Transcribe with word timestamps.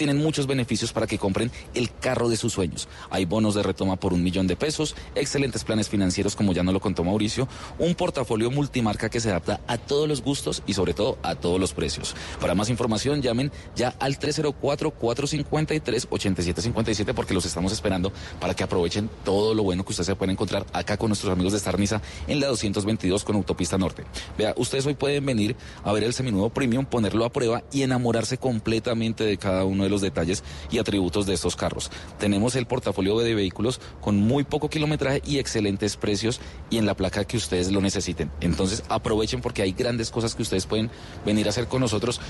tienen 0.00 0.16
muchos 0.16 0.46
beneficios 0.46 0.94
para 0.94 1.06
que 1.06 1.18
compren 1.18 1.50
el 1.74 1.94
carro 1.94 2.30
de 2.30 2.38
sus 2.38 2.54
sueños. 2.54 2.88
Hay 3.10 3.26
bonos 3.26 3.54
de 3.54 3.62
retoma 3.62 3.96
por 3.96 4.14
un 4.14 4.22
millón 4.22 4.46
de 4.46 4.56
pesos, 4.56 4.96
excelentes 5.14 5.62
planes 5.62 5.90
financieros 5.90 6.34
como 6.34 6.54
ya 6.54 6.62
no 6.62 6.72
lo 6.72 6.80
contó 6.80 7.04
Mauricio, 7.04 7.46
un 7.78 7.94
portafolio 7.94 8.50
multimarca 8.50 9.10
que 9.10 9.20
se 9.20 9.28
adapta 9.28 9.60
a 9.66 9.76
todos 9.76 10.08
los 10.08 10.22
gustos 10.22 10.62
y 10.66 10.72
sobre 10.72 10.94
todo 10.94 11.18
a 11.22 11.34
todos 11.34 11.60
los 11.60 11.74
precios. 11.74 12.16
Para 12.40 12.54
más 12.54 12.70
información 12.70 13.20
llamen 13.20 13.52
ya 13.76 13.94
al 14.00 14.18
304-453-8757 14.18 17.12
porque 17.12 17.34
los 17.34 17.44
estamos 17.44 17.70
esperando 17.70 18.10
para 18.40 18.54
que 18.54 18.64
aprovechen 18.64 19.10
todo 19.22 19.52
lo 19.52 19.64
bueno 19.64 19.84
que 19.84 19.90
ustedes 19.90 20.06
se 20.06 20.16
pueden 20.16 20.32
encontrar 20.32 20.64
acá 20.72 20.96
con 20.96 21.10
nuestros 21.10 21.30
amigos 21.30 21.52
de 21.52 21.58
Starniza 21.58 22.00
en 22.26 22.40
la 22.40 22.46
222 22.46 23.22
con 23.22 23.36
Autopista 23.36 23.76
Norte. 23.76 24.06
Vea, 24.38 24.54
ustedes 24.56 24.86
hoy 24.86 24.94
pueden 24.94 25.26
venir 25.26 25.56
a 25.84 25.92
ver 25.92 26.04
el 26.04 26.14
seminudo 26.14 26.48
premium, 26.48 26.86
ponerlo 26.86 27.26
a 27.26 27.30
prueba 27.30 27.64
y 27.70 27.82
enamorarse 27.82 28.38
completamente 28.38 29.24
de 29.24 29.36
cada 29.36 29.66
uno 29.66 29.84
de 29.84 29.89
los 29.90 30.00
detalles 30.00 30.42
y 30.70 30.78
atributos 30.78 31.26
de 31.26 31.34
estos 31.34 31.56
carros. 31.56 31.90
Tenemos 32.18 32.54
el 32.56 32.66
portafolio 32.66 33.18
de 33.18 33.34
vehículos 33.34 33.80
con 34.00 34.16
muy 34.16 34.44
poco 34.44 34.70
kilometraje 34.70 35.22
y 35.26 35.38
excelentes 35.38 35.96
precios 35.96 36.40
y 36.70 36.78
en 36.78 36.86
la 36.86 36.94
placa 36.94 37.24
que 37.24 37.36
ustedes 37.36 37.70
lo 37.70 37.80
necesiten. 37.80 38.30
Entonces 38.40 38.82
aprovechen 38.88 39.40
porque 39.40 39.62
hay 39.62 39.72
grandes 39.72 40.10
cosas 40.10 40.34
que 40.34 40.42
ustedes 40.42 40.66
pueden 40.66 40.90
venir 41.24 41.46
a 41.46 41.50
hacer 41.50 41.66
con 41.66 41.80
nosotros. 41.80 42.20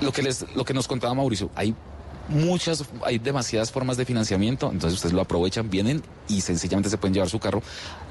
Lo 0.00 0.12
que 0.12 0.22
les, 0.22 0.46
lo 0.54 0.64
que 0.64 0.74
nos 0.74 0.88
contaba 0.88 1.14
Mauricio, 1.14 1.50
hay 1.54 1.74
muchas, 2.28 2.84
hay 3.04 3.18
demasiadas 3.18 3.70
formas 3.70 3.96
de 3.96 4.04
financiamiento, 4.04 4.70
entonces 4.70 4.94
ustedes 4.94 5.12
lo 5.12 5.20
aprovechan, 5.20 5.70
vienen 5.70 6.02
y 6.28 6.40
sencillamente 6.40 6.90
se 6.90 6.98
pueden 6.98 7.14
llevar 7.14 7.28
su 7.28 7.38
carro. 7.38 7.62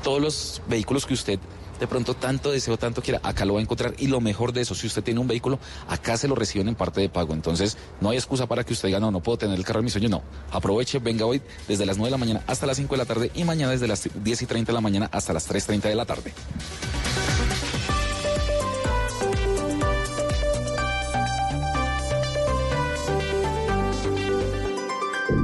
todos 0.02 0.20
los 0.20 0.62
vehículos 0.68 1.06
que 1.06 1.14
usted 1.14 1.38
de 1.78 1.86
pronto 1.86 2.14
tanto 2.14 2.52
deseo, 2.52 2.76
tanto 2.76 3.00
quiera, 3.00 3.20
acá 3.22 3.46
lo 3.46 3.54
va 3.54 3.60
a 3.60 3.62
encontrar. 3.62 3.94
Y 3.96 4.08
lo 4.08 4.20
mejor 4.20 4.52
de 4.52 4.60
eso, 4.60 4.74
si 4.74 4.86
usted 4.86 5.02
tiene 5.02 5.18
un 5.18 5.26
vehículo, 5.26 5.58
acá 5.88 6.18
se 6.18 6.28
lo 6.28 6.34
reciben 6.34 6.68
en 6.68 6.74
parte 6.74 7.00
de 7.00 7.08
pago. 7.08 7.32
Entonces, 7.32 7.78
no 8.02 8.10
hay 8.10 8.18
excusa 8.18 8.46
para 8.46 8.64
que 8.64 8.74
usted 8.74 8.88
diga, 8.88 9.00
no, 9.00 9.10
no 9.10 9.22
puedo 9.22 9.38
tener 9.38 9.56
el 9.56 9.64
carro 9.64 9.80
de 9.80 9.84
mi 9.84 9.90
sueño. 9.90 10.10
No, 10.10 10.22
aproveche, 10.52 10.98
venga 10.98 11.24
hoy 11.24 11.40
desde 11.66 11.86
las 11.86 11.96
9 11.96 12.08
de 12.08 12.10
la 12.10 12.18
mañana 12.18 12.42
hasta 12.46 12.66
las 12.66 12.76
5 12.76 12.94
de 12.94 12.98
la 12.98 13.06
tarde 13.06 13.30
y 13.34 13.44
mañana 13.44 13.72
desde 13.72 13.88
las 13.88 14.06
10 14.14 14.42
y 14.42 14.46
30 14.46 14.70
de 14.70 14.74
la 14.74 14.82
mañana 14.82 15.08
hasta 15.10 15.32
las 15.32 15.48
3.30 15.48 15.80
de 15.80 15.94
la 15.94 16.04
tarde. 16.04 16.34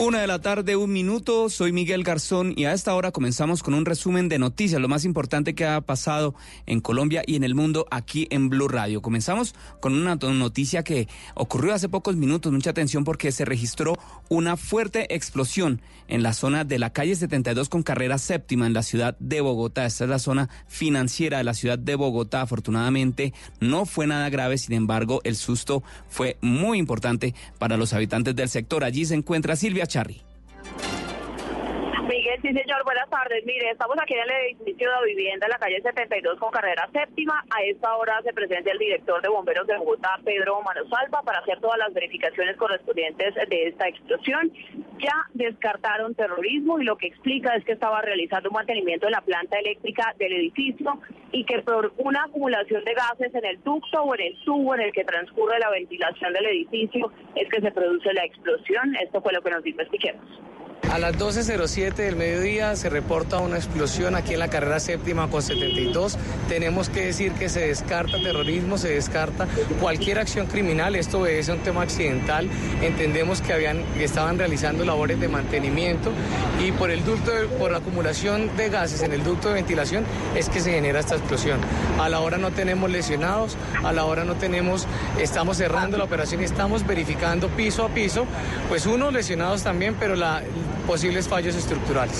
Una 0.00 0.20
de 0.20 0.26
la 0.26 0.40
tarde, 0.40 0.74
un 0.74 0.92
minuto. 0.92 1.48
Soy 1.48 1.70
Miguel 1.70 2.02
Garzón 2.02 2.52
y 2.56 2.64
a 2.64 2.72
esta 2.72 2.94
hora 2.94 3.12
comenzamos 3.12 3.62
con 3.62 3.74
un 3.74 3.84
resumen 3.84 4.28
de 4.28 4.40
noticias, 4.40 4.80
lo 4.80 4.88
más 4.88 5.04
importante 5.04 5.54
que 5.54 5.64
ha 5.64 5.80
pasado 5.82 6.34
en 6.66 6.80
Colombia 6.80 7.22
y 7.24 7.36
en 7.36 7.44
el 7.44 7.54
mundo 7.54 7.86
aquí 7.92 8.26
en 8.30 8.50
Blue 8.50 8.66
Radio. 8.66 9.02
Comenzamos 9.02 9.54
con 9.80 9.94
una 9.94 10.16
noticia 10.16 10.82
que 10.82 11.06
ocurrió 11.36 11.72
hace 11.72 11.88
pocos 11.88 12.16
minutos. 12.16 12.52
Mucha 12.52 12.70
atención 12.70 13.04
porque 13.04 13.30
se 13.30 13.44
registró 13.44 13.96
una 14.28 14.56
fuerte 14.56 15.14
explosión 15.14 15.80
en 16.08 16.22
la 16.24 16.34
zona 16.34 16.64
de 16.64 16.78
la 16.80 16.92
calle 16.92 17.14
72 17.14 17.68
con 17.68 17.84
carrera 17.84 18.18
séptima 18.18 18.66
en 18.66 18.74
la 18.74 18.82
ciudad 18.82 19.16
de 19.20 19.40
Bogotá. 19.40 19.86
Esta 19.86 20.04
es 20.04 20.10
la 20.10 20.18
zona 20.18 20.50
financiera 20.66 21.38
de 21.38 21.44
la 21.44 21.54
ciudad 21.54 21.78
de 21.78 21.94
Bogotá. 21.94 22.42
Afortunadamente 22.42 23.32
no 23.60 23.86
fue 23.86 24.08
nada 24.08 24.28
grave, 24.28 24.58
sin 24.58 24.74
embargo 24.74 25.20
el 25.22 25.36
susto 25.36 25.84
fue 26.08 26.36
muy 26.40 26.78
importante 26.78 27.32
para 27.58 27.76
los 27.76 27.92
habitantes 27.92 28.34
del 28.34 28.48
sector. 28.48 28.82
Allí 28.82 29.04
se 29.06 29.14
encuentra 29.14 29.56
Silvia 29.56 29.83
Charry. 29.86 30.20
Miguel, 32.34 32.54
sí 32.54 32.60
señor, 32.60 32.84
buenas 32.84 33.08
tardes. 33.10 33.44
Mire, 33.44 33.70
estamos 33.70 33.96
aquí 34.00 34.14
en 34.14 34.20
el 34.20 34.30
edificio 34.30 34.90
de 34.90 35.06
vivienda 35.06 35.46
en 35.46 35.50
la 35.50 35.58
calle 35.58 35.80
72 35.82 36.38
con 36.38 36.50
carrera 36.50 36.88
séptima. 36.92 37.44
A 37.50 37.62
esta 37.62 37.96
hora 37.96 38.20
se 38.22 38.32
presenta 38.32 38.70
el 38.70 38.78
director 38.78 39.20
de 39.22 39.28
bomberos 39.28 39.66
de 39.66 39.76
Bogotá, 39.76 40.18
Pedro 40.24 40.60
Manosalva, 40.62 41.22
para 41.22 41.40
hacer 41.40 41.60
todas 41.60 41.78
las 41.78 41.92
verificaciones 41.92 42.56
correspondientes 42.56 43.34
de 43.34 43.68
esta 43.68 43.88
explosión. 43.88 44.50
Ya 44.98 45.14
descartaron 45.34 46.14
terrorismo 46.14 46.80
y 46.80 46.84
lo 46.84 46.96
que 46.96 47.08
explica 47.08 47.54
es 47.56 47.64
que 47.64 47.72
estaba 47.72 48.00
realizando 48.00 48.48
un 48.48 48.54
mantenimiento 48.54 49.06
en 49.06 49.12
la 49.12 49.20
planta 49.20 49.58
eléctrica 49.58 50.14
del 50.18 50.32
edificio 50.32 51.00
y 51.32 51.44
que 51.44 51.60
por 51.62 51.92
una 51.98 52.24
acumulación 52.24 52.84
de 52.84 52.94
gases 52.94 53.34
en 53.34 53.44
el 53.44 53.62
ducto 53.62 54.02
o 54.02 54.14
en 54.14 54.20
el 54.20 54.44
tubo 54.44 54.74
en 54.74 54.82
el 54.82 54.92
que 54.92 55.04
transcurre 55.04 55.58
la 55.58 55.70
ventilación 55.70 56.32
del 56.32 56.46
edificio 56.46 57.12
es 57.34 57.48
que 57.48 57.60
se 57.60 57.70
produce 57.70 58.12
la 58.12 58.24
explosión. 58.24 58.94
Esto 58.96 59.20
fue 59.20 59.32
lo 59.32 59.42
que 59.42 59.50
nos 59.50 59.66
investiguemos. 59.66 60.24
A 60.90 60.98
las 60.98 61.18
12.07 61.18 61.94
del 61.94 62.14
mediodía 62.24 62.74
se 62.74 62.88
reporta 62.88 63.38
una 63.38 63.56
explosión 63.56 64.14
aquí 64.14 64.32
en 64.32 64.38
la 64.38 64.48
carrera 64.48 64.80
séptima 64.80 65.28
con 65.28 65.42
72. 65.42 66.16
Tenemos 66.48 66.88
que 66.88 67.04
decir 67.04 67.32
que 67.32 67.50
se 67.50 67.66
descarta 67.68 68.18
terrorismo, 68.22 68.78
se 68.78 68.88
descarta 68.88 69.46
cualquier 69.78 70.18
acción 70.18 70.46
criminal. 70.46 70.96
Esto 70.96 71.20
obedece 71.20 71.50
a 71.50 71.54
un 71.54 71.60
tema 71.60 71.82
accidental. 71.82 72.48
Entendemos 72.80 73.42
que, 73.42 73.52
habían, 73.52 73.84
que 73.98 74.04
estaban 74.04 74.38
realizando 74.38 74.86
labores 74.86 75.20
de 75.20 75.28
mantenimiento 75.28 76.12
y 76.64 76.72
por 76.72 76.90
el 76.90 77.04
ducto, 77.04 77.30
por 77.58 77.70
la 77.70 77.78
acumulación 77.78 78.56
de 78.56 78.70
gases 78.70 79.02
en 79.02 79.12
el 79.12 79.22
ducto 79.22 79.48
de 79.48 79.54
ventilación 79.54 80.04
es 80.34 80.48
que 80.48 80.60
se 80.60 80.72
genera 80.72 81.00
esta 81.00 81.16
explosión. 81.16 81.60
A 82.00 82.08
la 82.08 82.20
hora 82.20 82.38
no 82.38 82.52
tenemos 82.52 82.90
lesionados, 82.90 83.58
a 83.82 83.92
la 83.92 84.06
hora 84.06 84.24
no 84.24 84.34
tenemos, 84.36 84.86
estamos 85.20 85.58
cerrando 85.58 85.98
la 85.98 86.04
operación 86.04 86.40
y 86.40 86.44
estamos 86.44 86.86
verificando 86.86 87.48
piso 87.48 87.84
a 87.84 87.90
piso, 87.90 88.24
pues 88.70 88.86
unos 88.86 89.12
lesionados 89.12 89.62
también, 89.62 89.94
pero 90.00 90.16
la 90.16 90.42
posibles 90.86 91.28
fallos 91.28 91.54
estructurales. 91.54 92.13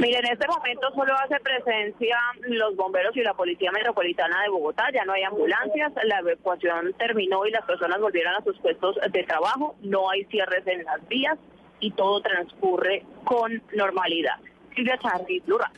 Mire, 0.00 0.18
en 0.20 0.26
este 0.26 0.46
momento 0.46 0.88
solo 0.94 1.12
hace 1.14 1.40
presencia 1.40 2.16
los 2.46 2.76
bomberos 2.76 3.16
y 3.16 3.22
la 3.22 3.34
Policía 3.34 3.72
Metropolitana 3.72 4.42
de 4.42 4.50
Bogotá, 4.50 4.84
ya 4.94 5.04
no 5.04 5.12
hay 5.12 5.24
ambulancias, 5.24 5.92
la 6.04 6.20
evacuación 6.20 6.94
terminó 6.98 7.44
y 7.46 7.50
las 7.50 7.64
personas 7.64 8.00
volvieron 8.00 8.34
a 8.36 8.44
sus 8.44 8.56
puestos 8.60 8.96
de 9.10 9.24
trabajo, 9.24 9.74
no 9.82 10.08
hay 10.08 10.24
cierres 10.26 10.64
en 10.66 10.84
las 10.84 11.06
vías 11.08 11.36
y 11.80 11.90
todo 11.92 12.20
transcurre 12.20 13.04
con 13.24 13.60
normalidad. 13.74 14.36
Silvia 14.74 14.98
Charly, 15.02 15.40
Plural. 15.40 15.72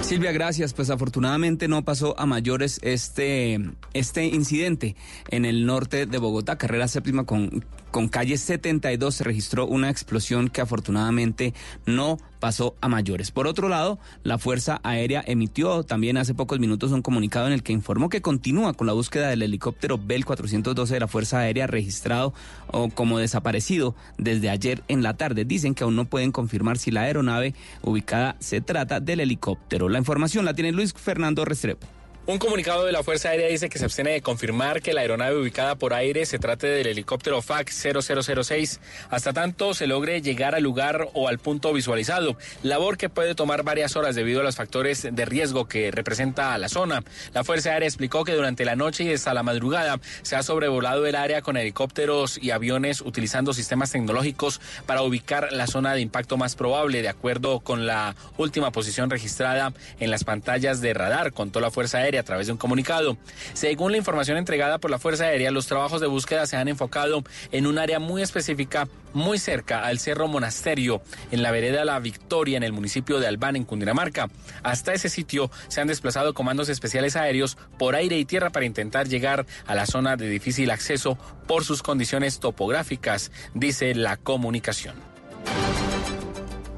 Silvia, 0.00 0.32
gracias. 0.32 0.74
Pues 0.74 0.90
afortunadamente 0.90 1.68
no 1.68 1.84
pasó 1.84 2.18
a 2.18 2.26
mayores 2.26 2.80
este, 2.82 3.60
este 3.94 4.24
incidente 4.24 4.96
en 5.28 5.44
el 5.44 5.66
norte 5.66 6.06
de 6.06 6.18
Bogotá, 6.18 6.58
carrera 6.58 6.88
séptima 6.88 7.24
con, 7.24 7.64
con 7.90 8.08
calle 8.08 8.36
72 8.36 9.14
se 9.14 9.24
registró 9.24 9.66
una 9.66 9.90
explosión 9.90 10.48
que 10.48 10.60
afortunadamente 10.60 11.54
no 11.86 12.18
pasó 12.38 12.74
a 12.80 12.88
mayores. 12.88 13.30
Por 13.30 13.46
otro 13.46 13.68
lado, 13.68 13.98
la 14.24 14.38
Fuerza 14.38 14.80
Aérea 14.82 15.22
emitió 15.26 15.82
también 15.82 16.16
hace 16.16 16.34
pocos 16.34 16.58
minutos 16.58 16.92
un 16.92 17.02
comunicado 17.02 17.46
en 17.46 17.52
el 17.52 17.62
que 17.62 17.72
informó 17.72 18.08
que 18.08 18.22
continúa 18.22 18.72
con 18.72 18.86
la 18.86 18.92
búsqueda 18.92 19.28
del 19.28 19.42
helicóptero 19.42 19.98
Bell 20.02 20.24
412 20.24 20.94
de 20.94 21.00
la 21.00 21.08
Fuerza 21.08 21.38
Aérea 21.38 21.66
registrado 21.66 22.32
o 22.68 22.88
como 22.88 23.18
desaparecido 23.18 23.94
desde 24.18 24.50
ayer 24.50 24.82
en 24.88 25.02
la 25.02 25.14
tarde. 25.14 25.44
Dicen 25.44 25.74
que 25.74 25.84
aún 25.84 25.96
no 25.96 26.06
pueden 26.06 26.32
confirmar 26.32 26.78
si 26.78 26.90
la 26.90 27.02
aeronave 27.02 27.54
ubicada 27.82 28.36
se 28.40 28.60
trata 28.60 29.00
del 29.00 29.20
helicóptero. 29.20 29.88
La 29.88 29.98
información 29.98 30.44
la 30.44 30.54
tiene 30.54 30.72
Luis 30.72 30.92
Fernando 30.94 31.44
Restrepo. 31.44 31.99
Un 32.30 32.38
comunicado 32.38 32.84
de 32.84 32.92
la 32.92 33.02
Fuerza 33.02 33.30
Aérea 33.30 33.48
dice 33.48 33.68
que 33.68 33.80
se 33.80 33.86
abstiene 33.86 34.12
de 34.12 34.22
confirmar 34.22 34.82
que 34.82 34.92
la 34.92 35.00
aeronave 35.00 35.34
ubicada 35.34 35.74
por 35.74 35.92
aire 35.92 36.24
se 36.26 36.38
trate 36.38 36.68
del 36.68 36.86
helicóptero 36.86 37.42
FAC 37.42 37.72
0006 37.72 38.78
hasta 39.10 39.32
tanto 39.32 39.74
se 39.74 39.88
logre 39.88 40.22
llegar 40.22 40.54
al 40.54 40.62
lugar 40.62 41.08
o 41.14 41.26
al 41.26 41.40
punto 41.40 41.72
visualizado, 41.72 42.36
labor 42.62 42.98
que 42.98 43.08
puede 43.08 43.34
tomar 43.34 43.64
varias 43.64 43.96
horas 43.96 44.14
debido 44.14 44.42
a 44.42 44.44
los 44.44 44.54
factores 44.54 45.08
de 45.10 45.24
riesgo 45.24 45.66
que 45.66 45.90
representa 45.90 46.56
la 46.56 46.68
zona. 46.68 47.02
La 47.34 47.42
Fuerza 47.42 47.70
Aérea 47.70 47.88
explicó 47.88 48.22
que 48.22 48.34
durante 48.34 48.64
la 48.64 48.76
noche 48.76 49.02
y 49.02 49.12
hasta 49.12 49.34
la 49.34 49.42
madrugada 49.42 49.98
se 50.22 50.36
ha 50.36 50.44
sobrevolado 50.44 51.06
el 51.06 51.16
área 51.16 51.42
con 51.42 51.56
helicópteros 51.56 52.38
y 52.40 52.52
aviones 52.52 53.00
utilizando 53.00 53.52
sistemas 53.52 53.90
tecnológicos 53.90 54.60
para 54.86 55.02
ubicar 55.02 55.48
la 55.50 55.66
zona 55.66 55.94
de 55.94 56.00
impacto 56.00 56.36
más 56.36 56.54
probable 56.54 57.02
de 57.02 57.08
acuerdo 57.08 57.58
con 57.58 57.88
la 57.88 58.14
última 58.36 58.70
posición 58.70 59.10
registrada 59.10 59.72
en 59.98 60.12
las 60.12 60.22
pantallas 60.22 60.80
de 60.80 60.94
radar, 60.94 61.32
contó 61.32 61.58
la 61.58 61.72
Fuerza 61.72 61.98
Aérea 61.98 62.19
a 62.20 62.24
través 62.24 62.46
de 62.46 62.52
un 62.52 62.58
comunicado. 62.58 63.16
Según 63.52 63.92
la 63.92 63.98
información 63.98 64.38
entregada 64.38 64.78
por 64.78 64.90
la 64.90 64.98
Fuerza 64.98 65.24
Aérea, 65.24 65.50
los 65.50 65.66
trabajos 65.66 66.00
de 66.00 66.06
búsqueda 66.06 66.46
se 66.46 66.56
han 66.56 66.68
enfocado 66.68 67.24
en 67.52 67.66
un 67.66 67.78
área 67.78 67.98
muy 67.98 68.22
específica, 68.22 68.88
muy 69.12 69.38
cerca 69.38 69.84
al 69.84 69.98
Cerro 69.98 70.28
Monasterio, 70.28 71.02
en 71.30 71.42
la 71.42 71.50
vereda 71.50 71.84
La 71.84 71.98
Victoria, 71.98 72.56
en 72.56 72.62
el 72.62 72.72
municipio 72.72 73.18
de 73.18 73.26
Albán, 73.26 73.56
en 73.56 73.64
Cundinamarca. 73.64 74.28
Hasta 74.62 74.92
ese 74.92 75.08
sitio 75.08 75.50
se 75.68 75.80
han 75.80 75.88
desplazado 75.88 76.34
comandos 76.34 76.68
especiales 76.68 77.16
aéreos 77.16 77.58
por 77.78 77.96
aire 77.96 78.18
y 78.18 78.24
tierra 78.24 78.50
para 78.50 78.66
intentar 78.66 79.08
llegar 79.08 79.46
a 79.66 79.74
la 79.74 79.86
zona 79.86 80.16
de 80.16 80.28
difícil 80.28 80.70
acceso 80.70 81.18
por 81.46 81.64
sus 81.64 81.82
condiciones 81.82 82.40
topográficas, 82.40 83.32
dice 83.54 83.94
la 83.94 84.16
comunicación. 84.16 84.94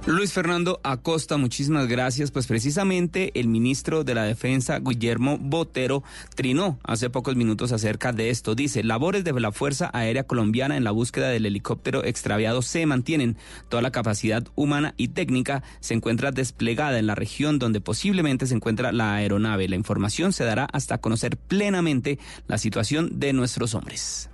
Luis 0.05 0.33
Fernando 0.33 0.81
Acosta, 0.83 1.37
muchísimas 1.37 1.87
gracias. 1.87 2.33
Pues 2.33 2.49
precisamente 2.49 3.31
el 3.39 3.47
ministro 3.47 4.03
de 4.03 4.17
la 4.17 4.25
Defensa, 4.25 4.81
Guillermo 4.81 5.39
Botero, 5.39 6.03
trinó 6.35 6.81
hace 6.83 7.09
pocos 7.09 7.37
minutos 7.37 7.71
acerca 7.71 8.13
de 8.13 8.31
esto. 8.31 8.57
Dice, 8.57 8.83
labores 8.83 9.23
de 9.23 9.33
la 9.33 9.53
Fuerza 9.53 9.91
Aérea 9.93 10.25
Colombiana 10.25 10.77
en 10.77 10.83
la 10.83 10.91
búsqueda 10.91 11.29
del 11.29 11.47
helicóptero 11.47 12.05
extraviado 12.05 12.63
se 12.63 12.85
mantienen. 12.85 13.37
Toda 13.69 13.81
la 13.81 13.93
capacidad 13.93 14.45
humana 14.57 14.95
y 14.97 15.09
técnica 15.09 15.63
se 15.79 15.95
encuentra 15.95 16.33
desplegada 16.33 16.99
en 16.99 17.07
la 17.07 17.15
región 17.15 17.61
donde 17.61 17.81
posiblemente 17.81 18.49
se 18.49 18.57
encuentra 18.57 18.91
la 18.91 19.15
aeronave. 19.15 19.69
La 19.69 19.77
información 19.77 20.33
se 20.33 20.43
dará 20.43 20.65
hasta 20.65 20.99
conocer 20.99 21.37
plenamente 21.37 22.19
la 22.49 22.59
situación 22.59 23.21
de 23.21 23.33
nuestros 23.33 23.77
hombres. 23.77 24.31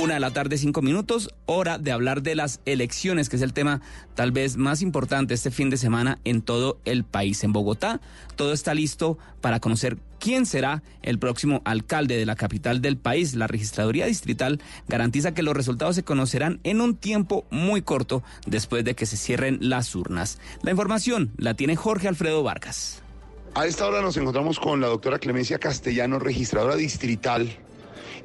Una 0.00 0.14
de 0.14 0.20
la 0.20 0.30
tarde, 0.30 0.56
cinco 0.56 0.82
minutos, 0.82 1.30
hora 1.46 1.78
de 1.78 1.92
hablar 1.92 2.22
de 2.22 2.34
las 2.34 2.60
elecciones, 2.64 3.28
que 3.28 3.36
es 3.36 3.42
el 3.42 3.52
tema 3.52 3.82
tal 4.14 4.32
vez 4.32 4.56
más 4.56 4.80
importante 4.80 5.34
este 5.34 5.50
fin 5.50 5.70
de 5.70 5.76
semana 5.76 6.18
en 6.24 6.42
todo 6.42 6.80
el 6.84 7.04
país. 7.04 7.44
En 7.44 7.52
Bogotá, 7.52 8.00
todo 8.34 8.52
está 8.52 8.74
listo 8.74 9.18
para 9.40 9.60
conocer 9.60 9.98
quién 10.18 10.46
será 10.46 10.82
el 11.02 11.18
próximo 11.18 11.60
alcalde 11.64 12.16
de 12.16 12.26
la 12.26 12.36
capital 12.36 12.80
del 12.80 12.96
país. 12.96 13.34
La 13.34 13.46
registraduría 13.46 14.06
distrital 14.06 14.60
garantiza 14.88 15.34
que 15.34 15.42
los 15.42 15.54
resultados 15.54 15.94
se 15.94 16.04
conocerán 16.04 16.58
en 16.64 16.80
un 16.80 16.96
tiempo 16.96 17.44
muy 17.50 17.82
corto 17.82 18.22
después 18.46 18.84
de 18.84 18.94
que 18.94 19.06
se 19.06 19.16
cierren 19.16 19.58
las 19.60 19.94
urnas. 19.94 20.38
La 20.62 20.70
información 20.70 21.32
la 21.36 21.54
tiene 21.54 21.76
Jorge 21.76 22.08
Alfredo 22.08 22.42
Vargas. 22.42 23.02
A 23.54 23.66
esta 23.66 23.86
hora 23.86 24.00
nos 24.00 24.16
encontramos 24.16 24.58
con 24.58 24.80
la 24.80 24.86
doctora 24.86 25.18
Clemencia 25.18 25.58
Castellano, 25.58 26.18
registradora 26.18 26.74
distrital 26.74 27.54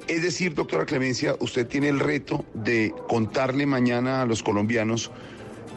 es 0.08 0.22
decir, 0.22 0.54
doctora 0.54 0.86
Clemencia, 0.86 1.36
usted 1.40 1.68
tiene 1.68 1.90
el 1.90 2.00
reto 2.00 2.46
de 2.54 2.94
contarle 3.08 3.66
mañana 3.66 4.22
a 4.22 4.26
los 4.26 4.44
colombianos 4.44 5.12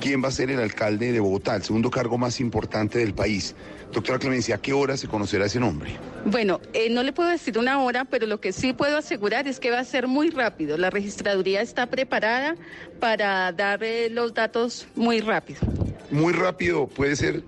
quién 0.01 0.25
va 0.25 0.29
a 0.29 0.33
ser 0.33 0.51
el 0.51 0.61
alcalde 0.61 1.13
de 1.13 1.21
Bogotá, 1.21 1.57
el 1.57 1.63
segundo 1.63 1.91
cargo 1.91 2.19
más 2.19 2.41
importante 2.41 2.99
del 2.99 3.15
país. 3.15 3.55
Doctora 3.93 4.19
Clemencia, 4.19 4.55
¿a 4.55 4.59
qué 4.59 4.73
hora 4.73 4.97
se 4.97 5.09
conocerá 5.09 5.47
ese 5.47 5.61
nombre? 5.61 5.91
Bueno, 6.25 6.61
eh, 6.73 6.89
no 6.91 7.03
le 7.03 7.13
puedo 7.13 7.29
decir 7.29 7.59
una 7.59 7.83
hora, 7.83 8.05
pero 8.05 8.27
lo 8.27 8.41
que 8.41 8.53
sí 8.53 8.73
puedo 8.73 8.97
asegurar 8.97 9.49
es 9.49 9.59
que 9.61 9.71
va 9.71 9.81
a 9.81 9.85
ser 9.85 10.07
muy 10.07 10.31
rápido. 10.31 10.79
La 10.79 10.91
registraduría 10.91 11.61
está 11.61 11.87
preparada 11.87 12.57
para 13.01 13.53
dar 13.53 13.83
eh, 13.83 14.09
los 14.11 14.33
datos 14.33 14.87
muy 14.95 15.21
rápido. 15.21 15.61
Muy 16.11 16.33
rápido, 16.33 16.87
puede 16.87 17.17
ser 17.17 17.43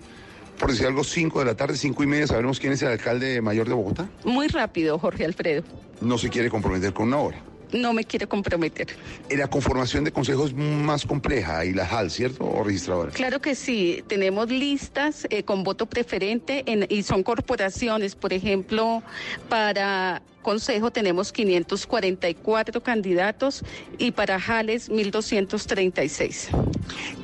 por 0.62 0.70
decir 0.70 0.86
algo, 0.86 1.02
5 1.02 1.40
de 1.40 1.44
la 1.44 1.56
tarde, 1.56 1.76
cinco 1.76 2.04
y 2.04 2.06
media, 2.06 2.28
¿sabemos 2.28 2.60
quién 2.60 2.72
es 2.72 2.80
el 2.82 2.88
alcalde 2.88 3.42
mayor 3.42 3.66
de 3.66 3.74
Bogotá? 3.74 4.08
Muy 4.24 4.46
rápido, 4.46 4.96
Jorge 4.96 5.24
Alfredo. 5.24 5.64
No 6.00 6.18
se 6.18 6.28
quiere 6.28 6.50
comprometer 6.50 6.92
con 6.92 7.08
una 7.08 7.18
hora. 7.18 7.42
No 7.72 7.92
me 7.92 8.04
quiere 8.04 8.28
comprometer. 8.28 8.86
En 9.28 9.40
la 9.40 9.48
conformación 9.48 10.04
de 10.04 10.12
consejos 10.12 10.54
más 10.54 11.04
compleja 11.04 11.64
y 11.64 11.72
la 11.72 11.84
JAL, 11.84 12.12
¿cierto? 12.12 12.44
¿O 12.44 12.62
registradora? 12.62 13.10
Claro 13.10 13.40
que 13.40 13.56
sí. 13.56 14.04
Tenemos 14.06 14.50
listas 14.50 15.26
eh, 15.30 15.42
con 15.42 15.64
voto 15.64 15.86
preferente 15.86 16.64
y 16.88 17.02
son 17.02 17.24
corporaciones, 17.24 18.14
por 18.14 18.32
ejemplo, 18.32 19.02
para 19.48 20.22
Consejo 20.42 20.90
tenemos 20.90 21.32
544 21.32 22.82
candidatos 22.82 23.62
y 23.98 24.10
para 24.10 24.40
Jales 24.40 24.90
1236. 24.90 26.48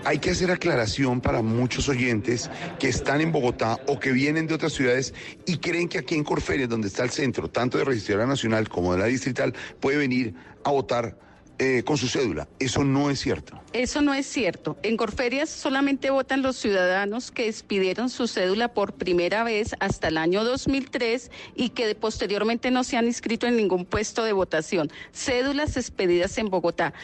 Hay 0.05 0.19
que 0.19 0.31
hacer 0.31 0.51
aclaración 0.51 1.21
para 1.21 1.43
muchos 1.43 1.89
oyentes 1.89 2.51
que 2.79 2.89
están 2.89 3.21
en 3.21 3.33
Bogotá 3.33 3.79
o 3.87 3.99
que 3.99 4.13
vienen 4.13 4.47
de 4.47 4.55
otras 4.55 4.73
ciudades 4.73 5.13
y 5.47 5.59
creen 5.59 5.89
que 5.89 5.99
aquí 5.99 6.15
en 6.15 6.25
Corferias, 6.25 6.69
donde 6.69 6.89
está 6.89 7.03
el 7.03 7.11
centro, 7.11 7.49
tanto 7.49 7.77
de 7.77 7.85
Registraduría 7.85 8.27
Nacional 8.27 8.69
como 8.69 8.93
de 8.93 9.01
la 9.01 9.07
Distrital, 9.07 9.53
puede 9.81 9.99
venir 9.99 10.35
a 10.65 10.71
votar 10.71 11.28
eh, 11.59 11.83
con 11.85 11.97
su 11.97 12.09
cédula. 12.09 12.49
Eso 12.59 12.85
no 12.85 13.11
es 13.11 13.21
cierto. 13.21 13.61
Eso 13.73 14.01
no 14.01 14.15
es 14.15 14.27
cierto. 14.27 14.77
En 14.83 14.97
Corferias 14.97 15.51
solamente 15.51 16.11
votan 16.11 16.43
los 16.43 16.57
ciudadanos 16.57 17.31
que 17.31 17.49
expidieron 17.49 18.11
su 18.11 18.29
cédula 18.29 18.69
por 18.69 18.93
primera 18.93 19.45
vez 19.45 19.75
hasta 19.81 20.09
el 20.09 20.19
año 20.19 20.45
2003 20.45 21.31
y 21.57 21.71
que 21.71 21.95
posteriormente 21.95 22.71
no 22.71 22.85
se 22.85 22.97
han 22.97 23.07
inscrito 23.07 23.47
en 23.47 23.57
ningún 23.57 23.85
puesto 23.85 24.25
de 24.25 24.33
votación. 24.33 24.91
Cédulas 25.13 25.77
expedidas 25.77 26.39
en 26.39 26.49
Bogotá. 26.49 26.95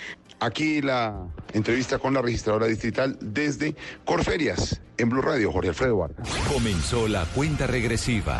Aquí 0.40 0.82
la 0.82 1.26
entrevista 1.52 1.98
con 1.98 2.14
la 2.14 2.22
registradora 2.22 2.66
distrital 2.66 3.16
desde 3.20 3.74
Corferias, 4.04 4.80
en 4.98 5.08
Blue 5.08 5.22
Radio, 5.22 5.52
Jorge 5.52 5.70
Alfredo 5.70 5.98
Vargas. 5.98 6.28
Comenzó 6.52 7.08
la 7.08 7.24
cuenta 7.26 7.66
regresiva. 7.66 8.38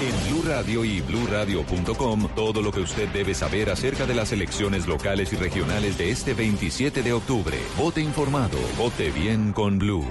En 0.00 0.30
Blue 0.30 0.42
Radio 0.46 0.84
y 0.84 1.00
bluradio.com, 1.00 2.28
todo 2.34 2.62
lo 2.62 2.72
que 2.72 2.80
usted 2.80 3.08
debe 3.08 3.34
saber 3.34 3.70
acerca 3.70 4.06
de 4.06 4.14
las 4.14 4.32
elecciones 4.32 4.86
locales 4.86 5.32
y 5.32 5.36
regionales 5.36 5.96
de 5.98 6.10
este 6.10 6.34
27 6.34 7.02
de 7.02 7.12
octubre. 7.12 7.56
Vote 7.78 8.00
informado, 8.00 8.58
vote 8.76 9.10
bien 9.10 9.52
con 9.52 9.78
Blue. 9.78 10.04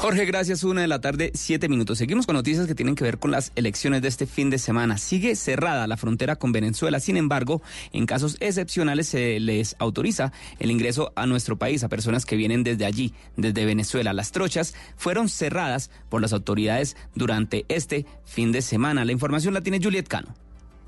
Jorge, 0.00 0.24
gracias. 0.24 0.64
Una 0.64 0.80
de 0.80 0.86
la 0.86 1.02
tarde, 1.02 1.30
siete 1.34 1.68
minutos. 1.68 1.98
Seguimos 1.98 2.24
con 2.24 2.34
noticias 2.34 2.66
que 2.66 2.74
tienen 2.74 2.94
que 2.94 3.04
ver 3.04 3.18
con 3.18 3.30
las 3.30 3.52
elecciones 3.54 4.00
de 4.00 4.08
este 4.08 4.24
fin 4.24 4.48
de 4.48 4.56
semana. 4.56 4.96
Sigue 4.96 5.36
cerrada 5.36 5.86
la 5.86 5.98
frontera 5.98 6.36
con 6.36 6.52
Venezuela. 6.52 7.00
Sin 7.00 7.18
embargo, 7.18 7.60
en 7.92 8.06
casos 8.06 8.38
excepcionales 8.40 9.08
se 9.08 9.38
les 9.40 9.76
autoriza 9.78 10.32
el 10.58 10.70
ingreso 10.70 11.12
a 11.16 11.26
nuestro 11.26 11.58
país 11.58 11.84
a 11.84 11.90
personas 11.90 12.24
que 12.24 12.36
vienen 12.36 12.64
desde 12.64 12.86
allí, 12.86 13.12
desde 13.36 13.66
Venezuela. 13.66 14.14
Las 14.14 14.32
trochas 14.32 14.74
fueron 14.96 15.28
cerradas 15.28 15.90
por 16.08 16.22
las 16.22 16.32
autoridades 16.32 16.96
durante 17.14 17.66
este 17.68 18.06
fin 18.24 18.52
de 18.52 18.62
semana. 18.62 19.04
La 19.04 19.12
información 19.12 19.52
la 19.52 19.60
tiene 19.60 19.80
Juliet 19.82 20.08
Cano. 20.08 20.34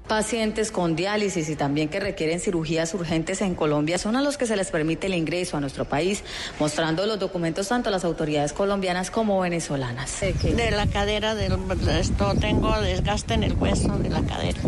Pacientes 0.09 0.73
con 0.73 0.97
diálisis 0.97 1.49
y 1.49 1.57
también 1.57 1.89
que 1.89 2.01
requieren 2.01 2.41
cirugías 2.41 2.93
urgentes 2.93 3.41
en 3.41 3.55
Colombia 3.55 3.99
son 3.99 4.17
a 4.17 4.21
los 4.21 4.37
que 4.37 4.47
se 4.47 4.57
les 4.57 4.71
permite 4.71 5.07
el 5.07 5.15
ingreso 5.15 5.57
a 5.57 5.61
nuestro 5.61 5.85
país, 5.85 6.23
mostrando 6.59 7.07
los 7.07 7.19
documentos 7.19 7.69
tanto 7.69 7.89
a 7.89 7.93
las 7.93 8.05
autoridades 8.05 8.53
colombianas 8.53 9.11
como 9.11 9.41
venezolanas. 9.41 10.21
De 10.21 10.71
la 10.71 10.87
cadera, 10.87 11.35
del, 11.35 11.57
esto 11.99 12.35
tengo 12.41 12.79
desgaste 12.81 13.35
en 13.35 13.45
el 13.45 13.55
hueso 13.55 13.97
de 13.99 14.11
la 14.11 14.23
cadera. 14.23 14.59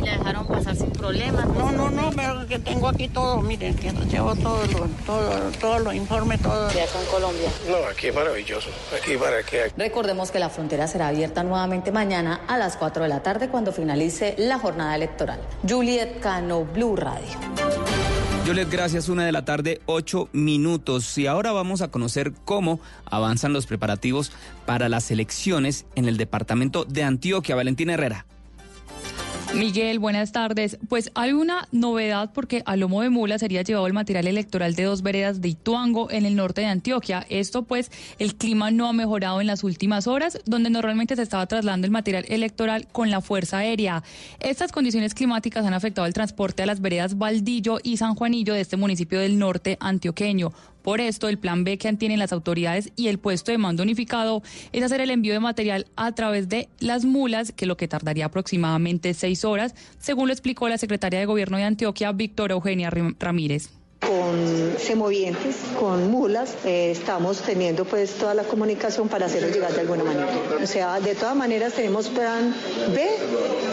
¿Y 0.00 0.04
la 0.04 0.12
dejaron 0.18 0.46
pasar 0.48 0.74
sin 0.74 0.90
problemas? 0.90 1.46
No, 1.48 1.70
no, 1.70 1.90
no, 1.90 2.10
pero 2.16 2.46
que 2.46 2.58
tengo 2.58 2.88
aquí 2.88 3.08
todo, 3.08 3.40
miren, 3.42 3.76
que 3.76 3.92
llevo 4.10 4.34
todo 4.36 4.66
lo, 4.66 4.88
todo, 5.06 5.50
todo 5.60 5.78
lo 5.78 5.92
informe, 5.92 6.38
todo. 6.38 6.70
¿Ya 6.72 6.84
en 6.84 7.06
Colombia? 7.10 7.50
No, 7.68 7.76
aquí 7.88 8.08
es 8.08 8.14
maravilloso, 8.14 8.70
aquí 8.96 9.16
para 9.16 9.42
qué. 9.42 9.70
Recordemos 9.76 10.30
que 10.30 10.38
la 10.38 10.48
frontera 10.48 10.88
será 10.88 11.08
abierta 11.08 11.44
nuevamente 11.44 11.92
mañana 11.92 12.40
a 12.48 12.56
las 12.56 12.76
4 12.76 13.02
de 13.02 13.08
la 13.08 13.22
tarde 13.22 13.48
cuando 13.48 13.72
finalice 13.72 14.34
la 14.38 14.58
jornada 14.62 14.94
electoral. 14.94 15.40
Juliet 15.68 16.20
Cano, 16.20 16.64
Blue 16.64 16.96
Radio. 16.96 17.26
Juliet, 18.46 18.70
gracias. 18.70 19.08
Una 19.08 19.26
de 19.26 19.32
la 19.32 19.44
tarde, 19.44 19.80
ocho 19.86 20.28
minutos. 20.32 21.18
Y 21.18 21.26
ahora 21.26 21.52
vamos 21.52 21.82
a 21.82 21.88
conocer 21.88 22.32
cómo 22.44 22.80
avanzan 23.04 23.52
los 23.52 23.66
preparativos 23.66 24.32
para 24.66 24.88
las 24.88 25.10
elecciones 25.10 25.86
en 25.96 26.06
el 26.06 26.16
departamento 26.16 26.84
de 26.84 27.04
Antioquia. 27.04 27.54
Valentina 27.54 27.94
Herrera. 27.94 28.26
Miguel, 29.54 29.98
buenas 29.98 30.32
tardes. 30.32 30.78
Pues 30.88 31.10
hay 31.14 31.32
una 31.32 31.68
novedad 31.72 32.30
porque 32.32 32.62
a 32.64 32.74
lomo 32.76 33.02
de 33.02 33.10
mula 33.10 33.38
sería 33.38 33.62
llevado 33.62 33.86
el 33.86 33.92
material 33.92 34.26
electoral 34.26 34.74
de 34.74 34.84
dos 34.84 35.02
veredas 35.02 35.42
de 35.42 35.50
Ituango 35.50 36.10
en 36.10 36.24
el 36.24 36.36
norte 36.36 36.62
de 36.62 36.68
Antioquia. 36.68 37.26
Esto 37.28 37.62
pues 37.62 37.90
el 38.18 38.34
clima 38.34 38.70
no 38.70 38.88
ha 38.88 38.92
mejorado 38.94 39.40
en 39.42 39.46
las 39.46 39.62
últimas 39.62 40.06
horas, 40.06 40.38
donde 40.46 40.70
normalmente 40.70 41.16
se 41.16 41.22
estaba 41.22 41.46
trasladando 41.46 41.84
el 41.84 41.90
material 41.90 42.24
electoral 42.28 42.88
con 42.92 43.10
la 43.10 43.20
Fuerza 43.20 43.58
Aérea. 43.58 44.02
Estas 44.40 44.72
condiciones 44.72 45.12
climáticas 45.12 45.66
han 45.66 45.74
afectado 45.74 46.06
el 46.06 46.14
transporte 46.14 46.62
a 46.62 46.66
las 46.66 46.80
veredas 46.80 47.18
Valdillo 47.18 47.78
y 47.82 47.98
San 47.98 48.14
Juanillo 48.14 48.54
de 48.54 48.62
este 48.62 48.78
municipio 48.78 49.20
del 49.20 49.38
norte 49.38 49.76
antioqueño. 49.80 50.52
Por 50.82 51.00
esto, 51.00 51.28
el 51.28 51.38
plan 51.38 51.64
B 51.64 51.78
que 51.78 51.92
tienen 51.94 52.18
las 52.18 52.32
autoridades 52.32 52.92
y 52.96 53.08
el 53.08 53.18
puesto 53.18 53.52
de 53.52 53.58
mando 53.58 53.82
unificado 53.82 54.42
es 54.72 54.82
hacer 54.82 55.00
el 55.00 55.10
envío 55.10 55.32
de 55.32 55.40
material 55.40 55.86
a 55.96 56.12
través 56.12 56.48
de 56.48 56.68
las 56.80 57.04
mulas, 57.04 57.52
que 57.52 57.66
lo 57.66 57.76
que 57.76 57.88
tardaría 57.88 58.26
aproximadamente 58.26 59.14
seis 59.14 59.44
horas, 59.44 59.74
según 59.98 60.28
lo 60.28 60.32
explicó 60.32 60.68
la 60.68 60.78
secretaria 60.78 61.20
de 61.20 61.26
Gobierno 61.26 61.56
de 61.56 61.64
Antioquia, 61.64 62.12
Victoria 62.12 62.54
Eugenia 62.54 62.90
Ramírez. 63.18 63.81
Con 64.06 64.74
semovientes, 64.78 65.56
con 65.78 66.10
mulas, 66.10 66.54
eh, 66.64 66.90
estamos 66.90 67.40
teniendo 67.40 67.84
pues 67.84 68.14
toda 68.14 68.34
la 68.34 68.42
comunicación 68.42 69.08
para 69.08 69.26
hacerlo 69.26 69.48
llegar 69.48 69.72
de 69.72 69.80
alguna 69.80 70.02
manera. 70.02 70.28
O 70.62 70.66
sea, 70.66 71.00
de 71.00 71.14
todas 71.14 71.36
maneras 71.36 71.72
tenemos 71.74 72.08
plan 72.08 72.54
B. 72.92 73.08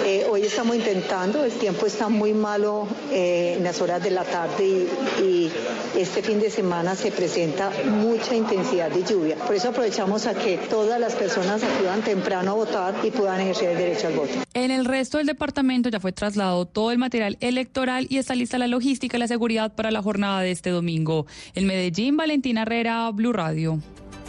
Eh, 0.06 0.28
hoy 0.30 0.44
estamos 0.44 0.76
intentando, 0.76 1.44
el 1.44 1.52
tiempo 1.52 1.86
está 1.88 2.10
muy 2.10 2.34
malo 2.34 2.88
eh, 3.12 3.56
en 3.58 3.64
las 3.64 3.82
horas 3.82 4.04
de 4.04 4.12
la 4.12 4.24
tarde 4.24 4.64
y, 4.66 5.24
y 5.24 5.52
este 5.98 6.22
fin 6.22 6.40
de 6.40 6.50
semana 6.50 6.96
se 6.96 7.12
presenta 7.12 7.72
mucha 7.86 8.36
intensidad 8.36 8.92
de 8.92 9.04
lluvia. 9.04 9.36
Por 9.36 9.56
eso 9.56 9.70
aprovechamos 9.70 10.28
a 10.28 10.36
que 10.36 10.58
todas 10.58 11.00
las 11.00 11.16
personas 11.16 11.64
acudan 11.64 12.02
temprano 12.02 12.52
a 12.52 12.54
votar 12.54 12.96
y 13.04 13.12
puedan 13.12 13.42
ejercer 13.42 13.72
el 13.72 13.78
derecho 13.78 14.08
al 14.08 14.14
voto. 14.14 14.34
En 14.54 14.72
el 14.72 14.86
resto 14.86 15.18
del 15.18 15.28
departamento 15.28 15.90
ya 15.90 16.00
fue 16.00 16.12
trasladado 16.12 16.66
todo 16.66 16.92
el 16.92 16.98
material 16.98 17.38
electoral 17.40 18.08
y 18.10 18.18
está 18.18 18.36
lista 18.36 18.58
la 18.58 18.68
logística 18.68 19.18
y 19.18 19.20
la 19.20 19.28
seguridad 19.28 19.74
para 19.74 19.92
la 19.92 20.02
jornada 20.02 20.19
de 20.20 20.52
este 20.52 20.70
domingo. 20.70 21.26
En 21.56 21.66
Medellín, 21.66 22.18
Valentina 22.18 22.64
Herrera, 22.64 23.10
Blue 23.12 23.32
Radio. 23.32 23.80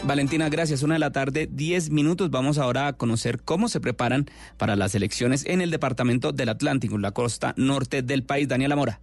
Valentina, 0.04 0.48
gracias. 0.48 0.82
Una 0.82 0.94
de 0.94 1.00
la 1.00 1.10
tarde, 1.10 1.48
10 1.50 1.90
minutos. 1.90 2.30
Vamos 2.30 2.58
ahora 2.58 2.86
a 2.86 2.92
conocer 2.94 3.42
cómo 3.42 3.68
se 3.68 3.80
preparan 3.80 4.26
para 4.56 4.76
las 4.76 4.94
elecciones 4.94 5.44
en 5.46 5.60
el 5.60 5.70
departamento 5.70 6.32
del 6.32 6.48
Atlántico, 6.48 6.94
en 6.94 7.02
la 7.02 7.10
costa 7.10 7.54
norte 7.56 8.02
del 8.02 8.22
país. 8.22 8.48
Daniela 8.48 8.76
Mora. 8.76 9.00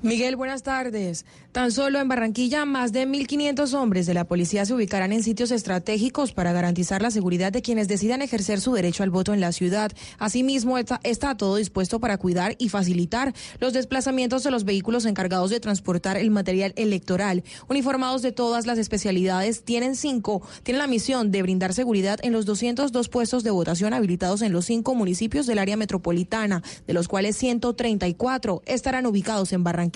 Miguel, 0.00 0.36
buenas 0.36 0.62
tardes. 0.62 1.26
Tan 1.50 1.72
solo 1.72 1.98
en 1.98 2.06
Barranquilla, 2.06 2.64
más 2.64 2.92
de 2.92 3.08
1.500 3.08 3.74
hombres 3.74 4.06
de 4.06 4.14
la 4.14 4.28
policía 4.28 4.64
se 4.64 4.72
ubicarán 4.72 5.12
en 5.12 5.24
sitios 5.24 5.50
estratégicos 5.50 6.30
para 6.32 6.52
garantizar 6.52 7.02
la 7.02 7.10
seguridad 7.10 7.50
de 7.50 7.62
quienes 7.62 7.88
decidan 7.88 8.22
ejercer 8.22 8.60
su 8.60 8.72
derecho 8.74 9.02
al 9.02 9.10
voto 9.10 9.34
en 9.34 9.40
la 9.40 9.50
ciudad. 9.50 9.90
Asimismo, 10.20 10.78
está, 10.78 11.00
está, 11.02 11.36
todo 11.36 11.56
dispuesto 11.56 11.98
para 11.98 12.16
cuidar 12.16 12.54
y 12.58 12.68
facilitar 12.68 13.34
los 13.58 13.72
desplazamientos 13.72 14.44
de 14.44 14.52
los 14.52 14.64
vehículos 14.64 15.04
encargados 15.04 15.50
de 15.50 15.58
transportar 15.58 16.16
el 16.16 16.30
material 16.30 16.74
electoral. 16.76 17.42
Uniformados 17.68 18.22
de 18.22 18.30
todas 18.30 18.66
las 18.66 18.78
especialidades, 18.78 19.64
tienen 19.64 19.96
cinco, 19.96 20.42
tienen 20.62 20.78
la 20.78 20.86
misión 20.86 21.32
de 21.32 21.42
brindar 21.42 21.74
seguridad 21.74 22.20
en 22.22 22.32
los 22.32 22.46
202 22.46 23.08
puestos 23.08 23.42
de 23.42 23.50
votación 23.50 23.94
habilitados 23.94 24.42
en 24.42 24.52
los 24.52 24.66
cinco 24.66 24.94
municipios 24.94 25.46
del 25.46 25.58
área 25.58 25.76
metropolitana, 25.76 26.62
de 26.86 26.94
los 26.94 27.08
cuales 27.08 27.36
134 27.36 28.62
estarán 28.64 29.04
ubicados 29.04 29.52
en 29.52 29.64
Barranquilla. 29.64 29.87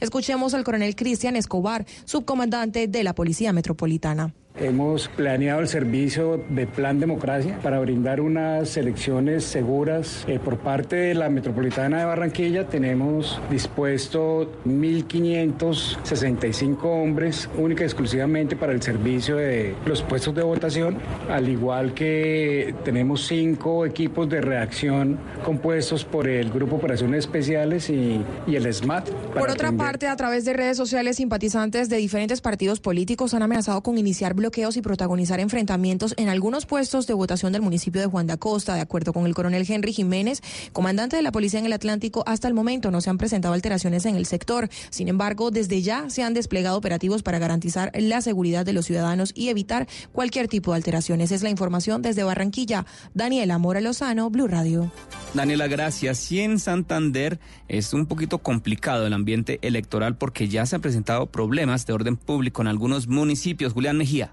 Escuchemos 0.00 0.54
al 0.54 0.64
coronel 0.64 0.96
Cristian 0.96 1.36
Escobar, 1.36 1.86
subcomandante 2.04 2.88
de 2.88 3.04
la 3.04 3.14
Policía 3.14 3.52
Metropolitana. 3.52 4.34
Hemos 4.58 5.08
planeado 5.08 5.60
el 5.60 5.68
servicio 5.68 6.42
de 6.50 6.66
Plan 6.66 6.98
Democracia 6.98 7.58
para 7.62 7.78
brindar 7.80 8.20
unas 8.20 8.76
elecciones 8.76 9.44
seguras. 9.44 10.24
Eh, 10.26 10.38
por 10.38 10.58
parte 10.58 10.96
de 10.96 11.14
la 11.14 11.30
Metropolitana 11.30 12.00
de 12.00 12.04
Barranquilla 12.04 12.66
tenemos 12.66 13.40
dispuesto 13.48 14.52
1.565 14.66 16.84
hombres 16.84 17.48
única 17.56 17.84
y 17.84 17.86
exclusivamente 17.86 18.56
para 18.56 18.72
el 18.72 18.82
servicio 18.82 19.36
de 19.36 19.76
los 19.86 20.02
puestos 20.02 20.34
de 20.34 20.42
votación, 20.42 20.98
al 21.30 21.48
igual 21.48 21.94
que 21.94 22.74
tenemos 22.84 23.26
cinco 23.26 23.86
equipos 23.86 24.28
de 24.28 24.40
reacción 24.40 25.16
compuestos 25.44 26.04
por 26.04 26.26
el 26.28 26.50
Grupo 26.50 26.74
Operaciones 26.76 27.20
Especiales 27.20 27.88
y, 27.88 28.20
y 28.46 28.56
el 28.56 28.74
SMAT. 28.74 29.08
Por 29.08 29.50
otra 29.50 29.68
atender. 29.68 29.86
parte, 29.86 30.08
a 30.08 30.16
través 30.16 30.44
de 30.44 30.54
redes 30.54 30.76
sociales, 30.76 31.16
simpatizantes 31.16 31.88
de 31.88 31.96
diferentes 31.96 32.40
partidos 32.40 32.80
políticos 32.80 33.32
han 33.32 33.42
amenazado 33.42 33.80
con 33.82 33.96
iniciar 33.96 34.34
bloqueos 34.40 34.78
y 34.78 34.82
protagonizar 34.82 35.38
enfrentamientos 35.38 36.14
en 36.16 36.30
algunos 36.30 36.64
puestos 36.64 37.06
de 37.06 37.12
votación 37.12 37.52
del 37.52 37.60
municipio 37.60 38.00
de 38.00 38.06
Juan 38.06 38.26
de 38.26 38.32
Acosta. 38.32 38.74
De 38.74 38.80
acuerdo 38.80 39.12
con 39.12 39.26
el 39.26 39.34
coronel 39.34 39.66
Henry 39.68 39.92
Jiménez, 39.92 40.42
comandante 40.72 41.16
de 41.16 41.22
la 41.22 41.30
policía 41.30 41.60
en 41.60 41.66
el 41.66 41.74
Atlántico, 41.74 42.24
hasta 42.26 42.48
el 42.48 42.54
momento 42.54 42.90
no 42.90 43.02
se 43.02 43.10
han 43.10 43.18
presentado 43.18 43.52
alteraciones 43.52 44.06
en 44.06 44.16
el 44.16 44.24
sector. 44.24 44.70
Sin 44.88 45.08
embargo, 45.08 45.50
desde 45.50 45.82
ya 45.82 46.08
se 46.08 46.22
han 46.22 46.32
desplegado 46.32 46.78
operativos 46.78 47.22
para 47.22 47.38
garantizar 47.38 47.92
la 47.94 48.22
seguridad 48.22 48.64
de 48.64 48.72
los 48.72 48.86
ciudadanos 48.86 49.32
y 49.34 49.50
evitar 49.50 49.86
cualquier 50.12 50.48
tipo 50.48 50.72
de 50.72 50.76
alteraciones. 50.76 51.32
Es 51.32 51.42
la 51.42 51.50
información 51.50 52.00
desde 52.00 52.24
Barranquilla. 52.24 52.86
Daniela 53.12 53.58
Mora 53.58 53.82
Lozano, 53.82 54.30
Blue 54.30 54.48
Radio. 54.48 54.90
Daniela, 55.34 55.68
gracias. 55.68 56.32
Y 56.32 56.40
en 56.40 56.58
Santander 56.58 57.38
es 57.68 57.92
un 57.92 58.06
poquito 58.06 58.38
complicado 58.38 59.06
el 59.06 59.12
ambiente 59.12 59.58
electoral 59.62 60.16
porque 60.16 60.48
ya 60.48 60.64
se 60.64 60.76
han 60.76 60.82
presentado 60.82 61.26
problemas 61.26 61.86
de 61.86 61.92
orden 61.92 62.16
público 62.16 62.62
en 62.62 62.68
algunos 62.68 63.06
municipios. 63.06 63.74
Julián 63.74 63.98
Mejía. 63.98 64.29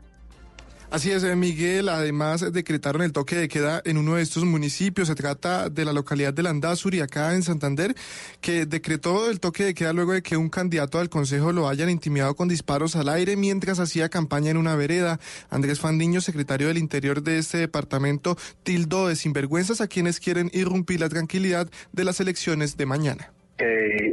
Así 0.89 1.11
es, 1.11 1.23
Miguel. 1.35 1.89
Además, 1.89 2.53
decretaron 2.53 3.01
el 3.01 3.11
toque 3.11 3.35
de 3.35 3.49
queda 3.49 3.81
en 3.83 3.97
uno 3.97 4.15
de 4.15 4.21
estos 4.21 4.45
municipios. 4.45 5.09
Se 5.09 5.15
trata 5.15 5.69
de 5.69 5.83
la 5.83 5.91
localidad 5.91 6.33
de 6.33 6.43
Landazuri, 6.43 7.01
acá 7.01 7.35
en 7.35 7.43
Santander, 7.43 7.93
que 8.39 8.65
decretó 8.65 9.29
el 9.29 9.41
toque 9.41 9.65
de 9.65 9.73
queda 9.73 9.91
luego 9.91 10.13
de 10.13 10.23
que 10.23 10.37
un 10.37 10.49
candidato 10.49 10.99
al 10.99 11.09
consejo 11.09 11.51
lo 11.51 11.67
hayan 11.67 11.89
intimidado 11.89 12.35
con 12.37 12.47
disparos 12.47 12.95
al 12.95 13.09
aire 13.09 13.35
mientras 13.35 13.79
hacía 13.79 14.07
campaña 14.07 14.49
en 14.49 14.57
una 14.57 14.77
vereda. 14.77 15.19
Andrés 15.49 15.81
Fandiño, 15.81 16.21
secretario 16.21 16.69
del 16.69 16.77
Interior 16.77 17.21
de 17.21 17.37
este 17.37 17.57
departamento, 17.57 18.37
tildó 18.63 19.09
de 19.09 19.17
sinvergüenzas 19.17 19.81
a 19.81 19.87
quienes 19.87 20.21
quieren 20.21 20.49
irrumpir 20.53 21.01
la 21.01 21.09
tranquilidad 21.09 21.69
de 21.91 22.03
las 22.05 22.21
elecciones 22.21 22.77
de 22.77 22.85
mañana 22.85 23.33
que 23.57 23.65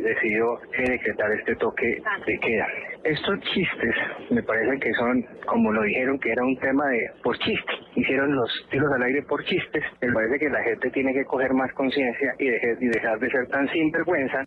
decidió 0.02 0.58
decretar 0.76 1.30
este 1.32 1.54
toque 1.56 2.02
de 2.26 2.38
queda. 2.38 2.66
Estos 3.04 3.38
chistes 3.40 3.94
me 4.30 4.42
parece 4.42 4.80
que 4.80 4.92
son, 4.94 5.22
como 5.46 5.72
lo 5.72 5.82
dijeron, 5.82 6.18
que 6.18 6.32
era 6.32 6.42
un 6.42 6.58
tema 6.58 6.86
de 6.88 7.10
por 7.22 7.38
chiste. 7.38 7.72
Hicieron 7.94 8.34
los 8.34 8.50
tiros 8.70 8.90
al 8.92 9.02
aire 9.02 9.22
por 9.22 9.44
chistes. 9.44 9.84
Me 10.00 10.12
parece 10.12 10.38
que 10.38 10.48
la 10.48 10.62
gente 10.62 10.90
tiene 10.90 11.12
que 11.12 11.24
coger 11.24 11.52
más 11.52 11.72
conciencia 11.74 12.34
y, 12.38 12.48
dejar 12.88 13.18
de 13.18 13.30
ser 13.30 13.46
tan 13.48 13.68
sinvergüenza. 13.68 14.44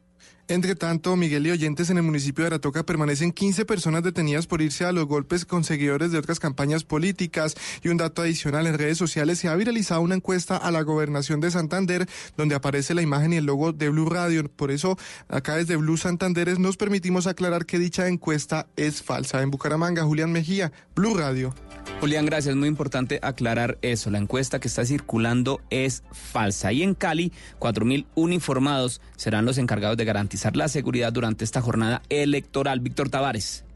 Entre 0.50 0.76
tanto, 0.76 1.18
Miguel 1.18 1.46
y 1.46 1.52
oyentes 1.52 1.90
en 1.90 1.98
el 1.98 2.04
municipio 2.04 2.44
de 2.44 2.48
Aratoca 2.48 2.84
permanecen 2.84 3.34
15 3.34 3.66
personas 3.66 4.02
detenidas 4.02 4.48
por 4.48 4.62
irse 4.62 4.86
a 4.86 4.94
los 4.94 5.06
golpes 5.06 5.44
con 5.44 5.66
seguidores 5.66 6.14
de 6.14 6.20
otras 6.20 6.40
campañas 6.40 6.86
políticas. 6.86 7.56
Y 7.84 7.90
un 7.90 7.98
dato 7.98 8.22
adicional, 8.22 8.66
en 8.66 8.78
redes 8.78 8.98
sociales 8.98 9.40
se 9.40 9.50
ha 9.50 9.56
viralizado 9.56 10.00
una 10.00 10.16
encuesta 10.16 10.56
a 10.56 10.72
la 10.72 10.84
gobernación 10.84 11.42
de 11.42 11.52
Santander 11.52 12.08
donde 12.38 12.56
aparece 12.56 12.94
la 12.94 13.02
imagen 13.02 13.34
y 13.34 13.38
el 13.38 13.46
logo 13.46 13.74
de 13.74 13.90
Blue 13.90 14.10
Radio. 14.10 14.50
Por 14.50 14.72
eso, 14.72 14.98
acá 15.28 15.58
desde 15.58 15.76
Blue 15.76 15.98
Santanderes 15.98 16.60
nos 16.60 16.78
permitimos 16.78 17.28
aclarar 17.28 17.66
que 17.66 17.78
dicha 17.78 18.08
encuesta 18.08 18.68
es 18.78 19.04
falsa. 19.04 19.42
En 19.42 19.52
Bucaramanga, 19.52 20.04
Julián 20.04 20.32
Mejía, 20.32 20.72
Blue 20.96 21.16
Radio. 21.16 21.54
Julián, 22.00 22.26
gracias. 22.26 22.56
Muy 22.56 22.68
importante 22.68 23.20
aclarar 23.22 23.78
eso. 23.82 24.10
La 24.12 24.20
encuesta 24.20 24.60
que 24.60 24.68
está 24.68 24.86
circulando 24.86 25.62
es 25.70 26.04
falsa. 26.12 26.72
Y 26.72 26.84
en 26.84 26.94
Cali, 26.94 27.32
4.000 27.60 28.06
uniformados 28.16 29.02
serán 29.16 29.46
los 29.46 29.58
encargados 29.58 29.98
de 29.98 30.06
garantizar 30.06 30.56
la 30.56 30.68
seguridad 30.68 31.12
durante 31.12 31.44
esta 31.44 31.62
jornada 31.62 32.02
electoral. 32.10 32.80
Víctor 32.80 33.10
Tavares. 33.10 33.67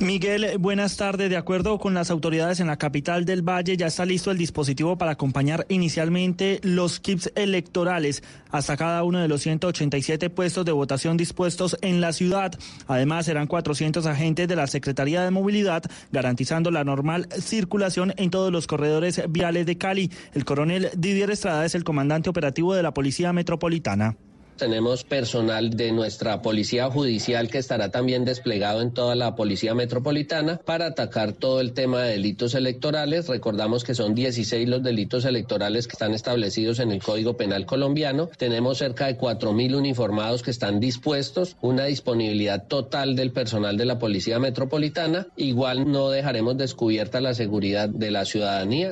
Miguel, 0.00 0.58
buenas 0.58 0.96
tardes. 0.96 1.28
De 1.30 1.36
acuerdo 1.36 1.78
con 1.78 1.94
las 1.94 2.10
autoridades 2.10 2.60
en 2.60 2.68
la 2.68 2.76
capital 2.76 3.24
del 3.24 3.42
Valle, 3.42 3.76
ya 3.76 3.86
está 3.86 4.04
listo 4.04 4.30
el 4.30 4.38
dispositivo 4.38 4.96
para 4.96 5.12
acompañar 5.12 5.66
inicialmente 5.68 6.60
los 6.62 7.00
kits 7.00 7.30
electorales 7.34 8.22
hasta 8.50 8.76
cada 8.76 9.04
uno 9.04 9.18
de 9.18 9.28
los 9.28 9.42
187 9.42 10.30
puestos 10.30 10.64
de 10.64 10.72
votación 10.72 11.16
dispuestos 11.16 11.76
en 11.82 12.00
la 12.00 12.12
ciudad. 12.12 12.52
Además, 12.86 13.26
serán 13.26 13.46
400 13.46 14.06
agentes 14.06 14.48
de 14.48 14.56
la 14.56 14.66
Secretaría 14.66 15.22
de 15.22 15.30
Movilidad 15.30 15.82
garantizando 16.12 16.70
la 16.70 16.84
normal 16.84 17.28
circulación 17.40 18.14
en 18.16 18.30
todos 18.30 18.50
los 18.50 18.66
corredores 18.66 19.22
viales 19.28 19.66
de 19.66 19.78
Cali. 19.78 20.10
El 20.32 20.44
coronel 20.44 20.90
Didier 20.96 21.30
Estrada 21.30 21.64
es 21.64 21.74
el 21.74 21.84
comandante 21.84 22.30
operativo 22.30 22.74
de 22.74 22.82
la 22.82 22.94
Policía 22.94 23.32
Metropolitana. 23.32 24.16
Tenemos 24.60 25.04
personal 25.04 25.70
de 25.70 25.90
nuestra 25.90 26.42
policía 26.42 26.90
judicial 26.90 27.48
que 27.48 27.56
estará 27.56 27.90
también 27.90 28.26
desplegado 28.26 28.82
en 28.82 28.92
toda 28.92 29.14
la 29.14 29.34
policía 29.34 29.74
metropolitana 29.74 30.58
para 30.58 30.84
atacar 30.84 31.32
todo 31.32 31.62
el 31.62 31.72
tema 31.72 32.02
de 32.02 32.10
delitos 32.10 32.54
electorales. 32.54 33.26
Recordamos 33.26 33.84
que 33.84 33.94
son 33.94 34.14
16 34.14 34.68
los 34.68 34.82
delitos 34.82 35.24
electorales 35.24 35.86
que 35.86 35.94
están 35.94 36.12
establecidos 36.12 36.78
en 36.78 36.90
el 36.90 37.02
Código 37.02 37.38
Penal 37.38 37.64
colombiano. 37.64 38.28
Tenemos 38.36 38.76
cerca 38.76 39.06
de 39.06 39.16
4.000 39.16 39.74
uniformados 39.74 40.42
que 40.42 40.50
están 40.50 40.78
dispuestos, 40.78 41.56
una 41.62 41.86
disponibilidad 41.86 42.66
total 42.66 43.16
del 43.16 43.32
personal 43.32 43.78
de 43.78 43.86
la 43.86 43.98
policía 43.98 44.38
metropolitana. 44.40 45.26
Igual 45.38 45.90
no 45.90 46.10
dejaremos 46.10 46.58
descubierta 46.58 47.22
la 47.22 47.32
seguridad 47.32 47.88
de 47.88 48.10
la 48.10 48.26
ciudadanía. 48.26 48.90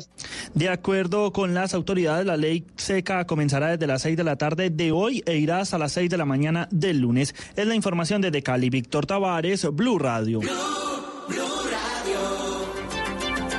De 0.55 0.71
acuerdo 0.71 1.31
con 1.31 1.53
las 1.53 1.75
autoridades, 1.75 2.25
la 2.25 2.39
ley 2.39 2.65
seca 2.77 3.27
comenzará 3.27 3.73
desde 3.73 3.87
las 3.87 4.01
6 4.01 4.17
de 4.17 4.25
la 4.25 4.37
tarde 4.37 4.71
de 4.71 4.93
hoy 4.93 5.23
e 5.27 5.37
irá 5.37 5.58
a 5.59 5.79
las 5.79 5.93
6 5.93 6.09
de 6.09 6.17
la 6.17 6.25
mañana 6.25 6.69
del 6.71 7.01
lunes. 7.01 7.35
Es 7.57 7.67
la 7.67 7.75
información 7.75 8.21
desde 8.21 8.43
Cali. 8.43 8.71
Víctor 8.71 9.07
Tavares, 9.07 9.67
Blue 9.73 9.99
Radio. 9.99 10.39
Blue, 10.39 10.51
Blue 11.29 11.43
Radio. 11.71 12.19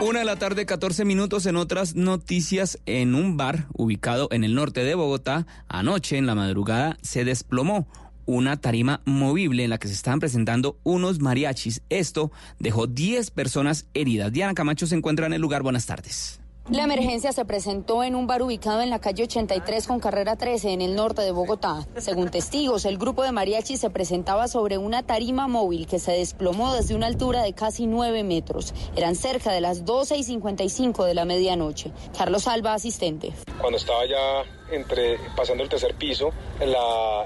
Una 0.07 0.19
de 0.19 0.25
la 0.25 0.37
tarde, 0.37 0.65
14 0.65 1.03
minutos 1.03 1.45
en 1.45 1.57
otras 1.57 1.95
noticias. 1.95 2.79
En 2.85 3.15
un 3.15 3.35
bar 3.35 3.67
ubicado 3.73 4.29
en 4.31 4.45
el 4.45 4.55
norte 4.55 4.85
de 4.85 4.95
Bogotá, 4.95 5.45
anoche 5.67 6.17
en 6.17 6.25
la 6.25 6.35
madrugada 6.35 6.97
se 7.01 7.25
desplomó 7.25 7.87
una 8.25 8.61
tarima 8.61 9.01
movible 9.05 9.65
en 9.65 9.71
la 9.71 9.77
que 9.77 9.89
se 9.89 9.95
estaban 9.95 10.19
presentando 10.19 10.79
unos 10.83 11.19
mariachis. 11.19 11.81
Esto 11.89 12.31
dejó 12.59 12.87
10 12.87 13.31
personas 13.31 13.87
heridas. 13.93 14.31
Diana 14.31 14.53
Camacho 14.53 14.87
se 14.87 14.95
encuentra 14.95 15.25
en 15.25 15.33
el 15.33 15.41
lugar. 15.41 15.63
Buenas 15.63 15.85
tardes. 15.85 16.39
La 16.67 16.83
emergencia 16.83 17.31
se 17.31 17.45
presentó 17.45 18.03
en 18.03 18.15
un 18.15 18.27
bar 18.27 18.43
ubicado 18.43 18.81
en 18.81 18.91
la 18.91 18.99
calle 18.99 19.23
83 19.23 19.87
con 19.87 19.99
carrera 19.99 20.35
13 20.35 20.71
en 20.71 20.81
el 20.81 20.95
norte 20.95 21.23
de 21.23 21.31
Bogotá. 21.31 21.87
Según 21.97 22.29
testigos, 22.29 22.85
el 22.85 22.99
grupo 22.99 23.23
de 23.23 23.31
mariachi 23.31 23.75
se 23.75 23.89
presentaba 23.89 24.47
sobre 24.47 24.77
una 24.77 25.01
tarima 25.01 25.47
móvil 25.47 25.87
que 25.87 25.97
se 25.97 26.11
desplomó 26.11 26.75
desde 26.75 26.93
una 26.93 27.07
altura 27.07 27.41
de 27.41 27.53
casi 27.53 27.87
9 27.87 28.23
metros. 28.23 28.75
Eran 28.95 29.15
cerca 29.15 29.51
de 29.51 29.61
las 29.61 29.83
12 29.83 30.17
y 30.17 30.23
55 30.23 31.05
de 31.05 31.15
la 31.15 31.25
medianoche. 31.25 31.91
Carlos 32.15 32.47
Alba, 32.47 32.75
asistente. 32.75 33.33
Cuando 33.59 33.77
estaba 33.79 34.05
ya 34.05 34.43
entre, 34.71 35.17
pasando 35.35 35.63
el 35.63 35.69
tercer 35.69 35.95
piso, 35.95 36.29
la, 36.59 37.25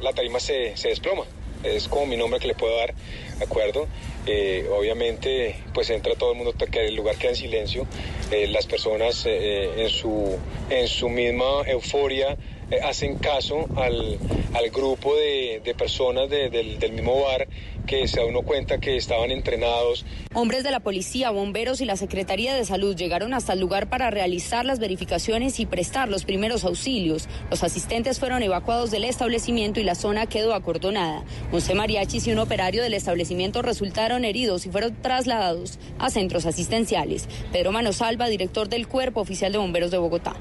la 0.00 0.12
tarima 0.14 0.40
se, 0.40 0.74
se 0.74 0.88
desploma. 0.88 1.24
Es 1.62 1.86
como 1.86 2.06
mi 2.06 2.16
nombre 2.16 2.40
que 2.40 2.46
le 2.46 2.54
puedo 2.54 2.76
dar, 2.76 2.94
¿de 3.38 3.44
acuerdo? 3.44 3.86
Eh, 4.26 4.66
obviamente 4.70 5.56
pues 5.74 5.90
entra 5.90 6.14
todo 6.14 6.32
el 6.32 6.38
mundo, 6.38 6.54
que 6.54 6.86
el 6.86 6.94
lugar 6.94 7.16
queda 7.16 7.30
en 7.30 7.36
silencio, 7.36 7.86
eh, 8.30 8.46
las 8.46 8.66
personas 8.66 9.26
eh, 9.26 9.82
en, 9.82 9.90
su, 9.90 10.38
en 10.70 10.88
su 10.88 11.10
misma 11.10 11.62
euforia 11.66 12.36
hacen 12.82 13.18
caso 13.18 13.66
al, 13.76 14.18
al 14.54 14.70
grupo 14.70 15.14
de, 15.16 15.60
de 15.64 15.74
personas 15.74 16.28
del, 16.30 16.78
del 16.78 16.92
mismo 16.92 17.22
bar 17.22 17.46
que 17.86 18.08
se 18.08 18.18
da 18.18 18.26
uno 18.26 18.42
cuenta 18.42 18.78
que 18.78 18.96
estaban 18.96 19.30
entrenados. 19.30 20.06
Hombres 20.32 20.64
de 20.64 20.70
la 20.70 20.80
policía, 20.80 21.30
bomberos 21.30 21.80
y 21.80 21.84
la 21.84 21.96
Secretaría 21.96 22.54
de 22.54 22.64
Salud 22.64 22.96
llegaron 22.96 23.34
hasta 23.34 23.52
el 23.52 23.60
lugar 23.60 23.88
para 23.88 24.10
realizar 24.10 24.64
las 24.64 24.78
verificaciones 24.78 25.60
y 25.60 25.66
prestar 25.66 26.08
los 26.08 26.24
primeros 26.24 26.64
auxilios. 26.64 27.28
Los 27.50 27.62
asistentes 27.62 28.18
fueron 28.18 28.42
evacuados 28.42 28.90
del 28.90 29.04
establecimiento 29.04 29.80
y 29.80 29.84
la 29.84 29.94
zona 29.94 30.26
quedó 30.26 30.54
acordonada. 30.54 31.24
Once 31.52 31.74
mariachis 31.74 32.26
y 32.26 32.32
un 32.32 32.38
operario 32.38 32.82
del 32.82 32.94
establecimiento 32.94 33.60
resultaron 33.60 34.24
heridos 34.24 34.64
y 34.66 34.70
fueron 34.70 34.94
trasladados 35.02 35.78
a 35.98 36.10
centros 36.10 36.46
asistenciales. 36.46 37.28
Pedro 37.52 37.70
Manosalva, 37.72 38.28
director 38.28 38.68
del 38.68 38.88
Cuerpo 38.88 39.20
Oficial 39.20 39.52
de 39.52 39.58
Bomberos 39.58 39.90
de 39.90 39.98
Bogotá. 39.98 40.34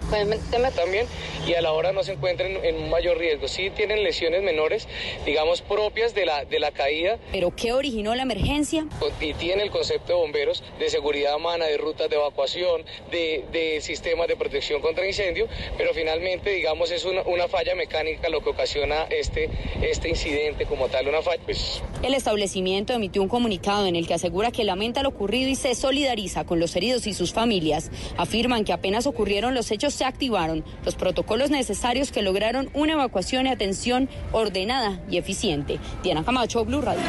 También 0.75 1.05
y 1.45 1.53
a 1.53 1.61
la 1.61 1.71
hora 1.73 1.91
no 1.91 2.03
se 2.03 2.12
encuentran 2.13 2.57
en 2.63 2.75
un 2.75 2.89
mayor 2.89 3.17
riesgo. 3.17 3.47
Sí 3.47 3.69
tienen 3.69 4.03
lesiones 4.03 4.41
menores, 4.41 4.87
digamos, 5.25 5.61
propias 5.61 6.15
de 6.15 6.25
la, 6.25 6.45
de 6.45 6.59
la 6.59 6.71
caída 6.71 6.93
¿Pero 7.31 7.51
qué 7.55 7.73
originó 7.73 8.15
la 8.15 8.23
emergencia? 8.23 8.85
Y 9.19 9.33
tiene 9.33 9.63
el 9.63 9.71
concepto 9.71 10.13
de 10.13 10.13
bomberos 10.13 10.63
de 10.79 10.89
seguridad 10.89 11.35
humana, 11.35 11.65
de 11.65 11.77
rutas 11.77 12.09
de 12.09 12.15
evacuación, 12.15 12.83
de, 13.11 13.45
de 13.51 13.81
sistemas 13.81 14.27
de 14.27 14.35
protección 14.35 14.81
contra 14.81 15.07
incendio, 15.07 15.47
pero 15.77 15.93
finalmente, 15.93 16.51
digamos, 16.51 16.91
es 16.91 17.05
una, 17.05 17.21
una, 17.23 17.47
falla 17.47 17.75
mecánica 17.75 18.29
lo 18.29 18.41
que 18.41 18.49
ocasiona 18.49 19.03
este, 19.09 19.49
este 19.81 20.09
incidente 20.09 20.65
como 20.65 20.87
tal, 20.87 21.07
una 21.07 21.21
falla. 21.21 21.41
Pues... 21.43 21.81
El 22.01 22.13
establecimiento 22.13 22.93
emitió 22.93 23.21
un 23.21 23.27
comunicado 23.27 23.85
en 23.87 23.95
el 23.95 24.07
que 24.07 24.13
asegura 24.13 24.51
que 24.51 24.63
lamenta 24.63 25.03
lo 25.03 25.09
ocurrido 25.09 25.49
y 25.49 25.55
se 25.55 25.75
solidariza 25.75 26.45
con 26.45 26.59
los 26.59 26.75
heridos 26.75 27.07
y 27.07 27.13
sus 27.13 27.33
familias. 27.33 27.91
Afirman 28.17 28.65
que 28.65 28.73
apenas 28.73 29.07
ocurrieron 29.07 29.53
los 29.53 29.71
hechos 29.71 29.93
se 29.93 30.05
activaron 30.05 30.63
los 30.85 30.95
protocolos 30.95 31.49
necesarios 31.49 32.02
que 32.11 32.21
lograron 32.21 32.69
una 32.73 32.93
evacuación 32.93 33.47
y 33.47 33.49
atención 33.49 34.09
ordenada 34.31 34.99
y 35.09 35.17
eficiente. 35.17 35.79
Diana 36.03 36.23
Camacho, 36.23 36.65
Blue 36.65 36.81
Radio. 36.81 37.03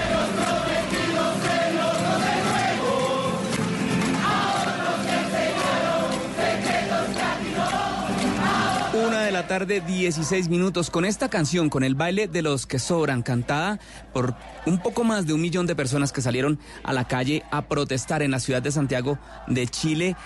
Una 8.95 9.23
de 9.23 9.33
la 9.33 9.49
tarde, 9.49 9.81
16 9.81 10.49
minutos, 10.49 10.89
con 10.89 11.05
esta 11.05 11.29
canción, 11.29 11.69
con 11.69 11.83
el 11.83 11.97
baile 11.97 12.29
de 12.29 12.43
los 12.43 12.65
que 12.65 12.79
sobran, 12.79 13.23
cantada 13.23 13.81
por 14.13 14.37
un 14.67 14.79
poco 14.79 15.03
más 15.03 15.27
de 15.27 15.33
un 15.33 15.41
millón 15.41 15.67
de 15.67 15.75
personas 15.75 16.13
que 16.13 16.23
salieron 16.23 16.61
a 16.85 16.93
la 16.93 17.09
calle 17.09 17.43
a 17.51 17.63
protestar 17.63 18.23
en 18.23 18.31
la 18.31 18.39
ciudad 18.39 18.63
de 18.63 18.71
Santiago 18.71 19.19
de 19.49 19.67
Chile. 19.67 20.17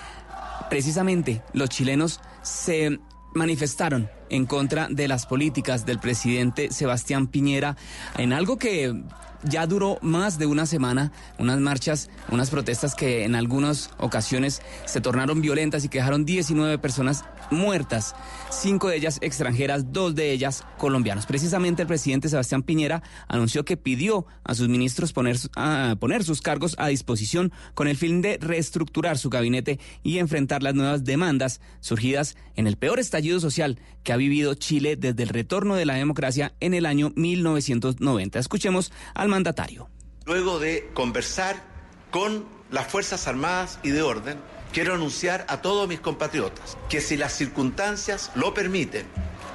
Precisamente 0.69 1.43
los 1.55 1.71
chilenos 1.71 2.21
se 2.43 2.99
manifestaron 3.35 4.11
en 4.31 4.47
contra 4.47 4.89
de 4.89 5.09
las 5.09 5.27
políticas 5.27 5.87
del 5.87 5.99
presidente 5.99 6.71
Sebastián 6.71 7.27
Piñera 7.27 7.77
en 8.17 8.33
algo 8.33 8.59
que 8.59 8.95
ya 9.43 9.67
duró 9.67 9.99
más 10.03 10.39
de 10.39 10.47
una 10.47 10.67
semana, 10.67 11.13
unas 11.39 11.59
marchas, 11.59 12.11
unas 12.31 12.51
protestas 12.51 12.95
que 12.95 13.25
en 13.25 13.35
algunas 13.35 13.91
ocasiones 13.99 14.63
se 14.85 15.01
tornaron 15.01 15.41
violentas 15.41 15.85
y 15.85 15.89
que 15.89 15.99
dejaron 15.99 16.25
19 16.25 16.79
personas 16.79 17.25
muertas, 17.51 18.15
cinco 18.51 18.89
de 18.89 18.97
ellas 18.97 19.19
extranjeras, 19.23 19.93
dos 19.93 20.15
de 20.15 20.33
ellas 20.33 20.65
colombianos. 20.77 21.27
Precisamente 21.27 21.83
el 21.83 21.89
presidente 21.89 22.29
Sebastián 22.29 22.63
Piñera 22.63 23.03
anunció 23.27 23.65
que 23.65 23.77
pidió 23.77 24.27
a 24.45 24.55
sus 24.55 24.69
ministros 24.69 25.13
poner, 25.13 25.37
a 25.57 25.97
poner 25.99 26.25
sus 26.25 26.43
cargos 26.43 26.75
a 26.79 26.89
disposición 26.89 27.53
con 27.75 27.89
el 27.89 27.97
fin 27.97 28.21
de 28.21 28.39
reestructurar 28.41 29.19
su 29.19 29.31
gabinete 29.31 29.79
y 30.03 30.19
enfrentar 30.19 30.63
las 30.63 30.75
nuevas 30.75 31.05
demandas 31.05 31.61
surgidas 31.81 32.37
en 32.57 32.67
el 32.67 32.77
peor 32.77 32.99
estallido 32.99 33.41
social 33.41 33.79
que 34.03 34.13
ha 34.13 34.17
vivido 34.17 34.55
Chile 34.55 34.97
desde 34.97 35.23
el 35.23 35.29
retorno 35.29 35.75
de 35.75 35.87
la 35.87 35.95
democracia 35.95 36.55
en 36.61 36.75
el 36.75 36.87
año 36.87 37.13
1990. 37.17 38.39
Escuchemos 38.39 38.93
al 39.15 39.28
mandatario. 39.29 39.89
Luego 40.25 40.59
de 40.59 40.91
conversar 40.95 41.63
con 42.11 42.47
las 42.71 42.87
Fuerzas 42.87 43.27
Armadas 43.27 43.79
y 43.83 43.91
de 43.91 44.03
Orden, 44.03 44.39
quiero 44.73 44.95
anunciar 44.95 45.47
a 45.49 45.63
todos 45.63 45.89
mis 45.89 46.01
compatriotas 46.01 46.77
que 46.89 47.01
si 47.01 47.17
las 47.17 47.33
circunstancias 47.33 48.31
lo 48.35 48.53
permiten, 48.55 49.07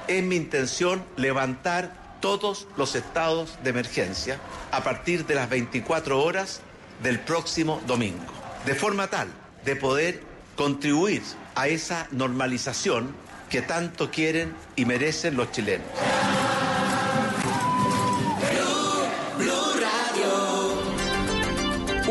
es 0.08 0.24
mi 0.24 0.36
intención 0.36 1.04
levantar 1.16 2.18
todos 2.20 2.68
los 2.78 2.96
estados 2.96 3.58
de 3.64 3.70
emergencia 3.72 4.40
a 4.72 4.84
partir 4.84 5.26
de 5.26 5.36
las 5.36 5.50
24 5.50 6.24
horas 6.24 6.62
del 7.02 7.20
próximo 7.20 7.82
domingo, 7.86 8.24
de 8.66 8.76
forma 8.76 9.08
tal 9.08 9.28
de 9.66 9.76
poder 9.76 10.22
contribuir 10.56 11.22
a 11.56 11.68
esa 11.68 12.08
normalización 12.12 13.14
que 13.50 13.62
tanto 13.62 14.10
quieren 14.10 14.54
y 14.76 14.86
merecen 14.86 15.36
los 15.36 15.52
chilenos. 15.52 15.88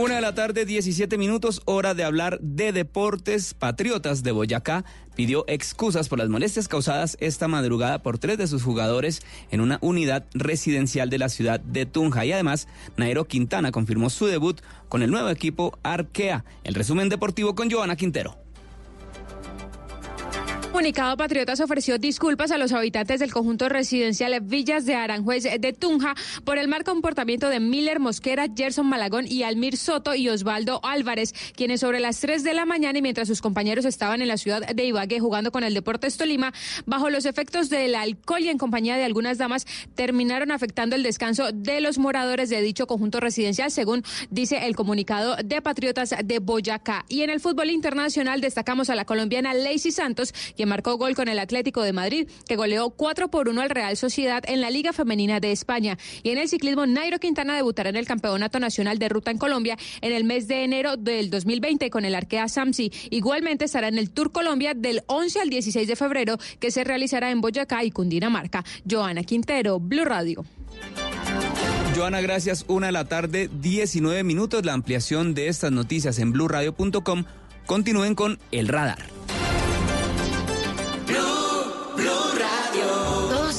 Una 0.03 0.17
de 0.17 0.21
la 0.21 0.35
tarde, 0.35 0.67
17 0.67 1.17
minutos, 1.17 1.63
hora 1.65 1.95
de 1.95 2.03
hablar 2.03 2.41
de 2.41 2.73
deportes. 2.73 3.55
Patriotas 3.55 4.25
de 4.25 4.33
Boyacá 4.33 4.85
pidió 5.15 5.45
excusas 5.47 6.09
por 6.09 6.19
las 6.19 6.29
molestias 6.29 6.67
causadas 6.67 7.17
esta 7.21 7.47
madrugada 7.47 8.03
por 8.03 8.19
tres 8.19 8.37
de 8.37 8.49
sus 8.49 8.65
jugadores 8.65 9.23
en 9.53 9.61
una 9.61 9.79
unidad 9.81 10.25
residencial 10.35 11.09
de 11.09 11.19
la 11.19 11.29
ciudad 11.29 11.61
de 11.61 11.87
Tunja. 11.87 12.25
Y 12.25 12.33
además, 12.33 12.67
Nairo 12.97 13.29
Quintana 13.29 13.71
confirmó 13.71 14.11
su 14.11 14.27
debut 14.27 14.61
con 14.89 15.05
el 15.05 15.13
nuevo 15.13 15.29
equipo 15.29 15.79
Arkea. 15.85 16.45
El 16.65 16.75
resumen 16.75 17.09
deportivo 17.09 17.55
con 17.55 17.71
Joana 17.71 17.95
Quintero 17.95 18.42
comunicado, 20.73 21.19
Patriotas 21.19 21.61
ofreció 21.61 21.99
disculpas 21.99 22.51
a 22.51 22.57
los 22.57 22.73
habitantes 22.73 23.21
del 23.21 23.31
conjunto 23.31 23.69
residencial 23.69 24.41
Villas 24.41 24.87
de 24.87 24.95
Aranjuez 24.95 25.43
de 25.43 25.73
Tunja 25.75 26.15
por 26.45 26.57
el 26.57 26.67
mal 26.67 26.83
comportamiento 26.83 27.51
de 27.51 27.61
Miller 27.61 28.01
Mosquera, 28.01 28.47
Gerson 28.57 28.87
Malagón 28.87 29.27
y 29.29 29.43
Almir 29.43 29.77
Soto 29.77 30.15
y 30.15 30.31
Osvaldo 30.31 30.81
Álvarez, 30.83 31.35
quienes 31.55 31.81
sobre 31.81 32.01
las 32.01 32.21
3 32.21 32.43
de 32.43 32.55
la 32.55 32.65
mañana 32.65 32.99
y 32.99 33.03
mientras 33.03 33.29
sus 33.29 33.43
compañeros 33.43 33.85
estaban 33.85 34.23
en 34.23 34.29
la 34.29 34.39
ciudad 34.39 34.67
de 34.67 34.85
Ibagué 34.87 35.21
jugando 35.21 35.53
con 35.53 35.63
el 35.63 35.75
Deportes 35.75 36.17
Tolima, 36.17 36.55
bajo 36.87 37.11
los 37.11 37.27
efectos 37.27 37.69
del 37.69 37.95
alcohol 37.95 38.41
y 38.41 38.49
en 38.49 38.57
compañía 38.57 38.97
de 38.97 39.05
algunas 39.05 39.37
damas, 39.37 39.67
terminaron 39.95 40.53
afectando 40.53 40.97
el 40.97 41.03
descanso 41.03 41.53
de 41.53 41.83
los 41.83 41.99
moradores 41.99 42.49
de 42.49 42.63
dicho 42.63 42.87
conjunto 42.87 43.21
residencial, 43.21 43.71
según 43.71 44.05
dice 44.31 44.67
el 44.67 44.75
comunicado 44.75 45.37
de 45.45 45.61
Patriotas 45.61 46.15
de 46.25 46.39
Boyacá. 46.39 47.05
Y 47.11 47.21
en 47.21 47.29
el 47.29 47.41
fútbol 47.41 47.69
internacional 47.69 48.41
destacamos 48.41 48.89
a 48.89 48.95
la 48.95 49.05
colombiana 49.05 49.53
Lacey 49.53 49.93
Santos, 49.93 50.33
que 50.63 50.67
marcó 50.67 50.97
gol 50.97 51.17
con 51.17 51.27
el 51.27 51.41
Atlético 51.41 51.83
de 51.83 51.93
Madrid, 51.93 52.29
que 52.47 52.55
goleó 52.55 52.91
4 52.91 53.33
por 53.33 53.49
1 53.49 53.63
al 53.63 53.69
Real 53.69 53.97
Sociedad 53.97 54.45
en 54.47 54.61
la 54.61 54.71
Liga 54.71 54.93
Femenina 54.93 55.41
de 55.41 55.51
España. 55.51 55.99
Y 56.23 56.31
en 56.31 56.39
el 56.39 56.49
ciclismo, 56.49 56.87
Nairo 56.87 57.19
Quintana 57.19 57.57
debutará 57.57 57.91
en 57.91 57.97
el 57.97 58.07
Campeonato 58.07 58.61
Nacional 58.61 59.01
de 59.01 59.09
Ruta 59.09 59.33
en 59.33 59.39
Colombia 59.39 59.77
en 60.03 60.13
el 60.13 60.23
mes 60.23 60.47
de 60.47 60.63
enero 60.63 60.97
del 60.97 61.31
2020 61.31 61.91
con 61.91 62.05
el 62.05 62.15
Arkea 62.15 62.47
Samsi. 62.47 62.93
Igualmente 63.11 63.65
estará 63.65 63.89
en 63.89 63.99
el 63.99 64.11
Tour 64.11 64.31
Colombia 64.31 64.73
del 64.73 65.03
11 65.09 65.41
al 65.41 65.51
16 65.51 65.89
de 65.89 65.97
febrero, 65.97 66.39
que 66.61 66.71
se 66.71 66.85
realizará 66.85 67.33
en 67.33 67.41
Boyacá 67.41 67.83
y 67.83 67.91
Cundinamarca. 67.91 68.65
Joana 68.89 69.25
Quintero, 69.25 69.81
Blue 69.81 70.05
Radio. 70.05 70.45
Joana, 71.97 72.21
gracias. 72.21 72.67
Una 72.69 72.87
de 72.87 72.93
la 72.93 73.07
tarde, 73.07 73.51
19 73.53 74.23
minutos. 74.23 74.65
La 74.65 74.75
ampliación 74.75 75.35
de 75.35 75.49
estas 75.49 75.73
noticias 75.73 76.21
en 76.21 76.31
blurradio.com. 76.31 77.25
Continúen 77.67 78.15
con 78.15 78.39
el 78.53 78.69
radar. 78.69 79.22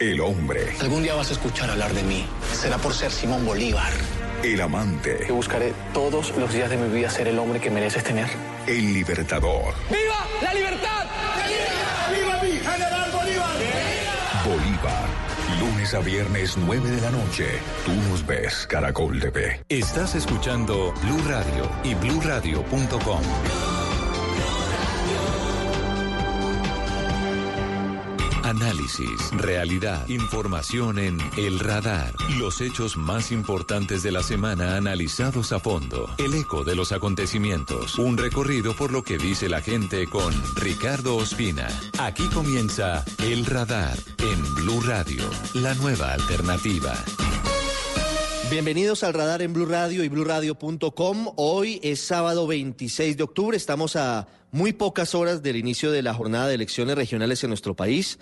El 0.00 0.20
hombre. 0.20 0.76
Algún 0.80 1.02
día 1.02 1.14
vas 1.14 1.30
a 1.30 1.32
escuchar 1.32 1.70
hablar 1.70 1.92
de 1.92 2.04
mí. 2.04 2.24
Será 2.52 2.78
por 2.78 2.94
ser 2.94 3.10
Simón 3.10 3.44
Bolívar. 3.44 3.92
El 4.44 4.60
amante. 4.60 5.18
Que 5.26 5.32
buscaré 5.32 5.72
todos 5.92 6.36
los 6.36 6.52
días 6.52 6.70
de 6.70 6.76
mi 6.76 6.88
vida 6.94 7.10
ser 7.10 7.26
el 7.26 7.38
hombre 7.38 7.60
que 7.60 7.68
mereces 7.68 8.04
tener. 8.04 8.28
El 8.68 8.94
libertador. 8.94 9.74
¡Viva 9.90 10.26
la 10.40 10.54
libertad! 10.54 11.06
¡Viva 12.14 12.42
mi 12.42 12.50
general 12.58 13.10
Bolívar! 13.10 13.56
Bolívar. 14.44 15.08
Lunes 15.58 15.94
a 15.94 15.98
viernes 15.98 16.56
9 16.56 16.90
de 16.90 17.00
la 17.00 17.10
noche. 17.10 17.46
Tú 17.84 17.92
nos 18.08 18.24
ves, 18.24 18.68
Caracol 18.68 19.18
TV. 19.18 19.64
Estás 19.68 20.14
escuchando 20.14 20.94
Blue 21.02 21.22
Radio 21.26 21.68
y 21.82 21.94
bluradio.com. 21.94 23.77
Análisis, 28.48 29.30
realidad, 29.32 30.08
información 30.08 30.98
en 30.98 31.18
El 31.36 31.58
Radar. 31.58 32.14
Los 32.38 32.62
hechos 32.62 32.96
más 32.96 33.30
importantes 33.30 34.02
de 34.02 34.10
la 34.10 34.22
semana 34.22 34.76
analizados 34.76 35.52
a 35.52 35.60
fondo. 35.60 36.08
El 36.16 36.32
eco 36.32 36.64
de 36.64 36.74
los 36.74 36.92
acontecimientos. 36.92 37.98
Un 37.98 38.16
recorrido 38.16 38.74
por 38.74 38.90
lo 38.90 39.02
que 39.02 39.18
dice 39.18 39.50
la 39.50 39.60
gente 39.60 40.06
con 40.06 40.32
Ricardo 40.56 41.16
Ospina. 41.16 41.68
Aquí 41.98 42.26
comienza 42.28 43.04
El 43.22 43.44
Radar 43.44 43.98
en 44.16 44.54
Blue 44.54 44.80
Radio, 44.80 45.24
la 45.52 45.74
nueva 45.74 46.14
alternativa. 46.14 46.94
Bienvenidos 48.50 49.04
al 49.04 49.12
radar 49.12 49.42
en 49.42 49.52
Blue 49.52 49.66
Radio 49.66 50.02
y 50.02 50.08
bluradio.com. 50.08 51.32
Hoy 51.36 51.80
es 51.82 52.00
sábado 52.00 52.46
26 52.46 53.18
de 53.18 53.22
octubre. 53.22 53.58
Estamos 53.58 53.94
a 53.94 54.26
muy 54.50 54.72
pocas 54.72 55.14
horas 55.14 55.42
del 55.42 55.56
inicio 55.56 55.90
de 55.90 56.02
la 56.02 56.14
jornada 56.14 56.48
de 56.48 56.54
elecciones 56.54 56.96
regionales 56.96 57.42
en 57.44 57.50
nuestro 57.50 57.74
país. 57.74 58.18